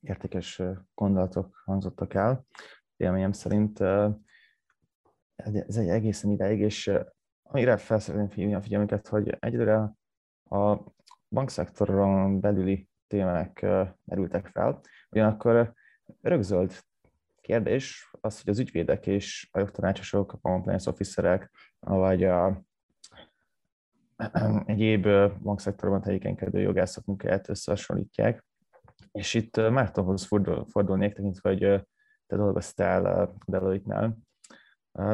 értékes 0.00 0.62
gondolatok 0.94 1.62
hangzottak 1.64 2.14
el. 2.14 2.46
Élményem 2.96 3.32
szerint 3.32 3.80
ez 5.36 5.76
egy 5.76 5.88
egészen 5.88 6.30
ideig, 6.30 6.60
és 6.60 6.90
amire 7.42 7.76
fel 7.76 7.98
szeretném 7.98 8.54
a 8.54 8.62
figyelmüket, 8.62 9.08
hogy 9.08 9.36
egyre 9.40 9.96
a 10.44 10.78
bankszektoron 11.28 12.40
belüli 12.40 12.88
témák 13.06 13.66
merültek 14.04 14.46
fel. 14.46 14.80
Ugyanakkor 15.10 15.74
rögzöld 16.20 16.72
kérdés 17.40 18.10
az, 18.20 18.40
hogy 18.40 18.52
az 18.52 18.58
ügyvédek 18.58 19.06
és 19.06 19.48
a 19.52 19.58
jogtanácsosok, 19.58 20.32
a 20.32 20.38
compliance 20.38 20.90
officerek, 20.90 21.50
vagy 21.78 22.24
a 22.24 22.62
egyéb 24.66 25.08
bankszektorban 25.42 26.00
tevékenykedő 26.00 26.60
jogászok 26.60 27.04
munkáját 27.04 27.48
összehasonlítják. 27.48 28.44
És 29.12 29.34
itt 29.34 29.56
Mártonhoz 29.56 30.24
fordul, 30.24 30.66
fordulnék, 30.70 31.14
tekintve, 31.14 31.48
hogy 31.48 31.58
te 32.26 32.36
dolgoztál 32.36 33.06
a 33.06 33.34
Deloitte-nál. 33.46 34.18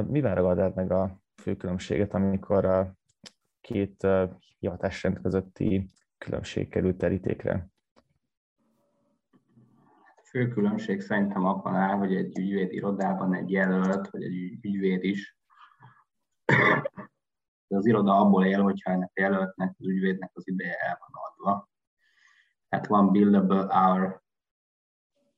Mivel 0.07 0.35
ragadnád 0.35 0.75
meg 0.75 0.93
a 0.93 1.21
fő 1.43 1.57
különbséget, 1.57 2.15
amikor 2.15 2.65
a 2.65 2.95
két 3.61 4.07
hivatásrend 4.59 5.21
közötti 5.21 5.91
különbség 6.19 6.69
került 6.69 6.97
terítékre? 6.97 7.72
Fő 10.33 10.49
különbség 10.49 11.01
szerintem 11.01 11.45
abban 11.45 11.75
áll, 11.75 11.97
hogy 11.97 12.15
egy 12.15 12.39
ügyvéd 12.39 12.73
irodában 12.73 13.35
egy 13.35 13.51
jelölt, 13.51 14.11
vagy 14.11 14.23
egy 14.23 14.59
ügyvéd 14.63 15.05
is, 15.05 15.37
az 17.69 17.87
iroda 17.87 18.19
abból 18.19 18.45
él, 18.45 18.63
hogyha 18.63 18.91
ennek 18.91 19.11
a 19.15 19.21
jelöltnek, 19.21 19.75
az 19.79 19.87
ügyvédnek 19.87 20.31
az 20.35 20.49
ideje 20.49 20.75
el 20.77 20.99
van 21.01 21.23
adva. 21.23 21.69
Tehát 22.69 22.87
van 22.87 23.11
billable 23.11 23.67
hour, 23.71 24.23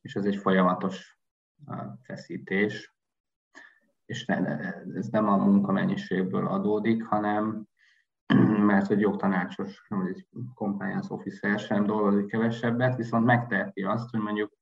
és 0.00 0.14
ez 0.14 0.24
egy 0.24 0.36
folyamatos 0.36 1.18
feszítés. 2.02 2.94
És 4.04 4.24
ez 4.24 5.06
nem 5.06 5.28
a 5.28 5.36
munkamennyiségből 5.36 6.46
adódik, 6.46 7.04
hanem 7.04 7.66
mert 8.70 8.86
hogy 8.86 9.00
jogtanácsos, 9.00 9.86
vagy 9.88 10.08
egy 10.08 10.26
compliance 10.54 11.14
officer 11.14 11.58
sem 11.58 11.86
dolgozik 11.86 12.26
kevesebbet, 12.26 12.96
viszont 12.96 13.24
megteheti 13.24 13.82
azt, 13.82 14.10
hogy 14.10 14.20
mondjuk 14.20 14.52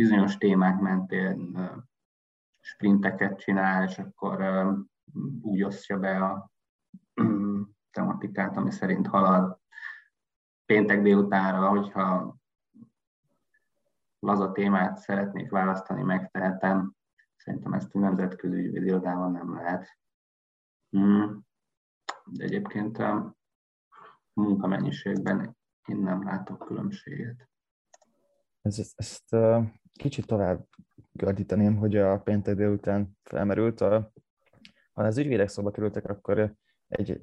bizonyos 0.00 0.36
témák 0.36 0.80
mentén 0.80 1.58
sprinteket 2.60 3.38
csinál, 3.38 3.88
és 3.88 3.98
akkor 3.98 4.44
úgy 5.42 5.62
osztja 5.62 5.98
be 5.98 6.24
a 6.24 6.50
tematikát, 7.90 8.56
ami 8.56 8.70
szerint 8.70 9.06
halad. 9.06 9.60
Péntek 10.64 11.02
délutánra, 11.02 11.68
hogyha 11.68 12.36
laza 14.18 14.52
témát 14.52 14.98
szeretnék 14.98 15.50
választani, 15.50 16.02
megtehetem. 16.02 16.94
Szerintem 17.36 17.72
ezt 17.72 17.94
a 17.94 17.98
nemzetközi 17.98 18.56
ügyvédirodában 18.56 19.32
nem 19.32 19.54
lehet. 19.54 19.98
Hmm. 20.90 21.46
De 22.24 22.44
egyébként 22.44 22.98
a 22.98 23.36
munkamennyiségben 24.32 25.56
én 25.86 25.96
nem 25.96 26.22
látok 26.22 26.58
különbséget. 26.58 27.50
Ezt, 28.62 28.92
ezt 28.96 29.36
kicsit 29.92 30.26
tovább 30.26 30.66
gördíteném, 31.12 31.76
hogy 31.76 31.96
a 31.96 32.18
péntek 32.18 32.54
délután 32.54 33.18
felmerült. 33.22 33.80
A, 33.80 34.12
ha 34.92 35.02
az 35.02 35.18
ügyvédek 35.18 35.48
szóba 35.48 35.70
kerültek, 35.70 36.08
akkor 36.08 36.54
egy, 36.88 37.20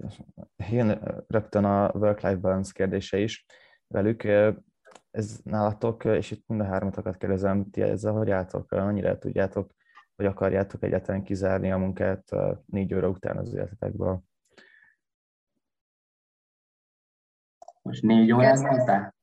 jön 0.72 1.24
rögtön 1.28 1.66
a 1.66 1.92
work-life 1.94 2.36
balance 2.36 2.72
kérdése 2.74 3.18
is 3.18 3.46
velük. 3.88 4.24
Ez 5.12 5.40
nálatok, 5.44 6.06
és 6.06 6.32
itt 6.32 6.48
mind 6.48 6.62
a 6.62 6.66
hármatokat 6.66 7.18
kérdezem, 7.18 7.70
ti 7.70 7.82
ezzel 7.82 8.14
hogy 8.14 8.30
álltok, 8.30 8.72
annyira 8.72 9.18
tudjátok, 9.18 9.76
hogy 10.16 10.26
akarjátok 10.26 10.84
egyáltalán 10.84 11.24
kizárni 11.24 11.72
a 11.72 11.78
munkát 11.78 12.30
négy 12.66 12.94
óra 12.94 13.10
után 13.10 13.38
az 13.38 13.54
életetekből? 13.54 14.24
Most 17.82 18.02
négy 18.02 18.32
órát 18.32 18.62
mondtál? 18.62 19.16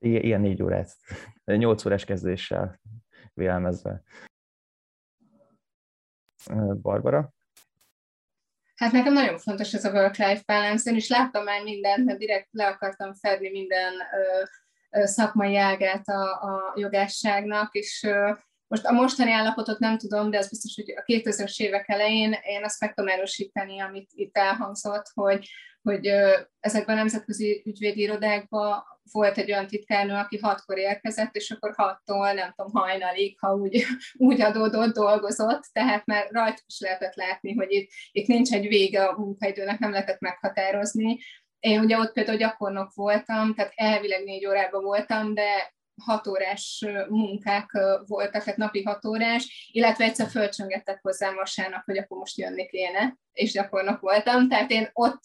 Ilyen 0.00 0.40
négy 0.40 0.62
órát, 0.62 0.96
nyolc 1.44 1.84
órás 1.84 2.04
kezdéssel 2.04 2.80
vélelmezve. 3.34 4.02
Barbara? 6.82 7.32
Hát 8.74 8.92
nekem 8.92 9.12
nagyon 9.12 9.38
fontos 9.38 9.74
ez 9.74 9.84
a 9.84 9.92
work-life 9.92 10.42
balance, 10.46 10.90
én 10.90 10.96
is 10.96 11.08
láttam 11.08 11.44
már 11.44 11.62
mindent, 11.62 12.04
mert 12.04 12.18
direkt 12.18 12.48
le 12.50 12.66
akartam 12.66 13.14
fedni 13.14 13.50
minden 13.50 13.92
ö, 13.92 14.42
ö, 15.00 15.06
szakmai 15.06 15.56
ágát 15.56 16.08
a, 16.08 16.42
a 16.42 16.72
jogásságnak, 16.76 17.74
és 17.74 18.02
ö, 18.02 18.32
most 18.68 18.84
a 18.84 18.92
mostani 18.92 19.32
állapotot 19.32 19.78
nem 19.78 19.98
tudom, 19.98 20.30
de 20.30 20.38
az 20.38 20.48
biztos, 20.48 20.74
hogy 20.74 20.94
a 20.96 21.02
2000-es 21.12 21.60
évek 21.60 21.88
elején 21.88 22.36
én 22.42 22.64
azt 22.64 22.80
meg 22.80 22.94
tudom 22.94 23.10
erősíteni, 23.10 23.80
amit 23.80 24.10
itt 24.14 24.36
elhangzott, 24.36 25.06
hogy, 25.14 25.48
hogy 25.82 26.06
ezekben 26.60 26.94
a 26.94 26.98
nemzetközi 26.98 27.62
ügyvédi 27.66 28.00
irodákban 28.00 28.82
volt 29.12 29.38
egy 29.38 29.50
olyan 29.50 29.66
titkárnő, 29.66 30.14
aki 30.14 30.38
hatkor 30.38 30.78
érkezett, 30.78 31.34
és 31.34 31.50
akkor 31.50 31.72
hattól, 31.76 32.32
nem 32.32 32.52
tudom, 32.56 32.72
hajnalig, 32.72 33.38
ha 33.38 33.54
úgy, 33.54 33.84
úgy 34.28 34.40
adódott, 34.40 34.94
dolgozott, 34.94 35.62
tehát 35.72 36.06
már 36.06 36.28
rajta 36.30 36.62
is 36.66 36.80
lehetett 36.80 37.14
látni, 37.14 37.54
hogy 37.54 37.70
itt, 37.70 37.90
itt 38.12 38.26
nincs 38.26 38.52
egy 38.52 38.68
vége 38.68 39.04
a 39.04 39.18
munkaidőnek, 39.18 39.78
nem 39.78 39.90
lehetett 39.90 40.20
meghatározni. 40.20 41.18
Én 41.58 41.80
ugye 41.80 41.98
ott 41.98 42.12
például 42.12 42.38
gyakornok 42.38 42.94
voltam, 42.94 43.54
tehát 43.54 43.72
elvileg 43.74 44.24
négy 44.24 44.46
órában 44.46 44.82
voltam, 44.82 45.34
de 45.34 45.76
hat 46.04 46.26
órás 46.26 46.84
munkák 47.08 47.70
voltak, 48.06 48.42
tehát 48.42 48.58
napi 48.58 48.82
hat 48.82 49.04
órás, 49.04 49.70
illetve 49.72 50.04
egyszer 50.04 50.28
fölcsöngettek 50.28 50.98
hozzám 51.02 51.34
vasárnap, 51.34 51.84
hogy 51.84 51.98
akkor 51.98 52.18
most 52.18 52.38
jönni 52.38 52.66
kéne, 52.66 53.16
és 53.32 53.52
gyakornok 53.52 54.00
voltam, 54.00 54.48
tehát 54.48 54.70
én 54.70 54.90
ott 54.92 55.22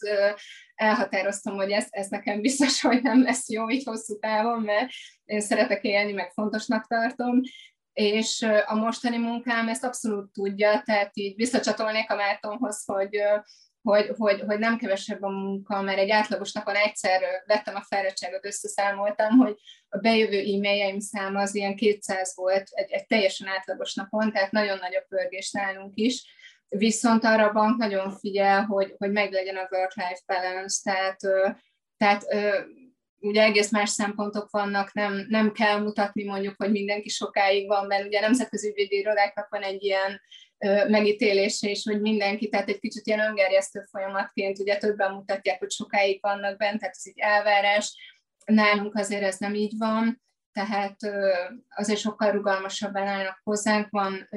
elhatároztam, 0.75 1.55
hogy 1.55 1.71
ez, 1.71 1.87
ez 1.89 2.07
nekem 2.07 2.41
biztos, 2.41 2.81
hogy 2.81 3.01
nem 3.01 3.23
lesz 3.23 3.49
jó 3.49 3.69
így 3.69 3.83
hosszú 3.83 4.19
távon, 4.19 4.61
mert 4.61 4.89
én 5.25 5.41
szeretek 5.41 5.83
élni, 5.83 6.11
meg 6.11 6.31
fontosnak 6.31 6.87
tartom, 6.87 7.39
és 7.93 8.45
a 8.65 8.75
mostani 8.75 9.17
munkám 9.17 9.67
ezt 9.67 9.83
abszolút 9.83 10.31
tudja, 10.31 10.81
tehát 10.85 11.09
így 11.13 11.35
visszacsatolnék 11.35 12.11
a 12.11 12.15
Mártonhoz, 12.15 12.83
hogy, 12.85 13.17
hogy, 13.83 14.11
hogy, 14.17 14.41
hogy 14.45 14.59
nem 14.59 14.77
kevesebb 14.77 15.21
a 15.21 15.29
munka, 15.29 15.81
mert 15.81 15.97
egy 15.97 16.09
átlagos 16.09 16.51
napon 16.51 16.75
egyszer 16.75 17.21
vettem 17.45 17.75
a 17.75 17.81
fáradtságot, 17.81 18.45
összeszámoltam, 18.45 19.37
hogy 19.37 19.55
a 19.89 19.97
bejövő 19.97 20.37
e-mailjeim 20.37 20.99
száma 20.99 21.41
az 21.41 21.55
ilyen 21.55 21.75
200 21.75 22.35
volt 22.35 22.69
egy, 22.71 22.91
egy 22.91 23.05
teljesen 23.05 23.47
átlagos 23.47 23.93
napon, 23.93 24.31
tehát 24.31 24.51
nagyon 24.51 24.77
nagy 24.77 24.95
a 24.95 25.05
pörgés 25.07 25.51
nálunk 25.51 25.91
is. 25.95 26.25
Viszont 26.69 27.23
arra 27.23 27.47
a 27.47 27.51
bank 27.51 27.77
nagyon 27.77 28.11
figyel, 28.11 28.63
hogy, 28.63 28.95
hogy 28.97 29.11
meglegyen 29.11 29.55
a 29.55 29.67
work-life 29.71 30.21
balance, 30.25 30.79
tehát, 30.83 31.19
tehát 31.97 32.25
ugye 33.19 33.41
egész 33.43 33.71
más 33.71 33.89
szempontok 33.89 34.49
vannak, 34.49 34.93
nem, 34.93 35.25
nem 35.29 35.51
kell 35.51 35.79
mutatni 35.79 36.23
mondjuk, 36.23 36.53
hogy 36.57 36.71
mindenki 36.71 37.09
sokáig 37.09 37.67
van, 37.67 37.85
mert 37.85 38.05
ugye 38.05 38.17
a 38.17 38.21
nemzetközi 38.21 38.67
ügyvédi 38.67 38.97
irodáknak 38.97 39.49
van 39.49 39.61
egy 39.61 39.83
ilyen 39.83 40.21
megítélése 40.87 41.69
is, 41.69 41.83
hogy 41.83 42.01
mindenki, 42.01 42.49
tehát 42.49 42.69
egy 42.69 42.79
kicsit 42.79 43.05
ilyen 43.05 43.19
öngerjesztő 43.19 43.85
folyamatként, 43.91 44.59
ugye 44.59 44.77
többen 44.77 45.11
mutatják, 45.11 45.59
hogy 45.59 45.71
sokáig 45.71 46.19
vannak 46.21 46.57
bent, 46.57 46.79
tehát 46.79 46.95
ez 46.95 47.03
egy 47.03 47.19
elvárás, 47.19 47.95
nálunk 48.45 48.95
azért 48.95 49.23
ez 49.23 49.37
nem 49.37 49.53
így 49.53 49.73
van, 49.77 50.21
tehát 50.51 50.95
azért 51.69 51.99
sokkal 51.99 52.31
rugalmasabban 52.31 53.07
állnak 53.07 53.39
hozzánk, 53.43 53.87
van 53.89 54.29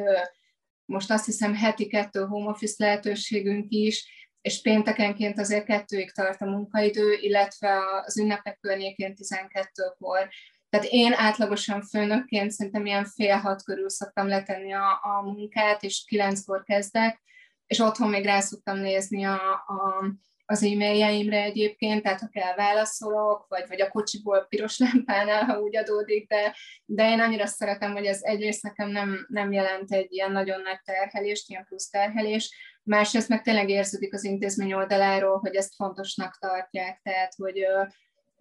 most 0.85 1.11
azt 1.11 1.25
hiszem 1.25 1.55
heti 1.55 1.87
kettő 1.87 2.25
home 2.25 2.51
office 2.51 2.85
lehetőségünk 2.85 3.67
is, 3.69 4.15
és 4.41 4.61
péntekenként 4.61 5.39
azért 5.39 5.65
kettőig 5.65 6.13
tart 6.13 6.41
a 6.41 6.45
munkaidő, 6.45 7.13
illetve 7.13 7.79
az 8.05 8.19
ünnepek 8.19 8.59
környékén 8.61 9.15
12-kor. 9.17 10.29
Tehát 10.69 10.87
én 10.91 11.13
átlagosan 11.13 11.83
főnökként 11.83 12.51
szerintem 12.51 12.87
ilyen 12.87 13.05
fél 13.05 13.37
hat 13.37 13.63
körül 13.63 13.91
szoktam 13.91 14.29
letenni 14.29 14.73
a, 14.73 15.01
a 15.03 15.23
munkát, 15.23 15.83
és 15.83 16.05
kilenckor 16.07 16.63
kezdek, 16.65 17.23
és 17.67 17.79
otthon 17.79 18.09
még 18.09 18.25
rá 18.25 18.41
szoktam 18.41 18.79
nézni 18.79 19.25
a, 19.25 19.53
a, 19.53 20.05
az 20.45 20.63
e-mailjeimre 20.63 21.43
egyébként, 21.43 22.03
tehát 22.03 22.21
ha 22.21 22.29
kell 22.29 22.55
válaszolok, 22.55 23.47
vagy, 23.49 23.65
vagy 23.69 23.81
a 23.81 23.89
kocsiból 23.89 24.47
piros 24.49 24.79
lámpánál, 24.85 25.45
ha 25.45 25.61
úgy 25.61 25.77
adódik, 25.77 26.29
de, 26.29 26.57
de 26.85 27.11
én 27.11 27.21
annyira 27.21 27.47
szeretem, 27.47 27.93
hogy 27.93 28.05
ez 28.05 28.23
egyrészt 28.23 28.63
nekem 28.63 28.91
nem, 28.91 29.27
nem 29.29 29.53
jelent 29.53 29.93
egy 29.93 30.13
ilyen 30.13 30.33
nagyon 30.33 30.61
nagy 30.61 30.81
terhelést, 30.85 31.51
ilyen 31.51 31.65
plusz 31.65 31.89
terhelés, 31.89 32.55
másrészt 32.83 33.29
meg 33.29 33.43
tényleg 33.43 33.69
érződik 33.69 34.15
az 34.15 34.25
intézmény 34.25 34.73
oldaláról, 34.73 35.39
hogy 35.39 35.55
ezt 35.55 35.75
fontosnak 35.75 36.37
tartják, 36.39 37.01
tehát 37.03 37.35
hogy, 37.37 37.67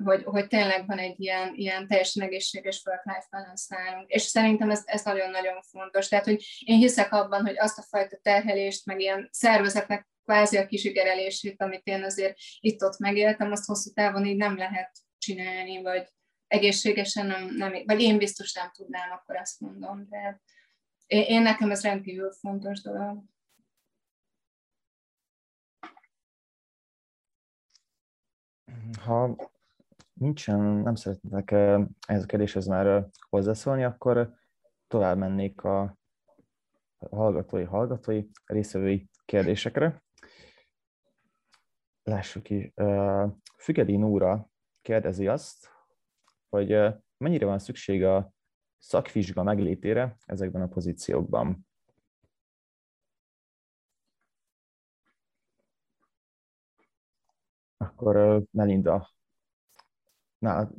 hogy, 0.03 0.23
hogy 0.23 0.47
tényleg 0.47 0.87
van 0.87 0.97
egy 0.97 1.19
ilyen, 1.19 1.53
ilyen 1.55 1.87
teljesen 1.87 2.23
egészséges 2.23 2.83
work-life 2.85 3.27
balance 3.29 3.75
nálunk. 3.75 4.09
És 4.09 4.21
szerintem 4.21 4.69
ez, 4.69 4.81
ez 4.85 5.03
nagyon-nagyon 5.03 5.61
fontos. 5.61 6.07
Tehát, 6.07 6.25
hogy 6.25 6.45
én 6.65 6.77
hiszek 6.77 7.13
abban, 7.13 7.45
hogy 7.45 7.57
azt 7.57 7.77
a 7.77 7.81
fajta 7.81 8.17
terhelést, 8.21 8.85
meg 8.85 8.99
ilyen 8.99 9.29
szervezetnek 9.31 10.07
kvázi 10.23 10.57
a 10.57 10.65
kisigerelését, 10.65 11.61
amit 11.61 11.85
én 11.87 12.03
azért 12.03 12.37
itt-ott 12.59 12.97
megéltem, 12.97 13.51
azt 13.51 13.65
hosszú 13.65 13.91
távon 13.93 14.25
így 14.25 14.37
nem 14.37 14.57
lehet 14.57 14.91
csinálni, 15.17 15.81
vagy 15.81 16.07
egészségesen 16.47 17.25
nem, 17.25 17.55
nem 17.55 17.71
vagy 17.85 18.01
én 18.01 18.17
biztos 18.17 18.53
nem 18.53 18.71
tudnám, 18.71 19.11
akkor 19.11 19.35
azt 19.35 19.59
mondom, 19.59 20.07
de 20.09 20.41
én, 21.05 21.21
én 21.21 21.41
nekem 21.41 21.71
ez 21.71 21.83
rendkívül 21.83 22.31
fontos 22.31 22.81
dolog. 22.81 23.23
Ha 29.03 29.35
nincsen, 30.15 30.59
nem 30.59 30.95
szeretnék 30.95 31.51
ehhez 31.51 32.23
a 32.23 32.25
kérdéshez 32.25 32.67
már 32.67 33.09
hozzászólni, 33.29 33.83
akkor 33.83 34.33
tovább 34.87 35.17
mennék 35.17 35.61
a 35.63 35.97
hallgatói, 37.11 37.63
hallgatói, 37.63 38.23
részvevői 38.45 39.09
kérdésekre. 39.25 40.03
Lássuk 42.03 42.43
ki. 42.43 42.73
Fügedi 43.57 43.95
Nóra 43.95 44.49
kérdezi 44.81 45.27
azt, 45.27 45.71
hogy 46.49 46.77
mennyire 47.17 47.45
van 47.45 47.59
szükség 47.59 48.03
a 48.03 48.33
szakvizsga 48.77 49.43
meglétére 49.43 50.17
ezekben 50.25 50.61
a 50.61 50.67
pozíciókban. 50.67 51.67
Akkor 57.77 58.43
Melinda, 58.51 59.14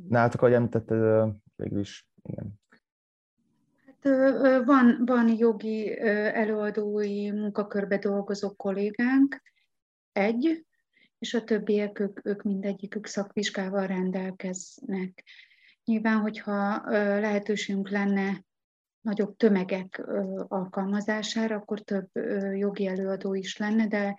nálatok, 0.09 0.41
ahogy 0.41 0.53
említetted, 0.53 1.33
végül 1.55 1.79
is, 1.79 2.07
igen. 2.23 2.59
Hát, 3.85 4.65
van, 4.65 5.01
van 5.05 5.37
jogi 5.37 5.99
előadói 6.33 7.31
munkakörbe 7.31 7.97
dolgozó 7.97 8.49
kollégánk, 8.55 9.41
egy, 10.11 10.65
és 11.19 11.33
a 11.33 11.43
többiek, 11.43 11.99
ők, 11.99 12.25
ők 12.25 12.43
mindegyikük 12.43 13.05
szakvizsgával 13.05 13.87
rendelkeznek. 13.87 15.23
Nyilván, 15.85 16.19
hogyha 16.19 16.89
lehetőségünk 17.19 17.89
lenne 17.89 18.45
nagyobb 19.07 19.35
tömegek 19.35 20.07
alkalmazására, 20.47 21.55
akkor 21.55 21.79
több 21.79 22.09
jogi 22.53 22.87
előadó 22.87 23.33
is 23.33 23.57
lenne, 23.57 23.87
de 23.87 24.15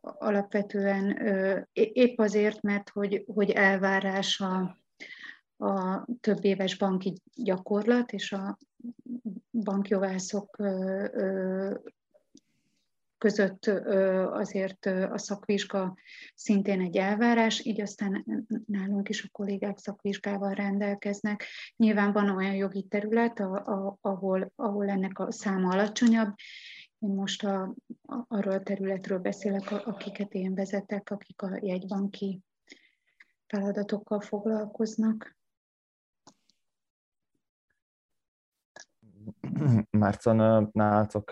alapvetően 0.00 1.18
épp 1.72 2.18
azért, 2.18 2.62
mert 2.62 2.88
hogy, 2.88 3.24
hogy 3.34 3.50
elvárás 3.50 4.40
a, 4.40 4.78
a 5.66 6.06
több 6.20 6.44
éves 6.44 6.76
banki 6.76 7.14
gyakorlat, 7.34 8.12
és 8.12 8.32
a 8.32 8.58
bankjogászok 9.52 10.56
között 13.22 13.66
azért 14.32 14.86
a 14.86 15.18
szakvizsga 15.18 15.96
szintén 16.34 16.80
egy 16.80 16.96
elvárás, 16.96 17.64
így 17.64 17.80
aztán 17.80 18.24
nálunk 18.66 19.08
is 19.08 19.24
a 19.24 19.28
kollégák 19.32 19.78
szakvizsgával 19.78 20.54
rendelkeznek. 20.54 21.44
Nyilván 21.76 22.12
van 22.12 22.36
olyan 22.36 22.54
jogi 22.54 22.82
terület, 22.82 23.40
ahol, 24.00 24.52
ahol 24.56 24.88
ennek 24.88 25.18
a 25.18 25.32
száma 25.32 25.72
alacsonyabb, 25.72 26.34
én 26.98 27.10
most 27.10 27.44
a, 27.44 27.74
arról 28.28 28.52
a 28.52 28.62
területről 28.62 29.18
beszélek, 29.18 29.70
akiket 29.70 30.32
én 30.32 30.54
vezetek, 30.54 31.10
akik 31.10 31.42
a 31.42 31.58
jegybanki 31.60 32.40
feladatokkal 33.46 34.20
foglalkoznak. 34.20 35.36
Márton, 39.90 40.68
nálatok 40.72 41.30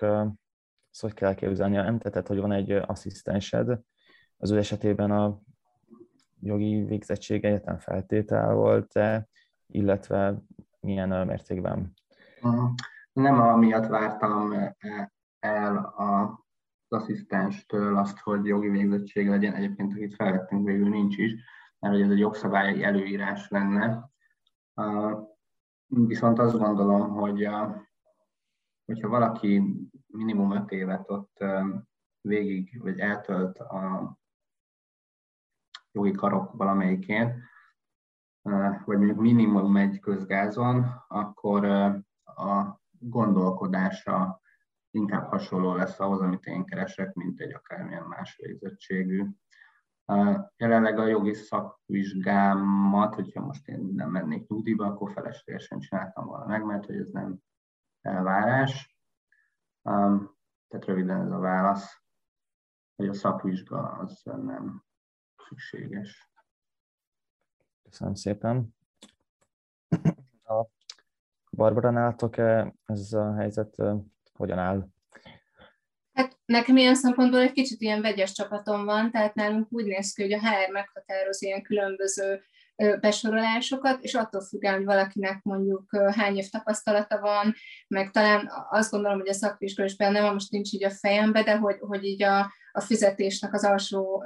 ezt 1.02 1.12
hogy 1.12 1.22
kell 1.22 1.34
képzelni? 1.34 1.76
Említetted, 1.76 2.26
hogy 2.26 2.38
van 2.38 2.52
egy 2.52 2.70
asszisztensed, 2.70 3.80
az 4.36 4.50
ő 4.50 4.58
esetében 4.58 5.10
a 5.10 5.40
jogi 6.40 6.84
végzettség 6.84 7.44
egyetem 7.44 7.78
feltétel 7.78 8.54
volt-e, 8.54 9.28
illetve 9.66 10.42
milyen 10.80 11.26
mértékben? 11.26 11.94
Nem 13.12 13.40
amiatt 13.40 13.86
vártam 13.86 14.52
el 15.38 15.76
a 15.76 16.38
az 16.92 17.02
asszisztenstől 17.02 17.96
azt, 17.96 18.18
hogy 18.18 18.44
jogi 18.44 18.68
végzettség 18.68 19.28
legyen, 19.28 19.54
egyébként 19.54 19.92
akit 19.92 20.14
felvettünk 20.14 20.66
végül 20.66 20.88
nincs 20.88 21.16
is, 21.16 21.32
mert 21.78 21.94
hogy 21.94 22.02
ez 22.02 22.10
egy 22.10 22.18
jogszabályi 22.18 22.84
előírás 22.84 23.48
lenne. 23.48 24.10
Viszont 25.86 26.38
azt 26.38 26.58
gondolom, 26.58 27.10
hogy 27.10 27.48
hogyha 28.84 29.08
valaki 29.08 29.62
minimum 30.12 30.52
öt 30.52 30.70
évet 30.70 31.10
ott 31.10 31.44
végig, 32.20 32.80
vagy 32.82 32.98
eltölt 32.98 33.58
a 33.58 34.16
jogi 35.92 36.12
karok 36.12 36.52
valamelyikén, 36.52 37.42
vagy 38.84 38.96
mondjuk 38.96 39.18
minimum 39.18 39.76
egy 39.76 39.98
közgázon, 40.00 40.86
akkor 41.08 41.64
a 42.24 42.80
gondolkodása 42.98 44.40
inkább 44.90 45.28
hasonló 45.28 45.74
lesz 45.74 46.00
ahhoz, 46.00 46.20
amit 46.20 46.44
én 46.44 46.64
keresek, 46.64 47.14
mint 47.14 47.40
egy 47.40 47.52
akármilyen 47.52 48.04
más 48.04 48.36
végzettségű. 48.36 49.26
Jelenleg 50.56 50.98
a 50.98 51.06
jogi 51.06 51.34
szakvizsgámat, 51.34 53.14
hogyha 53.14 53.40
most 53.40 53.68
én 53.68 53.90
nem 53.94 54.10
mennék 54.10 54.48
nyugdíjba, 54.48 54.86
akkor 54.86 55.12
feleslegesen 55.12 55.78
csináltam 55.78 56.26
volna 56.26 56.46
meg, 56.46 56.64
mert 56.64 56.86
hogy 56.86 56.96
ez 56.96 57.08
nem 57.12 57.38
elvárás. 58.00 58.89
Um, 59.82 60.38
tehát 60.68 60.86
röviden 60.86 61.20
ez 61.20 61.30
a 61.30 61.38
válasz, 61.38 62.02
hogy 62.96 63.08
a 63.08 63.14
szakvizsga 63.14 63.78
az 63.78 64.22
nem 64.22 64.84
szükséges. 65.48 66.30
Köszönöm 67.82 68.14
szépen. 68.14 68.74
A 70.44 70.66
Barbara 71.50 71.90
nálatok 71.90 72.36
ez 72.84 73.12
a 73.12 73.34
helyzet 73.34 73.76
hogyan 74.32 74.58
áll? 74.58 74.88
Hát 76.12 76.38
nekem 76.44 76.76
ilyen 76.76 76.94
szempontból 76.94 77.40
egy 77.40 77.52
kicsit 77.52 77.80
ilyen 77.80 78.00
vegyes 78.00 78.32
csapatom 78.32 78.84
van, 78.84 79.10
tehát 79.10 79.34
nálunk 79.34 79.72
úgy 79.72 79.86
néz 79.86 80.12
ki, 80.12 80.22
hogy 80.22 80.32
a 80.32 80.38
HR 80.38 80.72
meghatároz 80.72 81.42
ilyen 81.42 81.62
különböző 81.62 82.42
besorolásokat, 83.00 84.02
és 84.02 84.14
attól 84.14 84.40
függően, 84.40 84.74
hogy 84.74 84.84
valakinek 84.84 85.42
mondjuk 85.42 85.96
hány 86.14 86.36
év 86.36 86.48
tapasztalata 86.48 87.20
van, 87.20 87.54
meg 87.88 88.10
talán 88.10 88.50
azt 88.70 88.90
gondolom, 88.90 89.18
hogy 89.18 89.28
a 89.28 89.32
szakvizsga 89.32 89.84
is 89.84 89.96
benne 89.96 90.20
van, 90.20 90.32
most 90.32 90.50
nincs 90.50 90.72
így 90.72 90.84
a 90.84 90.90
fejembe, 90.90 91.42
de 91.42 91.56
hogy, 91.56 91.76
hogy 91.80 92.04
így 92.04 92.22
a, 92.22 92.52
a 92.72 92.80
fizetésnek 92.80 93.54
az 93.54 93.64
alsó 93.64 94.24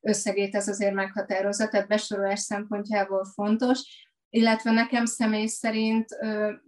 összegét 0.00 0.54
ez 0.54 0.68
azért 0.68 0.94
meghatározza, 0.94 1.68
tehát 1.68 1.88
besorolás 1.88 2.40
szempontjából 2.40 3.24
fontos, 3.24 4.06
illetve 4.30 4.70
nekem 4.70 5.04
személy 5.04 5.46
szerint 5.46 6.06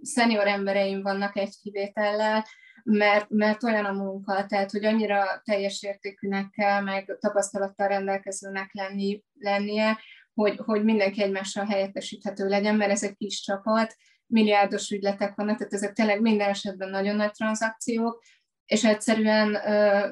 szenior 0.03 0.47
embereim 0.47 1.03
vannak 1.03 1.37
egy 1.37 1.55
kivétellel, 1.63 2.45
mert, 2.85 3.31
mert 3.31 3.63
olyan 3.63 3.85
a 3.85 3.93
munka, 3.93 4.47
tehát 4.47 4.71
hogy 4.71 4.85
annyira 4.85 5.41
teljes 5.45 5.83
értékűnek 5.83 6.51
kell, 6.51 6.81
meg 6.81 7.17
tapasztalattal 7.21 7.89
rendelkezőnek 7.89 8.71
lenni, 8.73 9.23
lennie, 9.39 9.99
hogy, 10.37 10.61
hogy 10.65 10.85
mindenki 10.85 11.23
egymással 11.23 11.65
helyettesíthető 11.65 12.49
legyen, 12.49 12.77
mert 12.77 12.91
ez 12.91 13.03
egy 13.03 13.17
kis 13.17 13.41
csapat, 13.41 13.97
milliárdos 14.27 14.91
ügyletek 14.91 15.35
vannak, 15.35 15.59
tehát 15.59 15.73
ezek 15.73 15.93
tényleg 15.93 16.21
minden 16.21 16.49
esetben 16.49 16.91
nagyon 16.91 17.17
nagy 17.17 17.31
tranzakciók, 17.31 18.23
és 18.67 18.85
egyszerűen 18.85 19.57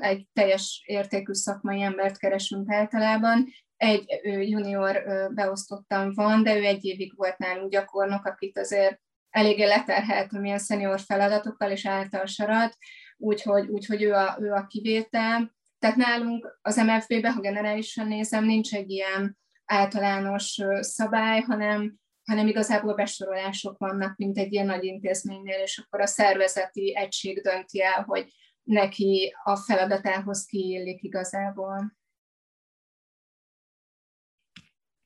egy 0.00 0.26
teljes 0.32 0.82
értékű 0.86 1.32
szakmai 1.32 1.82
embert 1.82 2.18
keresünk 2.18 2.72
általában. 2.72 3.46
Egy 3.76 4.20
junior 4.22 5.02
beosztottam 5.34 6.12
van, 6.14 6.42
de 6.42 6.56
ő 6.56 6.64
egy 6.64 6.84
évig 6.84 7.16
volt 7.16 7.38
nálunk 7.38 7.70
gyakornok, 7.70 8.24
akit 8.24 8.58
azért 8.58 9.00
eléggé 9.30 9.64
leterhelt 9.64 10.30
milyen 10.30 10.58
szenior 10.58 11.00
feladatokkal, 11.00 11.70
és 11.70 11.86
által 11.86 12.26
sarat, 12.26 12.76
úgyhogy, 13.16 13.68
úgyhogy 13.68 14.02
ő, 14.02 14.12
a, 14.12 14.38
ő 14.40 14.52
a 14.52 14.66
kivétel. 14.66 15.54
Tehát 15.78 15.96
nálunk 15.96 16.58
az 16.62 16.76
MFB-ben, 16.76 17.32
ha 17.32 17.40
generálisan 17.40 18.06
nézem, 18.06 18.44
nincs 18.44 18.74
egy 18.74 18.90
ilyen 18.90 19.42
általános 19.64 20.60
szabály, 20.80 21.40
hanem, 21.40 21.96
hanem 22.24 22.46
igazából 22.46 22.94
besorolások 22.94 23.78
vannak, 23.78 24.16
mint 24.16 24.38
egy 24.38 24.52
ilyen 24.52 24.66
nagy 24.66 24.84
intézménynél, 24.84 25.58
és 25.58 25.78
akkor 25.78 26.00
a 26.00 26.06
szervezeti 26.06 26.96
egység 26.96 27.42
dönti 27.42 27.82
el, 27.82 28.02
hogy 28.02 28.32
neki 28.62 29.34
a 29.42 29.56
feladatához 29.56 30.44
kiillik 30.44 31.02
igazából. 31.02 31.96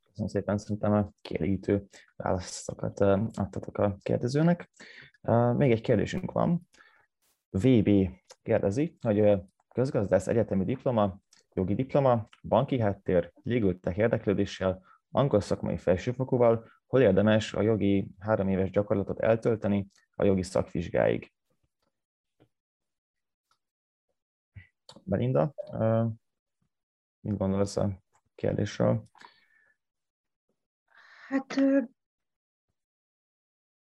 Köszönöm 0.04 0.30
szépen, 0.30 0.58
szerintem 0.58 0.92
a 0.92 1.10
kielégítő 1.20 1.86
válaszokat 2.16 3.00
adtatok 3.00 3.78
a 3.78 3.96
kérdezőnek. 4.02 4.70
Még 5.56 5.70
egy 5.70 5.80
kérdésünk 5.80 6.32
van. 6.32 6.68
VB 7.50 7.90
kérdezi, 8.42 8.96
hogy 9.00 9.40
közgazdász 9.74 10.26
egyetemi 10.26 10.64
diploma, 10.64 11.20
jogi 11.58 11.74
diploma, 11.74 12.28
banki 12.42 12.80
háttér, 12.80 13.32
légültek 13.42 13.96
érdeklődéssel, 13.96 14.82
angol 15.10 15.40
szakmai 15.40 15.76
felsőfokúval, 15.76 16.64
hol 16.86 17.00
érdemes 17.00 17.54
a 17.54 17.60
jogi 17.60 18.10
három 18.18 18.48
éves 18.48 18.70
gyakorlatot 18.70 19.20
eltölteni 19.20 19.86
a 20.14 20.24
jogi 20.24 20.42
szakvizsgáig. 20.42 21.32
Belinda, 25.02 25.54
mit 27.20 27.36
gondolsz 27.36 27.76
a 27.76 28.02
kérdésről? 28.34 29.04
Hát 31.28 31.60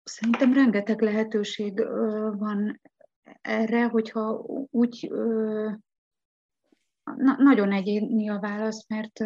szerintem 0.03 0.53
rengeteg 0.53 1.01
lehetőség 1.01 1.79
van 2.37 2.81
erre, 3.41 3.87
hogyha 3.87 4.31
úgy 4.69 5.11
na, 7.17 7.35
nagyon 7.37 7.71
egyéni 7.71 8.29
a 8.29 8.39
válasz, 8.39 8.85
mert 8.87 9.23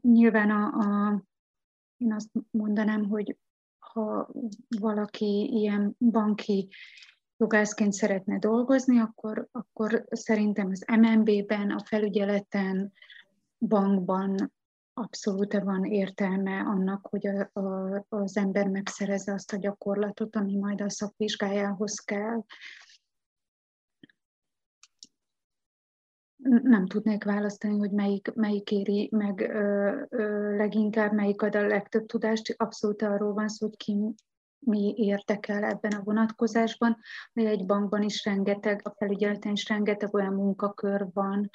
nyilván 0.00 0.50
a, 0.50 0.64
a, 0.64 1.22
én 1.96 2.12
azt 2.12 2.30
mondanám, 2.50 3.08
hogy 3.08 3.36
ha 3.78 4.30
valaki 4.80 5.48
ilyen 5.52 5.96
banki 5.98 6.68
jogászként 7.36 7.92
szeretne 7.92 8.38
dolgozni, 8.38 8.98
akkor, 8.98 9.48
akkor 9.52 10.04
szerintem 10.10 10.70
az 10.70 10.84
MNB-ben, 10.96 11.70
a 11.70 11.84
felügyeleten, 11.84 12.92
bankban 13.58 14.52
abszolút 14.92 15.52
van 15.52 15.84
értelme 15.84 16.60
annak, 16.60 17.06
hogy 17.06 17.26
a, 17.26 17.60
a, 17.60 18.04
az 18.08 18.36
ember 18.36 18.68
megszerezze 18.68 19.32
azt 19.32 19.52
a 19.52 19.56
gyakorlatot, 19.56 20.36
ami 20.36 20.56
majd 20.56 20.80
a 20.80 20.90
szakvizsgájához 20.90 21.98
kell. 21.98 22.44
Nem 26.62 26.86
tudnék 26.86 27.24
választani, 27.24 27.78
hogy 27.78 27.90
melyik, 27.90 28.34
melyik 28.34 28.70
éri 28.70 29.08
meg 29.12 29.40
ö, 29.40 29.92
ö, 30.08 30.56
leginkább, 30.56 31.12
melyik 31.12 31.42
ad 31.42 31.54
a 31.54 31.66
legtöbb 31.66 32.06
tudást. 32.06 32.54
Abszolút 32.56 33.02
arról 33.02 33.32
van 33.32 33.48
szó, 33.48 33.66
hogy 33.66 33.76
ki 33.76 33.96
mi 34.58 34.94
érdekel 34.96 35.64
ebben 35.64 35.92
a 35.92 36.02
vonatkozásban. 36.02 36.96
Egy 37.32 37.66
bankban 37.66 38.02
is 38.02 38.24
rengeteg, 38.24 38.80
a 38.84 38.94
felügyeleten 38.98 39.52
is 39.52 39.68
rengeteg 39.68 40.14
olyan 40.14 40.34
munkakör 40.34 41.06
van, 41.12 41.50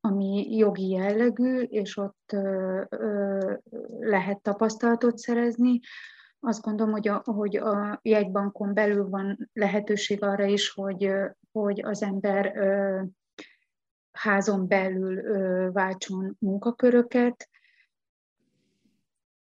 ami 0.00 0.56
jogi 0.56 0.88
jellegű, 0.88 1.60
és 1.60 1.96
ott 1.96 2.32
ö, 2.32 2.82
ö, 2.88 3.52
lehet 4.00 4.42
tapasztalatot 4.42 5.18
szerezni. 5.18 5.80
Azt 6.40 6.62
gondolom, 6.62 6.92
hogy 6.92 7.08
a, 7.08 7.22
hogy 7.24 7.56
a 7.56 7.98
jegybankon 8.02 8.74
belül 8.74 9.08
van 9.08 9.50
lehetőség 9.52 10.22
arra 10.22 10.44
is, 10.44 10.70
hogy, 10.70 11.12
hogy 11.52 11.82
az 11.84 12.02
ember 12.02 12.56
ö, 12.56 13.02
házon 14.14 14.66
belül 14.66 15.72
váltson 15.72 16.36
munkaköröket, 16.38 17.48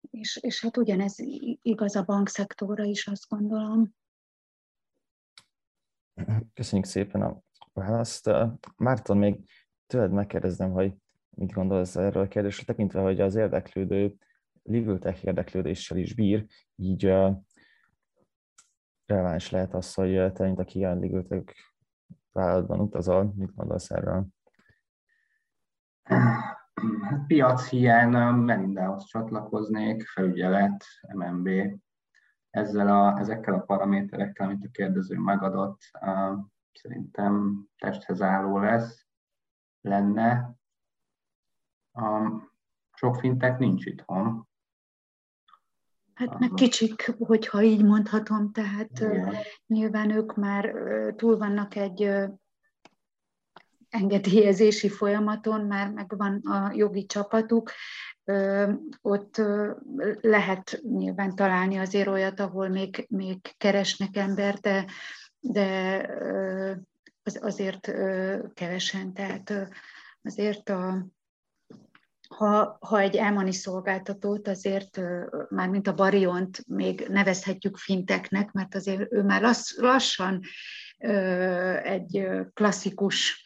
és, 0.10 0.38
és 0.42 0.62
hát 0.62 0.78
ugyanez 0.78 1.16
igaz 1.62 1.96
a 1.96 2.04
bankszektorra 2.04 2.84
is, 2.84 3.08
azt 3.08 3.28
gondolom. 3.30 3.96
Köszönjük 6.54 6.88
szépen 6.88 7.22
a 7.22 7.42
választ. 7.74 8.30
Márton, 8.78 9.18
még 9.18 9.50
tőled 9.86 10.12
megkérdezem, 10.12 10.72
hogy 10.72 10.94
mit 11.30 11.52
gondolsz 11.52 11.96
erről 11.96 12.24
a 12.24 12.28
kérdésről, 12.28 12.66
tekintve, 12.66 13.02
hogy 13.02 13.22
az 13.22 13.36
érdeklődő 13.36 14.16
Liviltech 14.64 15.26
érdeklődéssel 15.26 15.98
is 15.98 16.14
bír, 16.14 16.46
így 16.76 17.06
uh, 17.06 17.36
releváns 19.06 19.50
lehet 19.50 19.74
az, 19.74 19.94
hogy 19.94 20.32
te, 20.34 20.44
mint 20.44 20.60
aki 20.60 20.84
a 20.84 20.94
Liviltech 20.94 21.54
vállalatban 22.32 22.80
utazol, 22.80 23.34
mit 23.36 23.56
gondolsz 23.56 23.92
erről? 23.92 24.28
Hát 26.04 27.26
piac 27.28 27.68
hiány 27.68 28.10
Melindához 28.36 29.06
csatlakoznék, 29.06 30.08
felügyelet, 30.08 30.86
MNB. 31.14 31.50
Ezzel 32.50 32.88
a, 32.88 33.20
ezekkel 33.20 33.54
a 33.54 33.60
paraméterekkel, 33.60 34.48
amit 34.48 34.66
a 34.66 34.72
kérdező 34.72 35.18
megadott, 35.18 35.82
szerintem 36.74 37.64
testhez 37.78 38.22
álló 38.22 38.60
lesz, 38.60 39.06
lenne. 39.82 40.56
Sok 42.94 43.16
fintek 43.16 43.58
nincs 43.58 43.86
itthon. 43.86 44.48
Hát 46.14 46.40
meg 46.40 46.50
kicsik, 46.50 47.16
hogyha 47.18 47.62
így 47.62 47.84
mondhatom, 47.84 48.52
tehát 48.52 49.00
Igen. 49.00 49.36
nyilván 49.68 50.10
ők 50.10 50.36
már 50.36 50.74
túl 51.16 51.38
vannak 51.38 51.76
egy 51.76 52.10
engedélyezési 53.94 54.90
folyamaton 54.90 55.62
már 55.62 55.90
megvan 55.90 56.40
a 56.44 56.72
jogi 56.76 57.06
csapatuk, 57.06 57.72
ott 59.02 59.42
lehet 60.22 60.82
nyilván 60.84 61.36
találni 61.36 61.78
azért 61.78 62.08
olyat, 62.08 62.40
ahol 62.40 62.68
még, 62.68 63.06
még 63.10 63.38
keresnek 63.58 64.18
ember, 64.18 64.56
de, 64.56 64.86
de 65.40 66.10
az, 67.24 67.40
azért 67.42 67.92
kevesen. 68.54 69.14
Tehát 69.14 69.70
azért 70.22 70.70
a, 70.70 71.08
ha, 72.30 72.78
ha 72.80 73.00
egy 73.00 73.16
elmani 73.16 73.54
szolgáltatót 73.54 74.48
azért, 74.48 75.02
már 75.50 75.70
mint 75.70 75.88
a 75.88 75.94
Bariont 75.94 76.68
még 76.68 77.06
nevezhetjük 77.10 77.78
finteknek, 77.78 78.52
mert 78.52 78.76
azért 78.76 79.14
ő 79.14 79.24
már 79.24 79.42
lass, 79.42 79.78
lassan 79.78 80.42
egy 81.84 82.28
klasszikus 82.54 83.44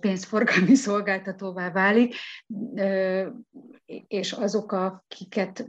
pénzforgalmi 0.00 0.74
szolgáltatóvá 0.86 1.70
válik, 1.70 2.14
és 4.06 4.32
azok, 4.32 4.72
akiket 4.72 5.68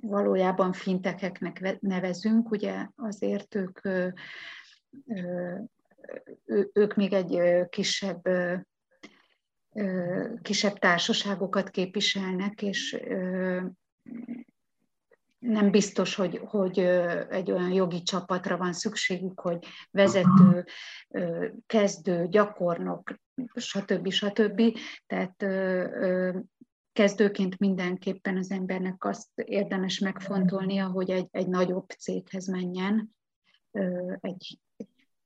valójában 0.00 0.72
fintekeknek 0.72 1.80
nevezünk, 1.80 2.50
ugye 2.50 2.86
azért 2.96 3.54
ők, 3.54 3.80
ők 6.72 6.94
még 6.94 7.12
egy 7.12 7.40
kisebb 7.68 8.22
kisebb 10.42 10.78
társaságokat 10.78 11.70
képviselnek, 11.70 12.62
és 12.62 12.96
nem 15.42 15.70
biztos, 15.70 16.14
hogy, 16.14 16.40
hogy 16.44 16.78
egy 17.30 17.50
olyan 17.50 17.72
jogi 17.72 18.02
csapatra 18.02 18.56
van 18.56 18.72
szükségük, 18.72 19.40
hogy 19.40 19.66
vezető, 19.90 20.64
kezdő, 21.66 22.26
gyakornok, 22.28 23.14
stb. 23.54 24.10
stb. 24.10 24.62
Tehát 25.06 25.44
kezdőként 26.92 27.58
mindenképpen 27.58 28.36
az 28.36 28.50
embernek 28.50 29.04
azt 29.04 29.28
érdemes 29.34 29.98
megfontolnia, 29.98 30.86
hogy 30.86 31.10
egy, 31.10 31.28
egy 31.30 31.48
nagyobb 31.48 31.88
céghez 31.88 32.46
menjen, 32.46 33.14
egy, 34.20 34.58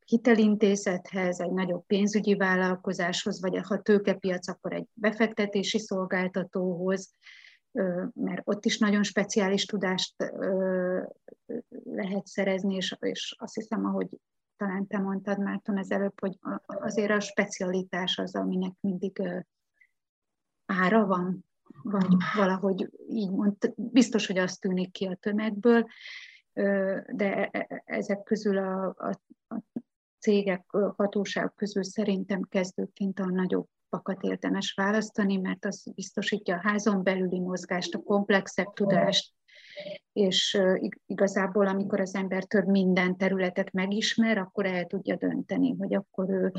hitelintézethez, 0.07 1.41
egy 1.41 1.53
nagyobb 1.53 1.87
pénzügyi 1.87 2.35
vállalkozáshoz, 2.35 3.41
vagy 3.41 3.61
ha 3.62 3.83
tőkepiac, 3.83 4.49
akkor 4.49 4.73
egy 4.73 4.87
befektetési 4.93 5.79
szolgáltatóhoz, 5.79 7.14
mert 8.14 8.41
ott 8.45 8.64
is 8.64 8.79
nagyon 8.79 9.03
speciális 9.03 9.64
tudást 9.64 10.14
lehet 11.85 12.27
szerezni, 12.27 12.74
és, 12.74 12.97
és 13.01 13.37
azt 13.39 13.55
hiszem, 13.55 13.85
ahogy 13.85 14.09
talán 14.57 14.87
te 14.87 14.99
mondtad, 14.99 15.39
Márton, 15.39 15.79
az 15.79 15.91
előbb, 15.91 16.20
hogy 16.20 16.39
azért 16.66 17.11
a 17.11 17.20
specialitás 17.20 18.18
az, 18.18 18.35
aminek 18.35 18.72
mindig 18.81 19.22
ára 20.66 21.07
van, 21.07 21.45
vagy 21.83 22.16
valahogy 22.37 22.91
így 23.09 23.31
mond, 23.31 23.57
biztos, 23.77 24.27
hogy 24.27 24.39
azt 24.39 24.61
tűnik 24.61 24.93
ki 24.93 25.07
a 25.07 25.14
tömegből, 25.14 25.87
de 27.07 27.49
e, 27.51 27.66
e, 27.68 27.83
ezek 27.85 28.22
közül 28.22 28.59
a, 28.59 28.95
a, 28.99 29.20
a 29.55 29.62
cégek, 30.18 30.70
hatóságok 30.97 31.55
közül 31.55 31.85
szerintem 31.85 32.43
kezdőként 32.43 33.18
a 33.18 33.24
nagyobb 33.24 33.68
pakat 33.97 34.23
érdemes 34.23 34.73
választani, 34.73 35.37
mert 35.37 35.65
az 35.65 35.93
biztosítja 35.95 36.55
a 36.55 36.69
házon 36.69 37.03
belüli 37.03 37.41
mozgást, 37.41 37.95
a 37.95 38.03
komplexebb 38.03 38.73
tudást, 38.73 39.33
és 40.13 40.61
igazából 41.07 41.67
amikor 41.67 42.01
az 42.01 42.15
ember 42.15 42.45
több 42.45 42.67
minden 42.67 43.17
területet 43.17 43.73
megismer, 43.73 44.39
akkor 44.39 44.67
el 44.67 44.85
tudja 44.85 45.17
dönteni, 45.17 45.75
hogy 45.79 45.95
akkor 45.95 46.31
ő 46.31 46.53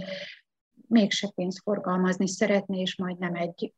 mégse 0.88 1.32
pénzt 1.36 1.62
forgalmazni 1.62 2.28
szeretné, 2.28 2.80
és 2.80 2.96
majd 2.96 3.18
nem 3.18 3.36
egy 3.36 3.74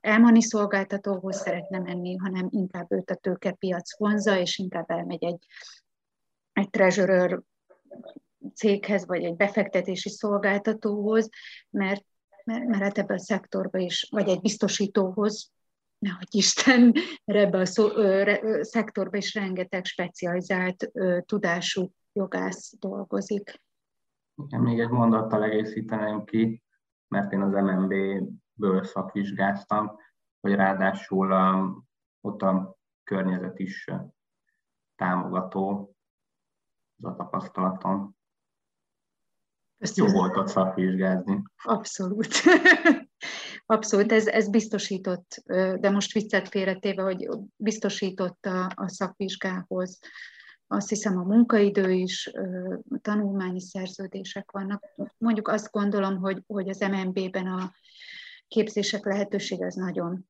elmani 0.00 0.42
szolgáltatóhoz 0.42 1.36
szeretne 1.36 1.78
menni, 1.78 2.16
hanem 2.16 2.48
inkább 2.50 2.92
őt 2.92 3.10
a 3.10 3.14
tőkepiac 3.14 3.98
vonza, 3.98 4.38
és 4.38 4.58
inkább 4.58 4.90
elmegy 4.90 5.24
egy, 5.24 5.44
egy 6.52 6.70
treasurer 6.70 7.40
céghez, 8.54 9.06
vagy 9.06 9.24
egy 9.24 9.36
befektetési 9.36 10.08
szolgáltatóhoz, 10.08 11.28
mert, 11.70 12.04
mert, 12.50 12.66
mert 12.66 12.82
hát 12.82 12.98
ebben 12.98 13.16
a 13.16 13.20
szektorban 13.20 13.80
is, 13.80 14.08
vagy 14.10 14.28
egy 14.28 14.40
biztosítóhoz, 14.40 15.52
nehogy 15.98 16.28
Isten, 16.30 16.92
mert 17.24 17.38
ebben 17.38 17.60
a 17.60 17.64
szó, 17.64 17.90
ö, 17.90 18.22
re, 18.22 18.64
szektorban 18.64 19.20
is 19.20 19.34
rengeteg 19.34 19.84
specializált 19.84 20.90
ö, 20.92 21.18
tudású 21.26 21.92
jogász 22.12 22.74
dolgozik. 22.78 23.60
Igen, 24.34 24.60
még 24.60 24.80
egy 24.80 24.88
mondattal 24.88 25.44
egészíteném 25.44 26.24
ki, 26.24 26.62
mert 27.08 27.32
én 27.32 27.40
az 27.40 27.52
MNB-ből 27.52 28.84
szakvizsgáztam, 28.84 29.98
hogy 30.40 30.54
ráadásul 30.54 31.32
um, 31.32 31.88
ott 32.20 32.42
a 32.42 32.78
környezet 33.04 33.58
is 33.58 33.90
támogató, 34.96 35.94
az 36.96 37.04
a 37.04 37.14
tapasztalatom. 37.14 38.16
Ezt 39.80 39.96
Jó 39.96 40.06
volt 40.06 40.36
ott 40.36 40.48
szakvizsgázni. 40.48 41.42
Abszolút. 41.62 42.28
Abszolút, 43.66 44.12
ez, 44.12 44.26
ez 44.26 44.48
biztosított, 44.48 45.42
de 45.80 45.90
most 45.90 46.12
viccet 46.12 46.48
félretéve, 46.48 47.02
hogy 47.02 47.28
biztosított 47.56 48.46
a, 48.46 48.72
a 48.74 48.88
szakvizsgához. 48.88 49.98
Azt 50.66 50.88
hiszem 50.88 51.18
a 51.18 51.22
munkaidő 51.22 51.90
is, 51.90 52.30
tanulmányi 53.00 53.60
szerződések 53.60 54.50
vannak. 54.50 54.84
Mondjuk 55.18 55.48
azt 55.48 55.70
gondolom, 55.70 56.16
hogy, 56.16 56.42
hogy 56.46 56.68
az 56.68 56.78
MNB-ben 56.78 57.46
a 57.46 57.72
képzések 58.48 59.04
lehetőség 59.04 59.62
az 59.62 59.74
nagyon 59.74 60.28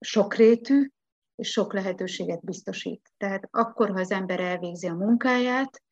sokrétű, 0.00 0.90
és 1.34 1.48
sok 1.48 1.72
lehetőséget 1.72 2.44
biztosít. 2.44 3.12
Tehát 3.16 3.48
akkor, 3.50 3.90
ha 3.90 4.00
az 4.00 4.10
ember 4.10 4.40
elvégzi 4.40 4.86
a 4.86 4.94
munkáját, 4.94 5.82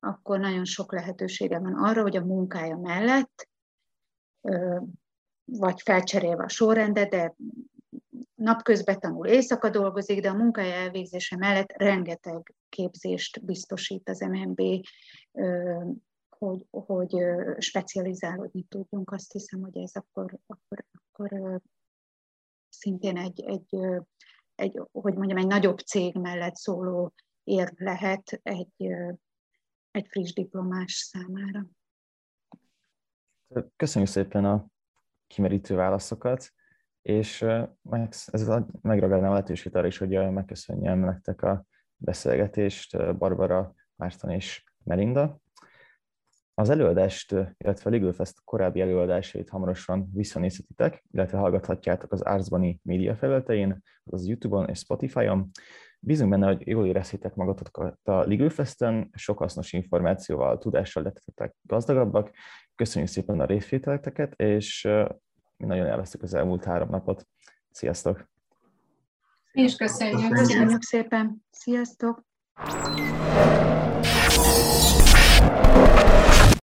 akkor 0.00 0.38
nagyon 0.38 0.64
sok 0.64 0.92
lehetősége 0.92 1.58
van 1.58 1.74
arra, 1.74 2.02
hogy 2.02 2.16
a 2.16 2.24
munkája 2.24 2.76
mellett, 2.76 3.48
vagy 5.44 5.80
felcserélve 5.80 6.44
a 6.44 6.48
sorrendet, 6.48 7.10
de 7.10 7.34
napközben 8.34 9.00
tanul, 9.00 9.26
éjszaka 9.26 9.70
dolgozik, 9.70 10.20
de 10.20 10.28
a 10.28 10.34
munkája 10.34 10.74
elvégzése 10.74 11.36
mellett 11.36 11.72
rengeteg 11.72 12.54
képzést 12.68 13.44
biztosít 13.44 14.08
az 14.08 14.20
MNB, 14.20 14.60
hogy, 16.28 16.66
hogy 16.70 17.16
specializálódni 17.58 18.62
tudjunk. 18.62 19.10
Azt 19.12 19.32
hiszem, 19.32 19.60
hogy 19.60 19.76
ez 19.76 19.92
akkor, 19.94 20.38
akkor, 20.46 20.84
akkor 20.92 21.60
szintén 22.68 23.16
egy, 23.16 23.40
egy, 23.40 23.76
egy, 24.54 24.80
hogy 24.92 25.14
mondjam, 25.14 25.38
egy 25.38 25.46
nagyobb 25.46 25.78
cég 25.78 26.14
mellett 26.14 26.54
szóló 26.54 27.12
ér 27.44 27.72
lehet 27.76 28.40
egy, 28.42 28.94
egy 29.90 30.06
friss 30.08 30.32
diplomás 30.32 30.92
számára. 30.92 31.66
Köszönjük 33.76 34.10
szépen 34.10 34.44
a 34.44 34.66
kimerítő 35.26 35.74
válaszokat, 35.74 36.52
és 37.02 37.42
ez 38.26 38.48
a, 38.48 38.66
megragadnám 38.80 39.30
a 39.30 39.32
lehetőséget 39.32 39.74
arra 39.74 39.86
is, 39.86 39.98
hogy 39.98 40.08
megköszönjem 40.08 40.98
nektek 40.98 41.42
a 41.42 41.64
beszélgetést, 41.96 43.16
Barbara, 43.16 43.74
Márton 43.96 44.30
és 44.30 44.64
Melinda. 44.84 45.39
Az 46.60 46.70
előadást, 46.70 47.32
illetve 47.58 47.90
a 47.90 47.92
Legal 47.92 48.12
Fest 48.12 48.40
korábbi 48.44 48.80
előadásait 48.80 49.48
hamarosan 49.48 50.10
visszanézhetitek, 50.12 51.04
illetve 51.10 51.38
hallgathatjátok 51.38 52.12
az 52.12 52.20
Arzbani 52.20 52.80
média 52.82 53.16
felületein, 53.16 53.82
az 54.04 54.26
YouTube-on 54.26 54.68
és 54.68 54.78
Spotify-on. 54.78 55.50
Bízunk 56.00 56.30
benne, 56.30 56.46
hogy 56.46 56.66
jól 56.66 56.86
érezhétek 56.86 57.34
magatokat 57.34 57.98
a 58.02 58.28
Legal 58.28 58.48
Festen, 58.48 59.10
sok 59.14 59.38
hasznos 59.38 59.72
információval, 59.72 60.58
tudással 60.58 61.02
lettetek 61.02 61.54
gazdagabbak. 61.62 62.30
Köszönjük 62.74 63.10
szépen 63.10 63.40
a 63.40 63.44
részvételeteket, 63.44 64.34
és 64.40 64.88
mi 65.56 65.66
nagyon 65.66 65.86
élveztük 65.86 66.22
az 66.22 66.34
elmúlt 66.34 66.64
három 66.64 66.88
napot. 66.88 67.26
Sziasztok! 67.70 68.28
Mi 69.52 69.62
is 69.62 69.76
köszönjük. 69.76 70.32
Köszönjük 70.32 70.82
szépen. 70.82 71.44
Sziasztok! 71.50 72.24